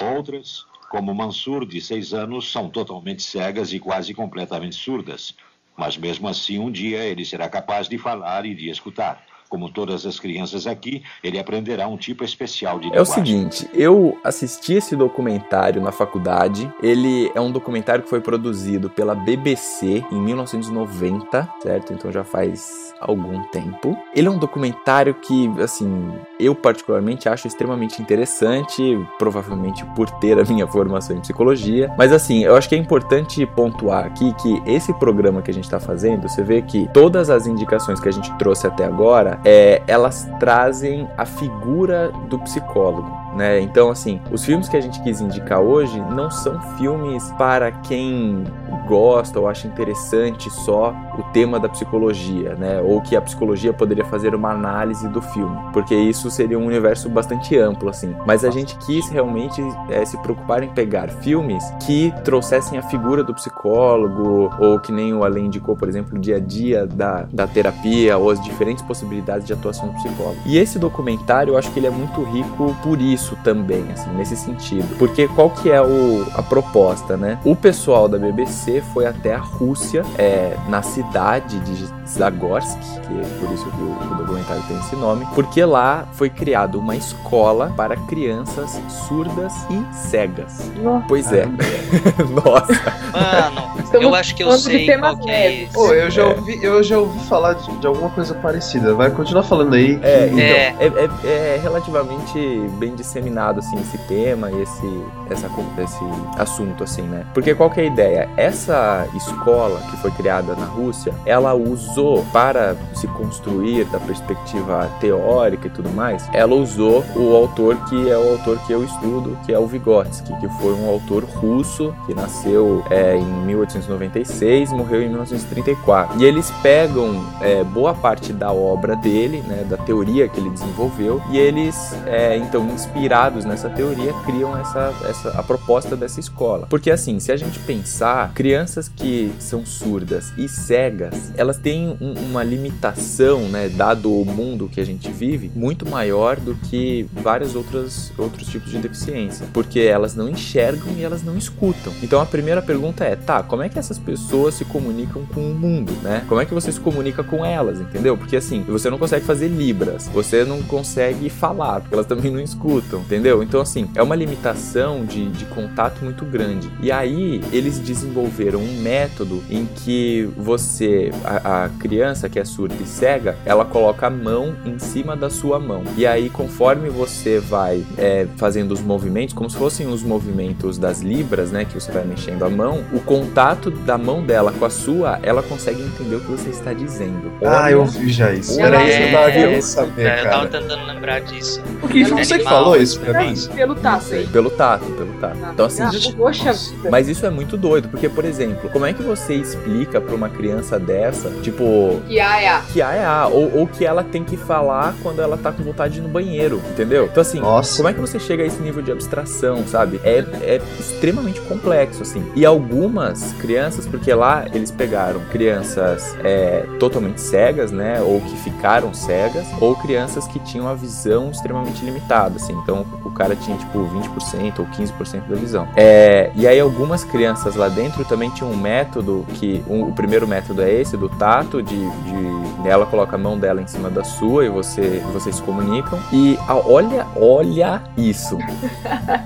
Outras, 0.00 0.64
como 0.88 1.14
Mansur, 1.14 1.66
de 1.66 1.80
seis 1.80 2.14
anos, 2.14 2.50
são 2.50 2.70
totalmente 2.70 3.22
cegas 3.22 3.72
e 3.72 3.78
quase 3.78 4.14
completamente 4.14 4.76
surdas. 4.76 5.34
Mas 5.76 5.96
mesmo 5.96 6.26
assim, 6.26 6.58
um 6.58 6.70
dia 6.70 7.04
ele 7.04 7.24
será 7.24 7.48
capaz 7.48 7.86
de 7.88 7.98
falar 7.98 8.46
e 8.46 8.54
de 8.54 8.70
escutar. 8.70 9.31
Como 9.52 9.68
todas 9.68 10.06
as 10.06 10.18
crianças 10.18 10.66
aqui, 10.66 11.02
ele 11.22 11.38
aprenderá 11.38 11.86
um 11.86 11.98
tipo 11.98 12.24
especial 12.24 12.80
de 12.80 12.90
É 12.90 12.98
o 13.02 13.04
seguinte, 13.04 13.68
eu 13.74 14.18
assisti 14.24 14.72
esse 14.72 14.96
documentário 14.96 15.82
na 15.82 15.92
faculdade. 15.92 16.72
Ele 16.82 17.30
é 17.34 17.38
um 17.38 17.52
documentário 17.52 18.02
que 18.02 18.08
foi 18.08 18.22
produzido 18.22 18.88
pela 18.88 19.14
BBC 19.14 20.02
em 20.10 20.18
1990, 20.18 21.46
certo? 21.62 21.92
Então 21.92 22.10
já 22.10 22.24
faz 22.24 22.94
algum 22.98 23.42
tempo. 23.48 23.94
Ele 24.14 24.28
é 24.28 24.30
um 24.30 24.38
documentário 24.38 25.12
que, 25.12 25.52
assim, 25.60 26.12
eu 26.40 26.54
particularmente 26.54 27.28
acho 27.28 27.46
extremamente 27.46 28.00
interessante, 28.00 28.82
provavelmente 29.18 29.84
por 29.94 30.08
ter 30.12 30.38
a 30.38 30.44
minha 30.44 30.66
formação 30.66 31.16
em 31.16 31.20
psicologia. 31.20 31.92
Mas 31.98 32.10
assim, 32.10 32.44
eu 32.44 32.56
acho 32.56 32.68
que 32.70 32.74
é 32.74 32.78
importante 32.78 33.44
pontuar 33.44 34.06
aqui 34.06 34.32
que 34.34 34.62
esse 34.64 34.94
programa 34.94 35.42
que 35.42 35.50
a 35.50 35.54
gente 35.54 35.64
está 35.64 35.80
fazendo, 35.80 36.28
você 36.28 36.42
vê 36.42 36.62
que 36.62 36.88
todas 36.94 37.28
as 37.28 37.46
indicações 37.46 38.00
que 38.00 38.08
a 38.08 38.12
gente 38.12 38.32
trouxe 38.38 38.66
até 38.66 38.84
agora, 38.84 39.41
é, 39.44 39.82
elas 39.86 40.28
trazem 40.38 41.08
a 41.16 41.24
figura 41.24 42.10
do 42.28 42.38
psicólogo. 42.40 43.10
Né? 43.36 43.60
Então, 43.60 43.90
assim, 43.90 44.20
os 44.30 44.44
filmes 44.44 44.68
que 44.68 44.76
a 44.76 44.80
gente 44.80 45.02
quis 45.02 45.20
indicar 45.20 45.60
hoje 45.60 45.98
não 45.98 46.30
são 46.30 46.60
filmes 46.76 47.30
para 47.38 47.72
quem 47.72 48.44
gosta 48.86 49.40
ou 49.40 49.48
acha 49.48 49.66
interessante 49.66 50.50
só 50.50 50.94
o 51.18 51.22
tema 51.32 51.58
da 51.58 51.68
psicologia, 51.68 52.54
né? 52.54 52.80
Ou 52.80 53.00
que 53.00 53.16
a 53.16 53.22
psicologia 53.22 53.72
poderia 53.72 54.04
fazer 54.04 54.34
uma 54.34 54.50
análise 54.50 55.08
do 55.08 55.22
filme, 55.22 55.56
porque 55.72 55.94
isso 55.94 56.30
seria 56.30 56.58
um 56.58 56.66
universo 56.66 57.08
bastante 57.08 57.56
amplo, 57.56 57.88
assim. 57.88 58.14
Mas 58.26 58.44
a 58.44 58.50
gente 58.50 58.76
quis 58.78 59.08
realmente 59.08 59.62
é, 59.88 60.04
se 60.04 60.16
preocupar 60.18 60.62
em 60.62 60.68
pegar 60.68 61.08
filmes 61.08 61.64
que 61.86 62.12
trouxessem 62.24 62.78
a 62.78 62.82
figura 62.82 63.22
do 63.22 63.34
psicólogo, 63.34 64.50
ou 64.58 64.78
que 64.78 64.92
nem 64.92 65.14
o 65.14 65.24
Além 65.24 65.46
indicou, 65.46 65.76
por 65.76 65.88
exemplo, 65.88 66.18
o 66.18 66.20
dia 66.20 66.36
a 66.36 66.40
dia 66.40 66.86
da, 66.86 67.26
da 67.32 67.46
terapia, 67.46 68.18
ou 68.18 68.30
as 68.30 68.42
diferentes 68.42 68.82
possibilidades 68.84 69.46
de 69.46 69.52
atuação 69.52 69.88
do 69.88 69.94
psicólogo. 69.94 70.36
E 70.44 70.58
esse 70.58 70.78
documentário, 70.78 71.52
eu 71.52 71.58
acho 71.58 71.70
que 71.70 71.78
ele 71.78 71.86
é 71.86 71.90
muito 71.90 72.22
rico 72.22 72.74
por 72.82 73.00
isso 73.00 73.21
também, 73.44 73.84
assim, 73.92 74.10
nesse 74.14 74.36
sentido. 74.36 74.86
Porque 74.98 75.28
qual 75.28 75.50
que 75.50 75.70
é 75.70 75.80
o, 75.80 76.26
a 76.34 76.42
proposta, 76.42 77.16
né? 77.16 77.38
O 77.44 77.54
pessoal 77.56 78.08
da 78.08 78.18
BBC 78.18 78.82
foi 78.92 79.06
até 79.06 79.34
a 79.34 79.38
Rússia, 79.38 80.04
é, 80.18 80.56
na 80.68 80.82
cidade 80.82 81.58
de 81.60 81.86
Zagorsk, 82.08 82.78
que 82.78 83.20
é 83.20 83.24
por 83.40 83.52
isso 83.54 83.64
que 83.70 83.80
o, 83.82 84.12
o 84.12 84.14
documentário 84.16 84.62
tem 84.68 84.78
esse 84.78 84.96
nome, 84.96 85.26
porque 85.34 85.64
lá 85.64 86.06
foi 86.12 86.28
criada 86.28 86.76
uma 86.78 86.94
escola 86.96 87.72
para 87.76 87.96
crianças 87.96 88.80
surdas 89.06 89.52
e 89.70 89.94
cegas. 89.94 90.70
Pois 91.08 91.32
é. 91.32 91.46
Nossa. 92.44 92.72
Mano, 93.12 93.72
Estamos 93.82 94.02
eu 94.08 94.14
acho 94.14 94.34
que 94.34 94.42
eu 94.42 94.50
de 94.50 94.58
sei 94.58 94.98
qual 94.98 95.16
que 95.16 95.30
é 95.30 95.62
esse. 95.64 95.72
Pô, 95.72 95.92
eu 95.92 96.10
já 96.10 96.26
ouvi, 96.26 96.58
eu 96.62 96.82
já 96.82 96.98
ouvi 96.98 97.18
falar 97.26 97.54
de, 97.54 97.76
de 97.78 97.86
alguma 97.86 98.10
coisa 98.10 98.34
parecida. 98.34 98.94
Vai 98.94 99.10
continuar 99.10 99.42
falando 99.42 99.74
aí. 99.74 99.98
que- 99.98 100.04
É, 100.06 100.26
então, 100.26 100.38
É. 100.38 100.76
é, 100.80 101.08
é- 101.24 101.54
é 101.56 101.60
relativamente 101.62 102.38
bem 102.78 102.94
disseminado, 103.12 103.58
assim, 103.58 103.78
esse 103.78 103.98
tema 104.08 104.50
e 104.50 104.62
esse, 104.62 105.04
essa, 105.30 105.46
esse 105.78 106.40
assunto, 106.40 106.82
assim, 106.82 107.02
né? 107.02 107.24
Porque 107.34 107.54
qual 107.54 107.70
que 107.70 107.80
é 107.80 107.84
a 107.84 107.86
ideia? 107.86 108.28
Essa 108.36 109.06
escola 109.14 109.80
que 109.90 109.96
foi 109.98 110.10
criada 110.12 110.54
na 110.56 110.64
Rússia, 110.64 111.12
ela 111.26 111.54
usou, 111.54 112.24
para 112.32 112.74
se 112.94 113.06
construir 113.08 113.84
da 113.86 114.00
perspectiva 114.00 114.90
teórica 115.00 115.66
e 115.66 115.70
tudo 115.70 115.90
mais, 115.90 116.26
ela 116.32 116.54
usou 116.54 117.04
o 117.14 117.36
autor 117.36 117.76
que 117.88 118.10
é 118.10 118.16
o 118.16 118.32
autor 118.32 118.58
que 118.66 118.72
eu 118.72 118.82
estudo, 118.82 119.38
que 119.44 119.52
é 119.52 119.58
o 119.58 119.66
Vygotsky, 119.66 120.32
que 120.40 120.48
foi 120.60 120.72
um 120.72 120.88
autor 120.88 121.24
russo 121.24 121.94
que 122.06 122.14
nasceu 122.14 122.82
é, 122.90 123.16
em 123.16 123.24
1896 123.46 124.70
e 124.70 124.74
morreu 124.74 125.02
em 125.02 125.08
1934. 125.08 126.20
E 126.20 126.24
eles 126.24 126.50
pegam 126.62 127.22
é, 127.40 127.62
boa 127.62 127.94
parte 127.94 128.32
da 128.32 128.52
obra 128.52 128.96
dele, 128.96 129.42
né, 129.46 129.64
da 129.68 129.76
teoria 129.76 130.28
que 130.28 130.40
ele 130.40 130.50
desenvolveu, 130.50 131.20
e 131.30 131.38
eles 131.38 131.94
é, 132.06 132.36
então 132.36 132.64
inspiram 132.66 133.01
inspirados 133.02 133.44
nessa 133.44 133.68
teoria, 133.68 134.12
criam 134.24 134.56
essa, 134.56 134.94
essa 135.08 135.30
a 135.30 135.42
proposta 135.42 135.96
dessa 135.96 136.20
escola. 136.20 136.66
Porque 136.70 136.90
assim, 136.90 137.18
se 137.18 137.32
a 137.32 137.36
gente 137.36 137.58
pensar, 137.60 138.32
crianças 138.32 138.88
que 138.88 139.32
são 139.40 139.66
surdas 139.66 140.32
e 140.38 140.48
cegas, 140.48 141.32
elas 141.36 141.58
têm 141.58 141.96
um, 142.00 142.12
uma 142.12 142.44
limitação, 142.44 143.48
né, 143.48 143.68
dado 143.68 144.12
o 144.12 144.24
mundo 144.24 144.68
que 144.68 144.80
a 144.80 144.84
gente 144.84 145.10
vive, 145.10 145.50
muito 145.54 145.88
maior 145.88 146.36
do 146.36 146.54
que 146.54 147.08
várias 147.12 147.56
outras 147.56 148.12
outros 148.16 148.46
tipos 148.48 148.70
de 148.70 148.78
deficiência, 148.78 149.46
porque 149.52 149.80
elas 149.80 150.14
não 150.14 150.28
enxergam 150.28 150.92
e 150.96 151.02
elas 151.02 151.24
não 151.24 151.36
escutam. 151.36 151.92
Então 152.02 152.20
a 152.20 152.26
primeira 152.26 152.62
pergunta 152.62 153.04
é, 153.04 153.16
tá, 153.16 153.42
como 153.42 153.62
é 153.62 153.68
que 153.68 153.78
essas 153.78 153.98
pessoas 153.98 154.54
se 154.54 154.64
comunicam 154.64 155.24
com 155.26 155.40
o 155.40 155.54
mundo, 155.54 155.92
né? 156.02 156.24
Como 156.28 156.40
é 156.40 156.44
que 156.44 156.54
você 156.54 156.70
se 156.70 156.80
comunica 156.80 157.24
com 157.24 157.44
elas, 157.44 157.80
entendeu? 157.80 158.16
Porque 158.16 158.36
assim, 158.36 158.62
você 158.62 158.88
não 158.88 158.98
consegue 158.98 159.24
fazer 159.24 159.48
libras, 159.48 160.08
você 160.08 160.44
não 160.44 160.62
consegue 160.62 161.28
falar, 161.28 161.80
porque 161.80 161.94
elas 161.94 162.06
também 162.06 162.30
não 162.30 162.40
escutam, 162.40 162.91
entendeu? 163.00 163.42
Então 163.42 163.60
assim, 163.60 163.88
é 163.94 164.02
uma 164.02 164.14
limitação 164.14 165.04
de, 165.04 165.28
de 165.30 165.44
contato 165.46 166.02
muito 166.04 166.24
grande. 166.24 166.70
E 166.80 166.90
aí 166.90 167.40
eles 167.52 167.78
desenvolveram 167.78 168.60
um 168.60 168.80
método 168.80 169.42
em 169.50 169.66
que 169.66 170.28
você, 170.36 171.10
a, 171.24 171.64
a 171.64 171.68
criança 171.68 172.28
que 172.28 172.38
é 172.38 172.44
surda 172.44 172.74
e 172.80 172.86
cega, 172.86 173.36
ela 173.44 173.64
coloca 173.64 174.06
a 174.06 174.10
mão 174.10 174.54
em 174.64 174.78
cima 174.78 175.16
da 175.16 175.30
sua 175.30 175.58
mão. 175.58 175.82
E 175.96 176.06
aí, 176.06 176.28
conforme 176.30 176.88
você 176.88 177.38
vai 177.38 177.84
é, 177.98 178.26
fazendo 178.36 178.72
os 178.72 178.80
movimentos, 178.80 179.34
como 179.34 179.48
se 179.48 179.56
fossem 179.56 179.86
os 179.86 180.02
movimentos 180.02 180.78
das 180.78 181.00
libras, 181.00 181.50
né? 181.50 181.64
Que 181.64 181.74
você 181.74 181.90
vai 181.92 182.04
mexendo 182.04 182.44
a 182.44 182.50
mão, 182.50 182.84
o 182.92 183.00
contato 183.00 183.70
da 183.70 183.96
mão 183.98 184.22
dela 184.22 184.52
com 184.52 184.64
a 184.64 184.70
sua, 184.70 185.18
ela 185.22 185.42
consegue 185.42 185.82
entender 185.82 186.16
o 186.16 186.20
que 186.20 186.30
você 186.30 186.50
está 186.50 186.72
dizendo. 186.72 187.32
Ah, 187.44 187.70
eu 187.70 187.84
vi 187.84 188.10
já 188.10 188.32
isso. 188.32 188.60
Era 188.60 188.82
isso 188.84 188.98
eu 189.02 189.32
queria 189.32 189.62
saber, 189.62 190.02
É, 190.06 190.20
eu 190.20 190.24
tava 190.24 190.48
cara. 190.48 190.60
tentando 190.60 190.86
lembrar 190.86 191.20
disso. 191.20 191.62
O 191.82 191.88
que 191.88 192.04
foi 192.04 192.24
você 192.24 192.38
que 192.38 192.44
falou 192.44 192.76
isso 192.82 193.00
pra 193.00 193.22
mim? 193.22 193.34
Pelo 193.54 193.74
tato 193.74 194.14
aí. 194.14 194.26
Pelo 194.26 194.50
tato, 194.50 194.84
pelo 194.84 195.12
tato. 195.20 195.38
Então 195.52 195.66
assim, 195.66 195.82
Ah, 195.82 195.90
poxa 196.16 196.52
vida. 196.52 196.90
Mas 196.90 197.08
isso 197.08 197.24
é 197.24 197.30
muito 197.30 197.56
doido, 197.56 197.88
porque, 197.88 198.08
por 198.08 198.24
exemplo, 198.24 198.68
como 198.70 198.84
é 198.86 198.92
que 198.92 199.02
você 199.02 199.34
explica 199.34 200.00
pra 200.00 200.14
uma 200.14 200.28
criança 200.28 200.78
dessa, 200.78 201.30
tipo, 201.42 202.00
Que 202.06 202.20
ah, 202.20 202.42
é. 202.42 202.60
que 202.72 202.82
A 202.82 202.92
é 202.94 203.04
A, 203.04 203.26
ou, 203.26 203.58
ou 203.60 203.66
que 203.66 203.84
ela 203.84 204.02
tem 204.02 204.24
que 204.24 204.36
falar 204.36 204.94
quando 205.02 205.20
ela 205.22 205.36
tá 205.36 205.52
com 205.52 205.62
vontade 205.62 205.94
de 205.94 206.00
ir 206.00 206.02
no 206.02 206.08
banheiro, 206.08 206.60
entendeu? 206.70 207.08
Então, 207.10 207.20
assim, 207.20 207.40
como 207.76 207.88
é 207.88 207.92
que 207.92 208.00
você 208.00 208.18
chega 208.18 208.42
a 208.42 208.46
esse 208.46 208.60
nível 208.60 208.82
de 208.82 208.90
abstração, 208.92 209.66
sabe? 209.66 210.00
É, 210.04 210.18
é 210.42 210.60
extremamente 210.78 211.40
complexo, 211.42 212.02
assim. 212.02 212.24
E 212.34 212.44
algumas 212.44 213.32
crianças, 213.34 213.86
porque 213.86 214.12
lá 214.12 214.44
eles 214.52 214.70
pegaram 214.70 215.20
crianças 215.30 216.16
é, 216.24 216.64
totalmente 216.78 217.20
cegas, 217.20 217.70
né? 217.70 218.00
Ou 218.00 218.20
que 218.20 218.36
ficaram 218.38 218.92
cegas, 218.94 219.46
ou 219.60 219.74
crianças 219.76 220.26
que 220.26 220.38
tinham 220.40 220.68
a 220.68 220.74
visão 220.74 221.30
extremamente 221.30 221.84
limitada, 221.84 222.36
assim. 222.36 222.52
Então, 222.62 222.71
o 223.04 223.10
cara 223.10 223.36
tinha, 223.36 223.56
tipo, 223.56 223.78
20% 223.78 224.58
ou 224.60 224.66
15% 224.66 225.22
da 225.28 225.36
visão. 225.36 225.68
É, 225.76 226.30
e 226.34 226.46
aí, 226.46 226.58
algumas 226.58 227.04
crianças 227.04 227.54
lá 227.56 227.68
dentro 227.68 228.04
também 228.04 228.30
tinham 228.30 228.50
um 228.50 228.56
método 228.56 229.24
que. 229.34 229.62
um- 229.68 229.82
o 229.82 229.92
primeiro 229.92 230.26
método 230.26 230.62
é 230.62 230.72
esse, 230.72 230.96
do 230.96 231.08
tato, 231.08 231.62
de, 231.62 231.76
de 231.76 232.68
ela 232.68 232.86
coloca 232.86 233.16
a 233.16 233.18
mão 233.18 233.36
dela 233.38 233.60
em 233.60 233.66
cima 233.66 233.90
da 233.90 234.04
sua 234.04 234.44
e 234.44 234.48
você, 234.48 235.02
vocês 235.12 235.36
se 235.36 235.42
comunicam. 235.42 235.98
E 236.12 236.38
a- 236.48 236.56
olha, 236.56 237.06
olha 237.16 237.82
isso. 237.96 238.38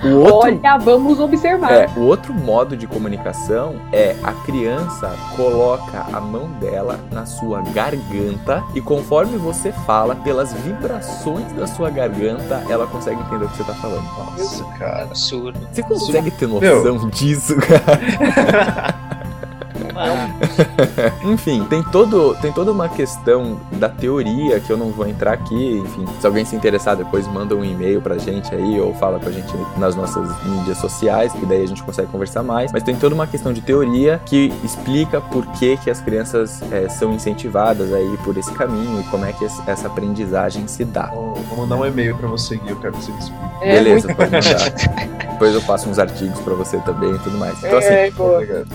O 0.04 0.16
outro, 0.20 0.36
Olha, 0.62 0.78
vamos 0.78 1.20
observar. 1.20 1.70
é, 1.72 1.88
o 1.96 2.00
outro 2.02 2.32
modo 2.34 2.76
de 2.76 2.86
comunicação 2.86 3.74
é 3.92 4.16
a 4.22 4.32
criança 4.32 5.12
coloca 5.36 6.06
a 6.12 6.20
mão 6.20 6.48
dela 6.60 6.98
na 7.12 7.26
sua 7.26 7.60
garganta 7.60 8.62
e 8.74 8.80
conforme 8.80 9.36
você 9.36 9.70
fala, 9.72 10.14
pelas 10.16 10.52
vibrações 10.52 11.52
da 11.52 11.66
sua 11.66 11.90
garganta, 11.90 12.62
ela 12.68 12.86
consegue 12.86 13.22
entender 13.26 13.44
o 13.44 13.48
que 13.48 13.56
você 13.56 13.64
tá 13.64 13.74
falando. 13.74 14.04
Nossa, 14.04 14.64
cara. 14.78 15.02
Absurdo. 15.04 15.58
Você 15.72 15.82
consegue 15.82 16.30
ter 16.30 16.48
Meu. 16.48 16.84
noção 16.84 17.08
disso, 17.08 17.56
cara? 17.56 18.94
Enfim, 21.24 21.64
tem, 21.64 21.82
todo, 21.82 22.34
tem 22.40 22.52
toda 22.52 22.72
uma 22.72 22.88
questão 22.88 23.60
da 23.72 23.88
teoria 23.88 24.60
que 24.60 24.70
eu 24.70 24.76
não 24.76 24.90
vou 24.90 25.06
entrar 25.06 25.32
aqui. 25.32 25.78
Enfim, 25.78 26.04
se 26.20 26.26
alguém 26.26 26.44
se 26.44 26.54
interessar, 26.56 26.96
depois 26.96 27.26
manda 27.26 27.54
um 27.54 27.64
e-mail 27.64 28.00
pra 28.00 28.18
gente 28.18 28.54
aí 28.54 28.80
ou 28.80 28.94
fala 28.94 29.18
com 29.18 29.28
a 29.28 29.32
gente 29.32 29.52
nas 29.76 29.94
nossas 29.94 30.28
mídias 30.44 30.78
sociais, 30.78 31.32
que 31.32 31.46
daí 31.46 31.62
a 31.62 31.66
gente 31.66 31.82
consegue 31.82 32.08
conversar 32.10 32.42
mais. 32.42 32.72
Mas 32.72 32.82
tem 32.82 32.96
toda 32.96 33.14
uma 33.14 33.26
questão 33.26 33.52
de 33.52 33.60
teoria 33.60 34.20
que 34.26 34.52
explica 34.64 35.20
por 35.20 35.46
que, 35.52 35.76
que 35.78 35.90
as 35.90 36.00
crianças 36.00 36.60
é, 36.72 36.88
são 36.88 37.12
incentivadas 37.12 37.92
aí 37.92 38.18
por 38.24 38.36
esse 38.36 38.52
caminho 38.52 39.00
e 39.00 39.04
como 39.04 39.24
é 39.24 39.32
que 39.32 39.44
essa 39.44 39.86
aprendizagem 39.86 40.66
se 40.66 40.84
dá. 40.84 41.06
Vou 41.06 41.58
mandar 41.58 41.76
um 41.76 41.86
e-mail 41.86 42.16
pra 42.16 42.28
você, 42.28 42.56
Gui, 42.56 42.70
eu 42.70 42.76
quero 42.76 42.92
que 42.94 43.04
você 43.04 43.12
me 43.12 43.18
explique. 43.18 43.44
É 43.62 43.72
Beleza, 43.72 44.14
pode 44.14 44.30
mandar. 44.30 45.16
Depois 45.36 45.54
eu 45.54 45.60
passo 45.62 45.88
uns 45.90 45.98
artigos 45.98 46.40
pra 46.40 46.54
você 46.54 46.78
também 46.78 47.14
e 47.14 47.18
tudo 47.18 47.36
mais. 47.36 47.58
Então, 47.62 47.78
assim, 47.78 47.88
É, 47.88 48.12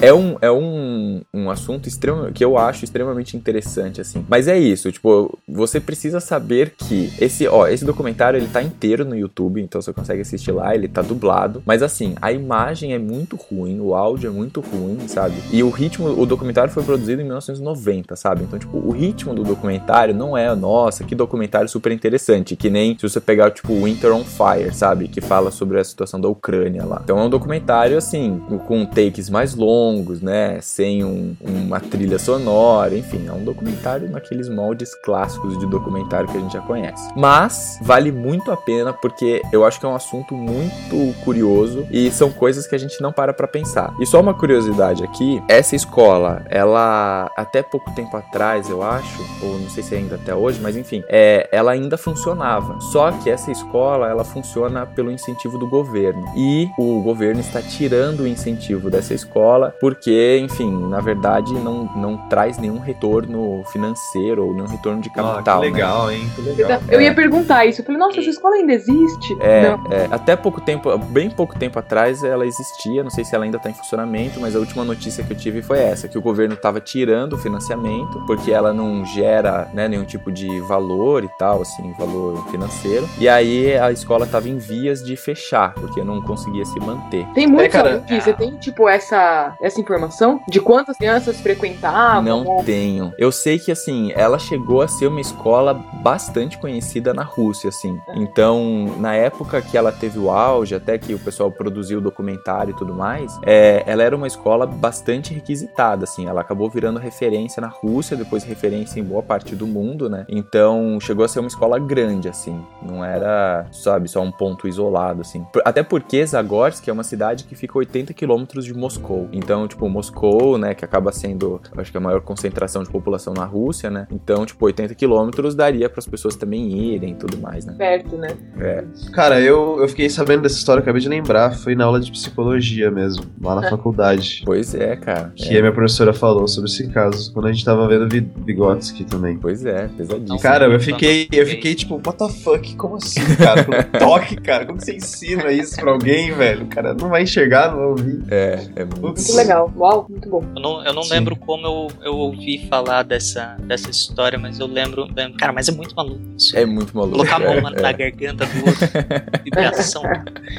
é 0.01 0.13
um, 0.13 0.37
é 0.39 0.51
um, 0.51 1.10
um 1.33 1.49
assunto 1.49 1.89
que 2.33 2.43
eu 2.43 2.57
acho 2.57 2.85
extremamente 2.85 3.35
interessante, 3.35 4.01
assim. 4.01 4.25
Mas 4.29 4.47
é 4.47 4.57
isso, 4.57 4.91
tipo, 4.91 5.37
você 5.47 5.79
precisa 5.79 6.19
saber 6.19 6.73
que 6.77 7.11
esse, 7.19 7.47
ó, 7.47 7.67
esse 7.67 7.85
documentário 7.85 8.37
ele 8.37 8.47
tá 8.47 8.61
inteiro 8.61 9.03
no 9.03 9.15
YouTube, 9.15 9.61
então 9.61 9.81
você 9.81 9.91
consegue 9.93 10.21
assistir 10.21 10.51
lá, 10.51 10.73
ele 10.73 10.87
tá 10.87 11.01
dublado. 11.01 11.61
Mas 11.65 11.81
assim, 11.81 12.15
a 12.21 12.31
imagem 12.31 12.93
é 12.93 12.99
muito 12.99 13.35
ruim, 13.35 13.79
o 13.79 13.93
áudio 13.93 14.29
é 14.29 14.33
muito 14.33 14.61
ruim, 14.61 15.07
sabe? 15.07 15.35
E 15.51 15.63
o 15.63 15.69
ritmo, 15.69 16.07
o 16.07 16.25
documentário 16.25 16.71
foi 16.71 16.83
produzido 16.83 17.21
em 17.21 17.25
1990, 17.25 18.15
sabe? 18.15 18.43
Então, 18.43 18.59
tipo, 18.59 18.77
o 18.77 18.91
ritmo 18.91 19.33
do 19.33 19.43
documentário 19.43 20.13
não 20.13 20.37
é, 20.37 20.53
nossa, 20.55 21.03
que 21.03 21.15
documentário 21.15 21.69
super 21.69 21.91
interessante, 21.91 22.55
que 22.55 22.69
nem 22.69 22.97
se 22.97 23.07
você 23.07 23.19
pegar, 23.19 23.51
tipo, 23.51 23.73
Winter 23.73 24.13
on 24.13 24.23
Fire, 24.23 24.73
sabe? 24.73 25.07
Que 25.07 25.21
fala 25.21 25.51
sobre 25.51 25.79
a 25.79 25.83
situação 25.83 26.19
da 26.19 26.27
Ucrânia 26.27 26.85
lá. 26.85 27.01
Então 27.03 27.19
é 27.19 27.23
um 27.23 27.29
documentário, 27.29 27.97
assim, 27.97 28.41
com 28.67 28.85
takes 28.85 29.29
mais 29.29 29.55
longos, 29.55 30.21
né? 30.21 30.59
Sem 30.61 31.00
um- 31.03 31.35
uma 31.41 31.79
trilha 31.79 32.17
sonora, 32.19 32.95
enfim, 32.95 33.27
é 33.27 33.31
um 33.31 33.43
documentário 33.43 34.09
naqueles 34.09 34.49
moldes 34.49 34.93
clássicos 34.95 35.57
de 35.59 35.65
documentário 35.67 36.27
que 36.29 36.37
a 36.37 36.39
gente 36.39 36.53
já 36.53 36.61
conhece. 36.61 37.09
Mas 37.15 37.77
vale 37.81 38.11
muito 38.11 38.51
a 38.51 38.57
pena 38.57 38.93
porque 38.93 39.41
eu 39.51 39.65
acho 39.65 39.79
que 39.79 39.85
é 39.85 39.89
um 39.89 39.95
assunto 39.95 40.33
muito 40.35 41.13
curioso 41.23 41.85
e 41.91 42.09
são 42.11 42.31
coisas 42.31 42.67
que 42.67 42.75
a 42.75 42.77
gente 42.77 43.01
não 43.01 43.11
para 43.11 43.33
pra 43.33 43.47
pensar. 43.47 43.93
E 43.99 44.05
só 44.05 44.19
uma 44.19 44.33
curiosidade 44.33 45.03
aqui, 45.03 45.41
essa 45.47 45.75
escola, 45.75 46.43
ela 46.49 47.29
até 47.37 47.61
pouco 47.61 47.91
tempo 47.95 48.15
atrás, 48.17 48.69
eu 48.69 48.81
acho, 48.83 49.21
ou 49.43 49.59
não 49.59 49.69
sei 49.69 49.83
se 49.83 49.95
é 49.95 49.97
ainda 49.97 50.15
até 50.15 50.33
hoje, 50.35 50.59
mas 50.61 50.75
enfim, 50.75 51.03
é, 51.07 51.47
ela 51.51 51.71
ainda 51.71 51.97
funcionava. 51.97 52.79
Só 52.91 53.11
que 53.11 53.29
essa 53.29 53.51
escola, 53.51 54.07
ela 54.09 54.23
funciona 54.23 54.85
pelo 54.85 55.11
incentivo 55.11 55.57
do 55.57 55.67
governo. 55.67 56.23
E 56.35 56.69
o 56.77 57.01
governo 57.01 57.39
está 57.41 57.61
tirando 57.61 58.21
o 58.21 58.27
incentivo 58.27 58.89
dessa 58.89 59.13
escola 59.13 59.73
porque, 59.79 60.39
enfim, 60.41 60.71
na 60.91 60.99
verdade 60.99 61.53
não, 61.53 61.89
não 61.95 62.17
traz 62.29 62.57
nenhum 62.57 62.79
retorno 62.79 63.63
financeiro 63.71 64.45
ou 64.45 64.53
nenhum 64.53 64.67
retorno 64.67 65.01
de 65.01 65.09
Ah, 65.09 65.11
que 65.13 65.21
capital. 65.21 65.61
né? 65.61 65.65
legal, 65.67 66.11
hein? 66.11 66.29
Que 66.35 66.41
legal. 66.41 66.81
Eu 66.89 67.01
ia 67.01 67.13
perguntar 67.15 67.65
isso. 67.65 67.81
Eu 67.81 67.85
falei, 67.85 67.99
nossa, 67.99 68.19
essa 68.19 68.29
escola 68.29 68.55
ainda 68.55 68.73
existe? 68.73 69.37
É, 69.39 69.75
é, 69.89 70.07
até 70.11 70.35
pouco 70.35 70.59
tempo, 70.61 70.95
bem 70.97 71.29
pouco 71.29 71.57
tempo 71.57 71.79
atrás 71.79 72.23
ela 72.23 72.45
existia, 72.45 73.03
não 73.03 73.09
sei 73.09 73.23
se 73.23 73.33
ela 73.33 73.45
ainda 73.45 73.57
está 73.57 73.69
em 73.69 73.73
funcionamento, 73.73 74.39
mas 74.39 74.55
a 74.55 74.59
última 74.59 74.83
notícia 74.83 75.23
que 75.23 75.33
eu 75.33 75.37
tive 75.37 75.61
foi 75.61 75.79
essa, 75.79 76.07
que 76.07 76.17
o 76.17 76.21
governo 76.21 76.53
estava 76.55 76.79
tirando 76.81 77.33
o 77.33 77.37
financiamento, 77.37 78.21
porque 78.27 78.51
ela 78.51 78.73
não 78.73 79.05
gera 79.05 79.69
né, 79.73 79.87
nenhum 79.87 80.03
tipo 80.05 80.31
de 80.31 80.59
valor 80.61 81.23
e 81.23 81.29
tal, 81.39 81.61
assim, 81.61 81.93
valor 81.97 82.45
financeiro, 82.51 83.07
e 83.17 83.29
aí 83.29 83.77
a 83.77 83.91
escola 83.91 84.25
estava 84.25 84.49
em 84.49 84.57
vias 84.57 85.03
de 85.03 85.15
fechar, 85.15 85.73
porque 85.73 86.03
não 86.03 86.21
conseguia 86.21 86.65
se 86.65 86.79
manter. 86.79 87.25
Tem 87.33 87.47
muito 87.47 87.63
É, 87.63 87.69
cara, 87.69 88.03
Você 88.09 88.33
tem, 88.33 88.55
tipo, 88.57 88.87
essa, 88.89 89.55
essa 89.61 89.79
informação 89.79 90.41
de 90.47 90.59
quantas 90.81 90.97
crianças 90.97 91.39
frequentavam? 91.39 92.23
Não 92.23 92.45
ou- 92.45 92.63
tenho. 92.63 93.13
Eu 93.17 93.31
sei 93.31 93.59
que, 93.59 93.71
assim, 93.71 94.11
ela 94.15 94.39
chegou 94.39 94.81
a 94.81 94.87
ser 94.87 95.07
uma 95.07 95.21
escola 95.21 95.73
bastante 95.73 96.57
conhecida 96.57 97.13
na 97.13 97.23
Rússia, 97.23 97.69
assim. 97.69 97.97
Então, 98.15 98.95
na 98.97 99.13
época 99.13 99.61
que 99.61 99.77
ela 99.77 99.91
teve 99.91 100.17
o 100.17 100.31
auge, 100.31 100.73
até 100.73 100.97
que 100.97 101.13
o 101.13 101.19
pessoal 101.19 101.51
produziu 101.51 101.99
o 101.99 102.01
documentário 102.01 102.71
e 102.71 102.75
tudo 102.75 102.93
mais, 102.93 103.37
é, 103.45 103.83
ela 103.85 104.01
era 104.01 104.15
uma 104.15 104.27
escola 104.27 104.65
bastante 104.65 105.33
requisitada, 105.33 106.05
assim. 106.05 106.25
Ela 106.27 106.41
acabou 106.41 106.69
virando 106.69 106.99
referência 106.99 107.61
na 107.61 107.67
Rússia, 107.67 108.17
depois 108.17 108.43
referência 108.43 108.99
em 108.99 109.03
boa 109.03 109.21
parte 109.21 109.55
do 109.55 109.67
mundo, 109.67 110.09
né? 110.09 110.25
Então, 110.27 110.97
chegou 110.99 111.23
a 111.23 111.27
ser 111.27 111.39
uma 111.39 111.47
escola 111.47 111.77
grande, 111.77 112.27
assim. 112.27 112.59
Não 112.81 113.05
era, 113.05 113.67
sabe, 113.71 114.09
só 114.09 114.21
um 114.21 114.31
ponto 114.31 114.67
isolado, 114.67 115.21
assim. 115.21 115.45
Até 115.63 115.83
porque 115.83 116.25
Zagorsk 116.25 116.87
é 116.87 116.91
uma 116.91 117.03
cidade 117.03 117.43
que 117.43 117.55
fica 117.55 117.77
a 117.77 117.79
80 117.79 118.13
quilômetros 118.13 118.65
de 118.65 118.73
Moscou. 118.73 119.29
Então, 119.31 119.67
tipo, 119.67 119.87
Moscou, 119.87 120.57
né, 120.61 120.73
que 120.75 120.85
acaba 120.85 121.11
sendo, 121.11 121.59
acho 121.75 121.91
que 121.91 121.97
a 121.97 122.01
maior 122.01 122.21
concentração 122.21 122.83
de 122.83 122.89
população 122.89 123.33
na 123.33 123.43
Rússia, 123.43 123.89
né? 123.89 124.07
Então, 124.11 124.45
tipo, 124.45 124.63
80 124.63 124.93
quilômetros 124.95 125.55
daria 125.55 125.89
para 125.89 125.99
as 125.99 126.07
pessoas 126.07 126.35
também 126.35 126.69
irem 126.69 127.11
e 127.11 127.15
tudo 127.15 127.37
mais, 127.37 127.65
né? 127.65 127.73
Perto, 127.77 128.15
né? 128.15 128.29
É. 128.59 128.83
Cara, 129.11 129.41
eu, 129.41 129.79
eu 129.81 129.87
fiquei 129.89 130.09
sabendo 130.09 130.43
dessa 130.43 130.57
história, 130.57 130.81
acabei 130.81 131.01
de 131.01 131.09
lembrar, 131.09 131.51
foi 131.55 131.75
na 131.75 131.85
aula 131.85 131.99
de 131.99 132.11
psicologia 132.11 132.91
mesmo, 132.91 133.25
lá 133.41 133.55
na 133.55 133.69
faculdade. 133.69 134.43
Pois 134.45 134.75
é, 134.75 134.95
cara. 134.95 135.33
Que 135.35 135.57
a 135.57 135.61
minha 135.61 135.73
professora 135.73 136.13
falou 136.13 136.47
sobre 136.47 136.69
esse 136.69 136.87
caso, 136.89 137.33
quando 137.33 137.47
a 137.47 137.51
gente 137.51 137.65
tava 137.65 137.87
vendo 137.87 138.07
Vygotsky 138.07 139.03
também. 139.03 139.37
Pois 139.37 139.65
é, 139.65 139.87
pesadíssimo. 139.87 140.39
Cara, 140.39 140.65
eu 140.65 140.79
fiquei, 140.79 141.27
eu 141.31 141.45
fiquei 141.45 141.73
tipo, 141.73 141.95
what 141.95 142.17
the 142.17 142.29
fuck? 142.29 142.75
Como 142.75 142.97
assim, 142.97 143.21
cara? 143.35 143.63
Com 143.63 143.99
toque, 143.99 144.35
cara? 144.37 144.65
Como 144.65 144.79
você 144.79 144.95
ensina 144.95 145.51
isso 145.51 145.75
pra 145.77 145.91
alguém, 145.91 146.31
velho? 146.33 146.65
O 146.65 146.67
cara 146.67 146.93
não 146.93 147.09
vai 147.09 147.23
enxergar, 147.23 147.71
não 147.71 147.77
vai 147.77 147.87
ouvir. 147.87 148.23
É, 148.29 148.59
é 148.75 148.85
muito, 148.85 149.01
Muito 149.01 149.35
legal. 149.35 149.71
Uau, 149.75 150.05
muito 150.09 150.29
bom. 150.29 150.43
Eu 150.55 150.61
não, 150.61 150.85
eu 150.85 150.93
não 150.93 151.03
Sim. 151.03 151.13
lembro 151.13 151.35
como 151.35 151.65
eu, 151.65 151.87
eu 152.03 152.15
ouvi 152.17 152.67
falar 152.67 153.03
dessa, 153.03 153.55
dessa 153.61 153.89
história, 153.89 154.37
mas 154.37 154.59
eu 154.59 154.67
lembro, 154.67 155.07
lembro. 155.15 155.37
Cara, 155.37 155.53
mas 155.53 155.69
é 155.69 155.71
muito 155.71 155.95
maluco 155.95 156.19
isso. 156.37 156.55
É 156.57 156.65
muito 156.65 156.95
maluco. 156.95 157.13
Colocar 157.15 157.37
a 157.37 157.39
mão 157.39 157.53
é, 157.53 157.61
na, 157.61 157.69
é. 157.69 157.81
na 157.81 157.91
garganta 157.93 158.45
do 158.45 158.65
outro, 158.65 158.87
vibração, 159.43 160.03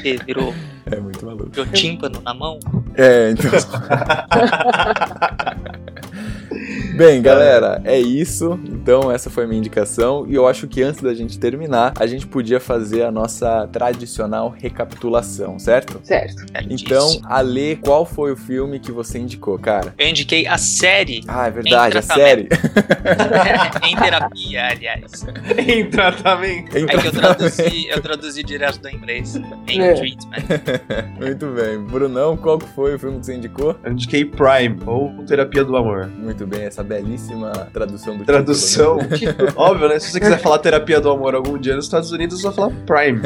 que 0.01 0.17
virou, 0.25 0.55
É 0.87 0.99
muito 0.99 1.25
maluco. 1.25 1.51
virou 1.51 1.67
tímpano 1.73 2.21
na 2.23 2.33
mão. 2.33 2.59
É, 2.97 3.31
então. 3.31 3.51
Bem, 6.95 7.23
galera, 7.23 7.81
é 7.85 7.99
isso. 7.99 8.59
Então, 8.67 9.11
essa 9.11 9.31
foi 9.31 9.45
a 9.45 9.47
minha 9.47 9.59
indicação. 9.59 10.27
E 10.29 10.35
eu 10.35 10.47
acho 10.47 10.67
que 10.69 10.83
antes 10.83 11.01
da 11.01 11.15
gente 11.15 11.39
terminar, 11.39 11.93
a 11.99 12.07
gente 12.07 12.27
podia 12.27 12.61
fazer 12.61 13.03
a 13.03 13.11
nossa 13.11 13.67
tradicional 13.73 14.51
recapitulação, 14.57 15.59
certo? 15.59 16.01
Certo. 16.05 16.45
Então, 16.69 17.21
Ale, 17.25 17.77
qual 17.77 18.05
foi 18.05 18.33
o 18.33 18.37
filme 18.37 18.79
que 18.79 18.93
você 18.93 19.19
indicou, 19.19 19.59
cara? 19.59 19.95
Eu 19.99 20.09
indiquei 20.09 20.47
a 20.47 20.59
série. 20.59 21.23
Ah, 21.27 21.47
é 21.47 21.51
verdade, 21.51 21.99
a 21.99 22.03
série. 22.03 22.49
em 23.83 23.97
terapia, 23.97 24.67
aliás. 24.69 25.27
em 25.67 25.89
tratamento. 25.89 26.77
Em 26.77 26.85
É 26.85 26.97
que 26.97 27.07
eu 27.07 27.13
traduzi, 27.13 27.87
eu 27.89 28.01
traduzi 28.03 28.43
direto 28.43 28.81
do 28.81 28.89
inglês. 28.91 29.37
Em 29.69 29.81
É. 29.81 29.95
treatment. 29.95 31.17
Muito 31.19 31.47
bem. 31.47 31.79
Brunão, 31.79 32.37
qual 32.37 32.61
foi 32.61 32.95
o 32.95 32.99
filme 32.99 33.19
que 33.21 33.27
você 33.27 33.35
indicou? 33.35 33.77
Eu 33.85 33.93
indiquei 33.93 34.25
Prime, 34.25 34.79
ou 34.87 35.11
Terapia 35.27 35.65
do 35.65 35.77
Amor. 35.77 36.09
Muito 36.09 36.47
bem, 36.47 36.63
essa 36.63 36.82
belíssima 36.83 37.51
tradução 37.73 38.17
do 38.17 38.25
Tradução, 38.25 38.99
título, 39.09 39.47
né? 39.47 39.53
óbvio, 39.57 39.89
né? 39.89 39.99
Se 39.99 40.11
você 40.11 40.21
quiser 40.21 40.39
falar 40.41 40.59
terapia 40.59 41.01
do 41.01 41.11
amor 41.11 41.35
algum 41.35 41.59
dia 41.59 41.75
nos 41.77 41.87
Estados 41.87 42.13
Unidos, 42.13 42.41
você 42.41 42.49
vai 42.49 42.55
falar 42.55 42.73
Prime. 42.87 43.21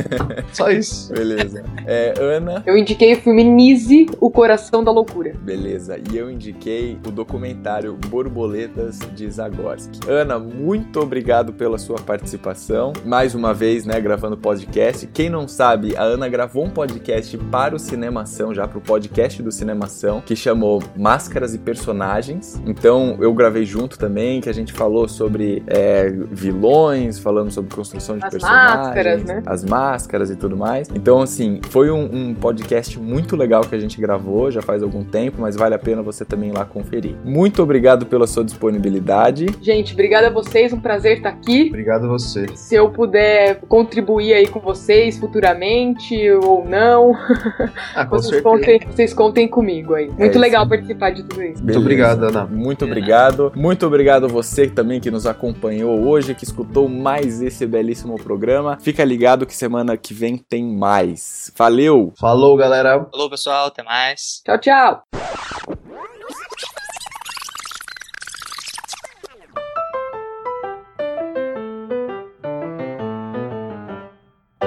Só 0.52 0.70
isso. 0.70 1.12
Beleza. 1.12 1.64
É, 1.86 2.14
Ana, 2.18 2.62
Eu 2.66 2.76
indiquei 2.76 3.14
o 3.14 3.16
filme 3.16 3.44
Nise, 3.44 4.06
O 4.20 4.30
Coração 4.30 4.82
da 4.82 4.90
Loucura. 4.90 5.34
Beleza, 5.40 5.98
e 6.10 6.16
eu 6.16 6.30
indiquei 6.30 6.98
o 7.06 7.10
documentário 7.10 7.98
Borboletas 8.08 8.98
de 9.14 9.30
Zagorski. 9.30 10.00
Ana, 10.08 10.38
muito 10.38 11.00
obrigado 11.00 11.52
pela 11.52 11.78
sua 11.78 11.98
participação. 11.98 12.92
Mais 13.04 13.34
uma 13.34 13.54
vez, 13.54 13.84
né, 13.84 14.00
gravando 14.00 14.36
podcast. 14.36 15.06
Quem 15.12 15.30
não 15.30 15.48
sabe, 15.48 15.96
a 15.96 16.02
Ana 16.02 16.28
gravou 16.28 16.64
um 16.64 16.70
podcast 16.70 17.36
para 17.50 17.74
o 17.74 17.78
Cinemação, 17.78 18.54
já 18.54 18.66
para 18.66 18.78
o 18.78 18.80
podcast 18.80 19.42
do 19.42 19.50
Cinemação, 19.52 20.20
que 20.20 20.36
chamou 20.36 20.82
Máscaras 20.96 21.54
e 21.54 21.58
Personagens. 21.58 22.60
Então 22.66 23.16
eu 23.20 23.32
gravei 23.32 23.45
junto 23.64 23.98
também, 23.98 24.40
que 24.40 24.48
a 24.48 24.52
gente 24.52 24.72
falou 24.72 25.08
sobre 25.08 25.62
é, 25.66 26.10
vilões, 26.30 27.18
falando 27.18 27.50
sobre 27.50 27.74
construção 27.74 28.18
de 28.18 28.24
As 28.24 28.30
personagens, 28.30 28.76
máscaras, 28.86 29.24
né? 29.24 29.42
as 29.46 29.64
máscaras 29.64 30.30
e 30.30 30.36
tudo 30.36 30.56
mais. 30.56 30.88
Então, 30.94 31.20
assim, 31.20 31.60
foi 31.70 31.90
um, 31.90 32.04
um 32.12 32.34
podcast 32.34 32.98
muito 32.98 33.36
legal 33.36 33.62
que 33.62 33.74
a 33.74 33.78
gente 33.78 34.00
gravou 34.00 34.50
já 34.50 34.62
faz 34.62 34.82
algum 34.82 35.04
tempo, 35.04 35.40
mas 35.40 35.56
vale 35.56 35.74
a 35.74 35.78
pena 35.78 36.02
você 36.02 36.24
também 36.24 36.50
ir 36.50 36.52
lá 36.52 36.64
conferir. 36.64 37.14
Muito 37.24 37.62
obrigado 37.62 38.06
pela 38.06 38.26
sua 38.26 38.44
disponibilidade. 38.44 39.46
Gente, 39.60 39.92
obrigada 39.92 40.28
a 40.28 40.30
vocês, 40.30 40.72
um 40.72 40.80
prazer 40.80 41.18
estar 41.18 41.30
aqui. 41.30 41.66
Obrigado 41.68 42.04
a 42.04 42.08
você. 42.08 42.46
Se 42.54 42.74
eu 42.74 42.90
puder 42.90 43.60
contribuir 43.68 44.32
aí 44.34 44.46
com 44.46 44.60
vocês 44.60 45.18
futuramente 45.18 46.30
ou 46.30 46.64
não, 46.68 47.12
Ah, 47.94 48.04
com 48.04 48.16
vocês 48.16 48.42
certeza. 48.42 48.42
contem, 48.42 48.80
vocês 48.90 49.14
contem 49.14 49.48
comigo 49.48 49.94
aí. 49.94 50.08
Muito 50.08 50.30
isso. 50.30 50.38
legal 50.38 50.68
participar 50.68 51.10
de 51.10 51.22
tudo 51.24 51.42
isso. 51.42 51.62
Muito 51.62 51.78
obrigado, 51.78 52.24
Ana. 52.24 52.46
Muito 52.46 52.84
obrigado. 52.84 53.35
Muito 53.54 53.86
obrigado 53.86 54.28
você 54.28 54.68
também 54.68 55.00
que 55.00 55.10
nos 55.10 55.26
acompanhou 55.26 56.06
hoje, 56.06 56.34
que 56.34 56.44
escutou 56.44 56.88
mais 56.88 57.40
esse 57.42 57.66
belíssimo 57.66 58.16
programa. 58.16 58.78
Fica 58.80 59.04
ligado 59.04 59.46
que 59.46 59.54
semana 59.54 59.96
que 59.96 60.14
vem 60.14 60.36
tem 60.36 60.64
mais. 60.64 61.52
Valeu! 61.56 62.12
Falou, 62.18 62.56
galera. 62.56 63.06
Falou, 63.10 63.30
pessoal. 63.30 63.66
Até 63.66 63.82
mais. 63.82 64.42
Tchau, 64.44 64.58
tchau. 64.58 65.02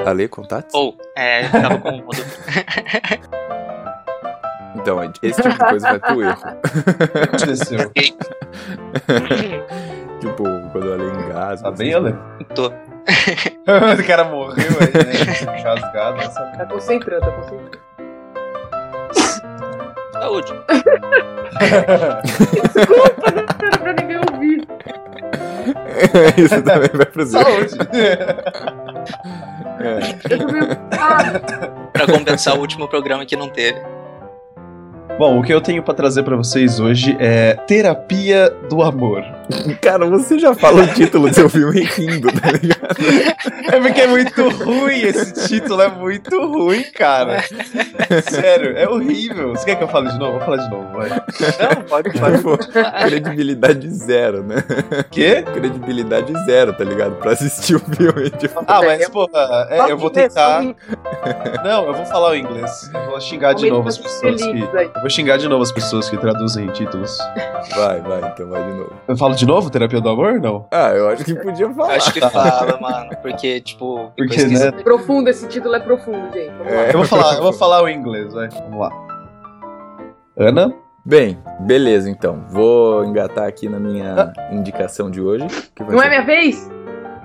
Ale, 0.06 0.28
contatos? 0.28 0.74
Ou, 0.74 0.98
é, 1.16 1.46
eu 1.46 1.52
tava 1.52 1.78
com 1.78 2.00
o. 2.00 3.50
Então, 4.82 5.12
esse 5.22 5.42
tipo 5.42 5.54
de 5.54 5.58
coisa 5.58 5.90
vai 5.90 6.00
pro 6.00 6.22
erro. 6.24 6.42
Aconteceu. 7.24 7.92
tipo, 10.20 10.44
quando 10.72 10.94
ela 10.94 11.04
engasga. 11.04 11.70
Tá 11.70 11.76
bem, 11.76 11.94
Ale? 11.94 12.16
Tô. 12.56 12.68
o 12.70 14.08
cara 14.08 14.24
morreu 14.26 14.70
aí, 14.80 14.94
né? 15.06 15.12
Casgado. 15.62 16.22
Essa... 16.22 16.42
Tá 16.58 16.66
concentrando, 16.66 17.26
tá 17.26 17.32
concentrando. 17.32 17.80
Saúde. 20.14 20.54
Desculpa, 22.74 23.32
não 23.32 23.44
era 23.68 23.78
pra 23.78 23.94
ninguém 23.94 24.18
ouvir. 24.18 24.68
Isso 26.38 26.62
também 26.62 26.90
vai 26.94 27.06
pro 27.06 27.26
zero. 27.26 27.70
Saúde. 27.70 27.76
É. 29.80 30.34
Eu 30.34 30.40
tô 30.40 30.52
meio 30.52 30.66
ocupada. 30.72 31.40
Pra 31.94 32.06
compensar 32.06 32.56
o 32.58 32.60
último 32.60 32.88
programa 32.88 33.26
que 33.26 33.36
não 33.36 33.50
teve. 33.50 33.80
Bom, 35.20 35.38
o 35.38 35.44
que 35.44 35.54
eu 35.54 35.60
tenho 35.60 35.84
pra 35.84 35.94
trazer 35.94 36.24
pra 36.24 36.38
vocês 36.38 36.80
hoje 36.80 37.14
é 37.20 37.54
Terapia 37.68 38.50
do 38.70 38.82
Amor. 38.82 39.22
Cara, 39.82 40.06
você 40.06 40.40
já 40.40 40.54
falou 40.54 40.82
o 40.82 40.88
título 40.88 41.28
do 41.28 41.34
seu 41.36 41.50
filme 41.50 41.82
rindo, 41.84 42.32
tá 42.32 42.52
ligado? 42.52 42.96
É 43.70 43.80
porque 43.82 44.02
é 44.02 44.08
muito 44.08 44.50
ruim 44.50 45.02
esse 45.02 45.48
título, 45.48 45.82
é 45.82 45.90
muito 45.90 46.40
ruim, 46.48 46.84
cara. 46.96 47.44
Sério, 48.30 48.78
é 48.78 48.88
horrível. 48.88 49.50
Você 49.50 49.66
quer 49.66 49.76
que 49.76 49.84
eu 49.84 49.88
fale 49.88 50.10
de 50.10 50.18
novo? 50.20 50.34
Vou 50.38 50.42
falar 50.42 50.58
de 50.58 50.70
novo, 50.70 50.88
vai. 50.96 51.10
Não, 51.10 51.82
pode, 51.88 52.10
Pô, 52.42 52.58
credibilidade 53.08 53.90
zero, 53.90 54.44
né? 54.44 54.64
Quê? 55.12 55.44
Credibilidade 55.54 56.32
zero, 56.46 56.74
tá 56.74 56.84
ligado? 56.84 57.16
Pra 57.16 57.32
assistir 57.32 57.76
o 57.76 57.80
filme. 57.80 58.30
Tipo, 58.32 58.64
Ah, 58.68 58.82
mas, 58.84 59.10
porra, 59.10 59.68
é, 59.70 59.92
eu 59.92 59.98
vou 59.98 60.10
tentar. 60.10 60.62
Não, 61.64 61.86
eu 61.88 61.94
vou 61.94 62.06
falar 62.06 62.32
o 62.32 62.36
inglês. 62.36 62.90
Eu 62.94 63.10
vou 63.12 63.20
xingar 63.22 63.54
de 63.54 63.70
novo 63.70 63.88
as 63.90 63.98
pessoas 63.98 64.42
que. 64.42 64.60
Eu 64.60 65.02
vou 65.02 65.09
xingar 65.10 65.38
de 65.38 65.48
novo 65.48 65.64
as 65.64 65.72
pessoas 65.72 66.10
que 66.10 66.18
traduzem 66.18 66.68
títulos. 66.72 67.18
vai, 67.76 68.02
vai, 68.02 68.32
então 68.32 68.50
vai 68.50 68.64
de 68.64 68.78
novo. 68.78 68.94
Eu 69.08 69.18
falo 69.18 69.36
de 69.36 69.46
novo 69.46 69.70
Terapia 69.70 70.00
do 70.02 70.10
Amor? 70.10 70.40
Não. 70.40 70.68
Ah, 70.72 70.90
eu 70.92 71.10
acho 71.10 71.24
que 71.26 71.36
podia 71.36 71.70
falar. 71.74 71.94
Acho 71.96 72.14
que 72.14 72.22
fala, 72.22 72.80
mano. 72.80 73.10
Porque, 73.22 73.60
tipo. 73.62 74.12
Porque, 74.18 74.46
né? 74.46 74.68
É 74.68 74.72
profundo, 74.72 75.30
esse 75.30 75.48
título 75.48 75.76
é 75.76 75.80
profundo, 75.80 76.32
gente. 76.34 76.52
Vamos 76.58 76.74
lá. 76.74 76.84
Eu 76.88 76.94
vou 76.94 77.06
falar, 77.06 77.36
eu 77.36 77.42
vou 77.44 77.54
falar 77.54 77.84
o 77.84 77.90
inglês, 77.90 78.34
vai. 78.34 78.50
Vamos 78.50 78.80
lá. 78.80 78.90
Ana? 80.38 80.74
Bem, 81.06 81.40
beleza 81.62 82.10
então. 82.10 82.44
Vou 82.50 83.04
engatar 83.04 83.48
aqui 83.48 83.68
na 83.68 83.80
minha 83.80 84.32
indicação 84.52 85.10
de 85.10 85.22
hoje. 85.22 85.48
que 85.76 85.84
vai 85.84 85.94
Não 85.94 86.00
ser- 86.00 86.06
é 86.06 86.10
minha 86.10 86.26
vez? 86.26 86.70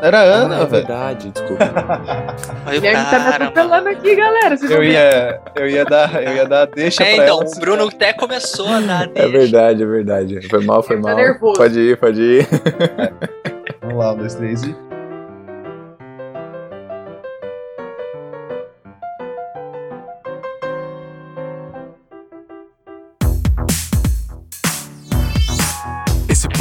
Era 0.01 0.18
Ah, 0.20 0.22
Ana, 0.22 0.55
é 0.55 0.59
velho. 0.59 0.70
verdade, 0.70 1.30
desculpa. 1.30 1.64
Olha 2.66 2.78
o 2.78 2.80
Guilherme 2.80 3.05
tá 3.05 3.18
me 3.18 3.24
cara, 3.24 3.45
atropelando 3.47 3.88
aqui, 3.88 4.14
galera. 4.16 4.57
Vocês 4.57 4.70
Eu 4.70 4.84
ia, 4.84 5.40
eu 5.55 5.68
ia 5.68 5.84
dar, 5.84 6.22
eu 6.22 6.34
ia 6.34 6.47
dar 6.47 6.66
deixa 6.66 7.03
É, 7.05 7.14
pra 7.14 7.24
então, 7.24 7.40
ela. 7.42 7.51
o 7.51 7.61
Bruno 7.61 7.88
até 7.88 8.12
começou 8.12 8.68
a 8.68 8.80
dar 8.80 9.05
É 9.05 9.07
deixa. 9.09 9.28
verdade, 9.30 9.82
é 9.82 9.86
verdade. 9.86 10.49
Foi 10.49 10.64
mal, 10.64 10.82
foi 10.82 10.97
Ele 10.97 11.03
tá 11.03 11.09
mal. 11.11 11.16
nervoso. 11.18 11.55
Pode 11.55 11.78
ir, 11.80 11.97
pode 11.97 12.20
ir. 12.22 12.49
Vamos 13.82 13.99
lá, 13.99 14.12
um, 14.12 14.16
dois, 14.18 14.34
três 14.34 14.62
e. 14.64 14.76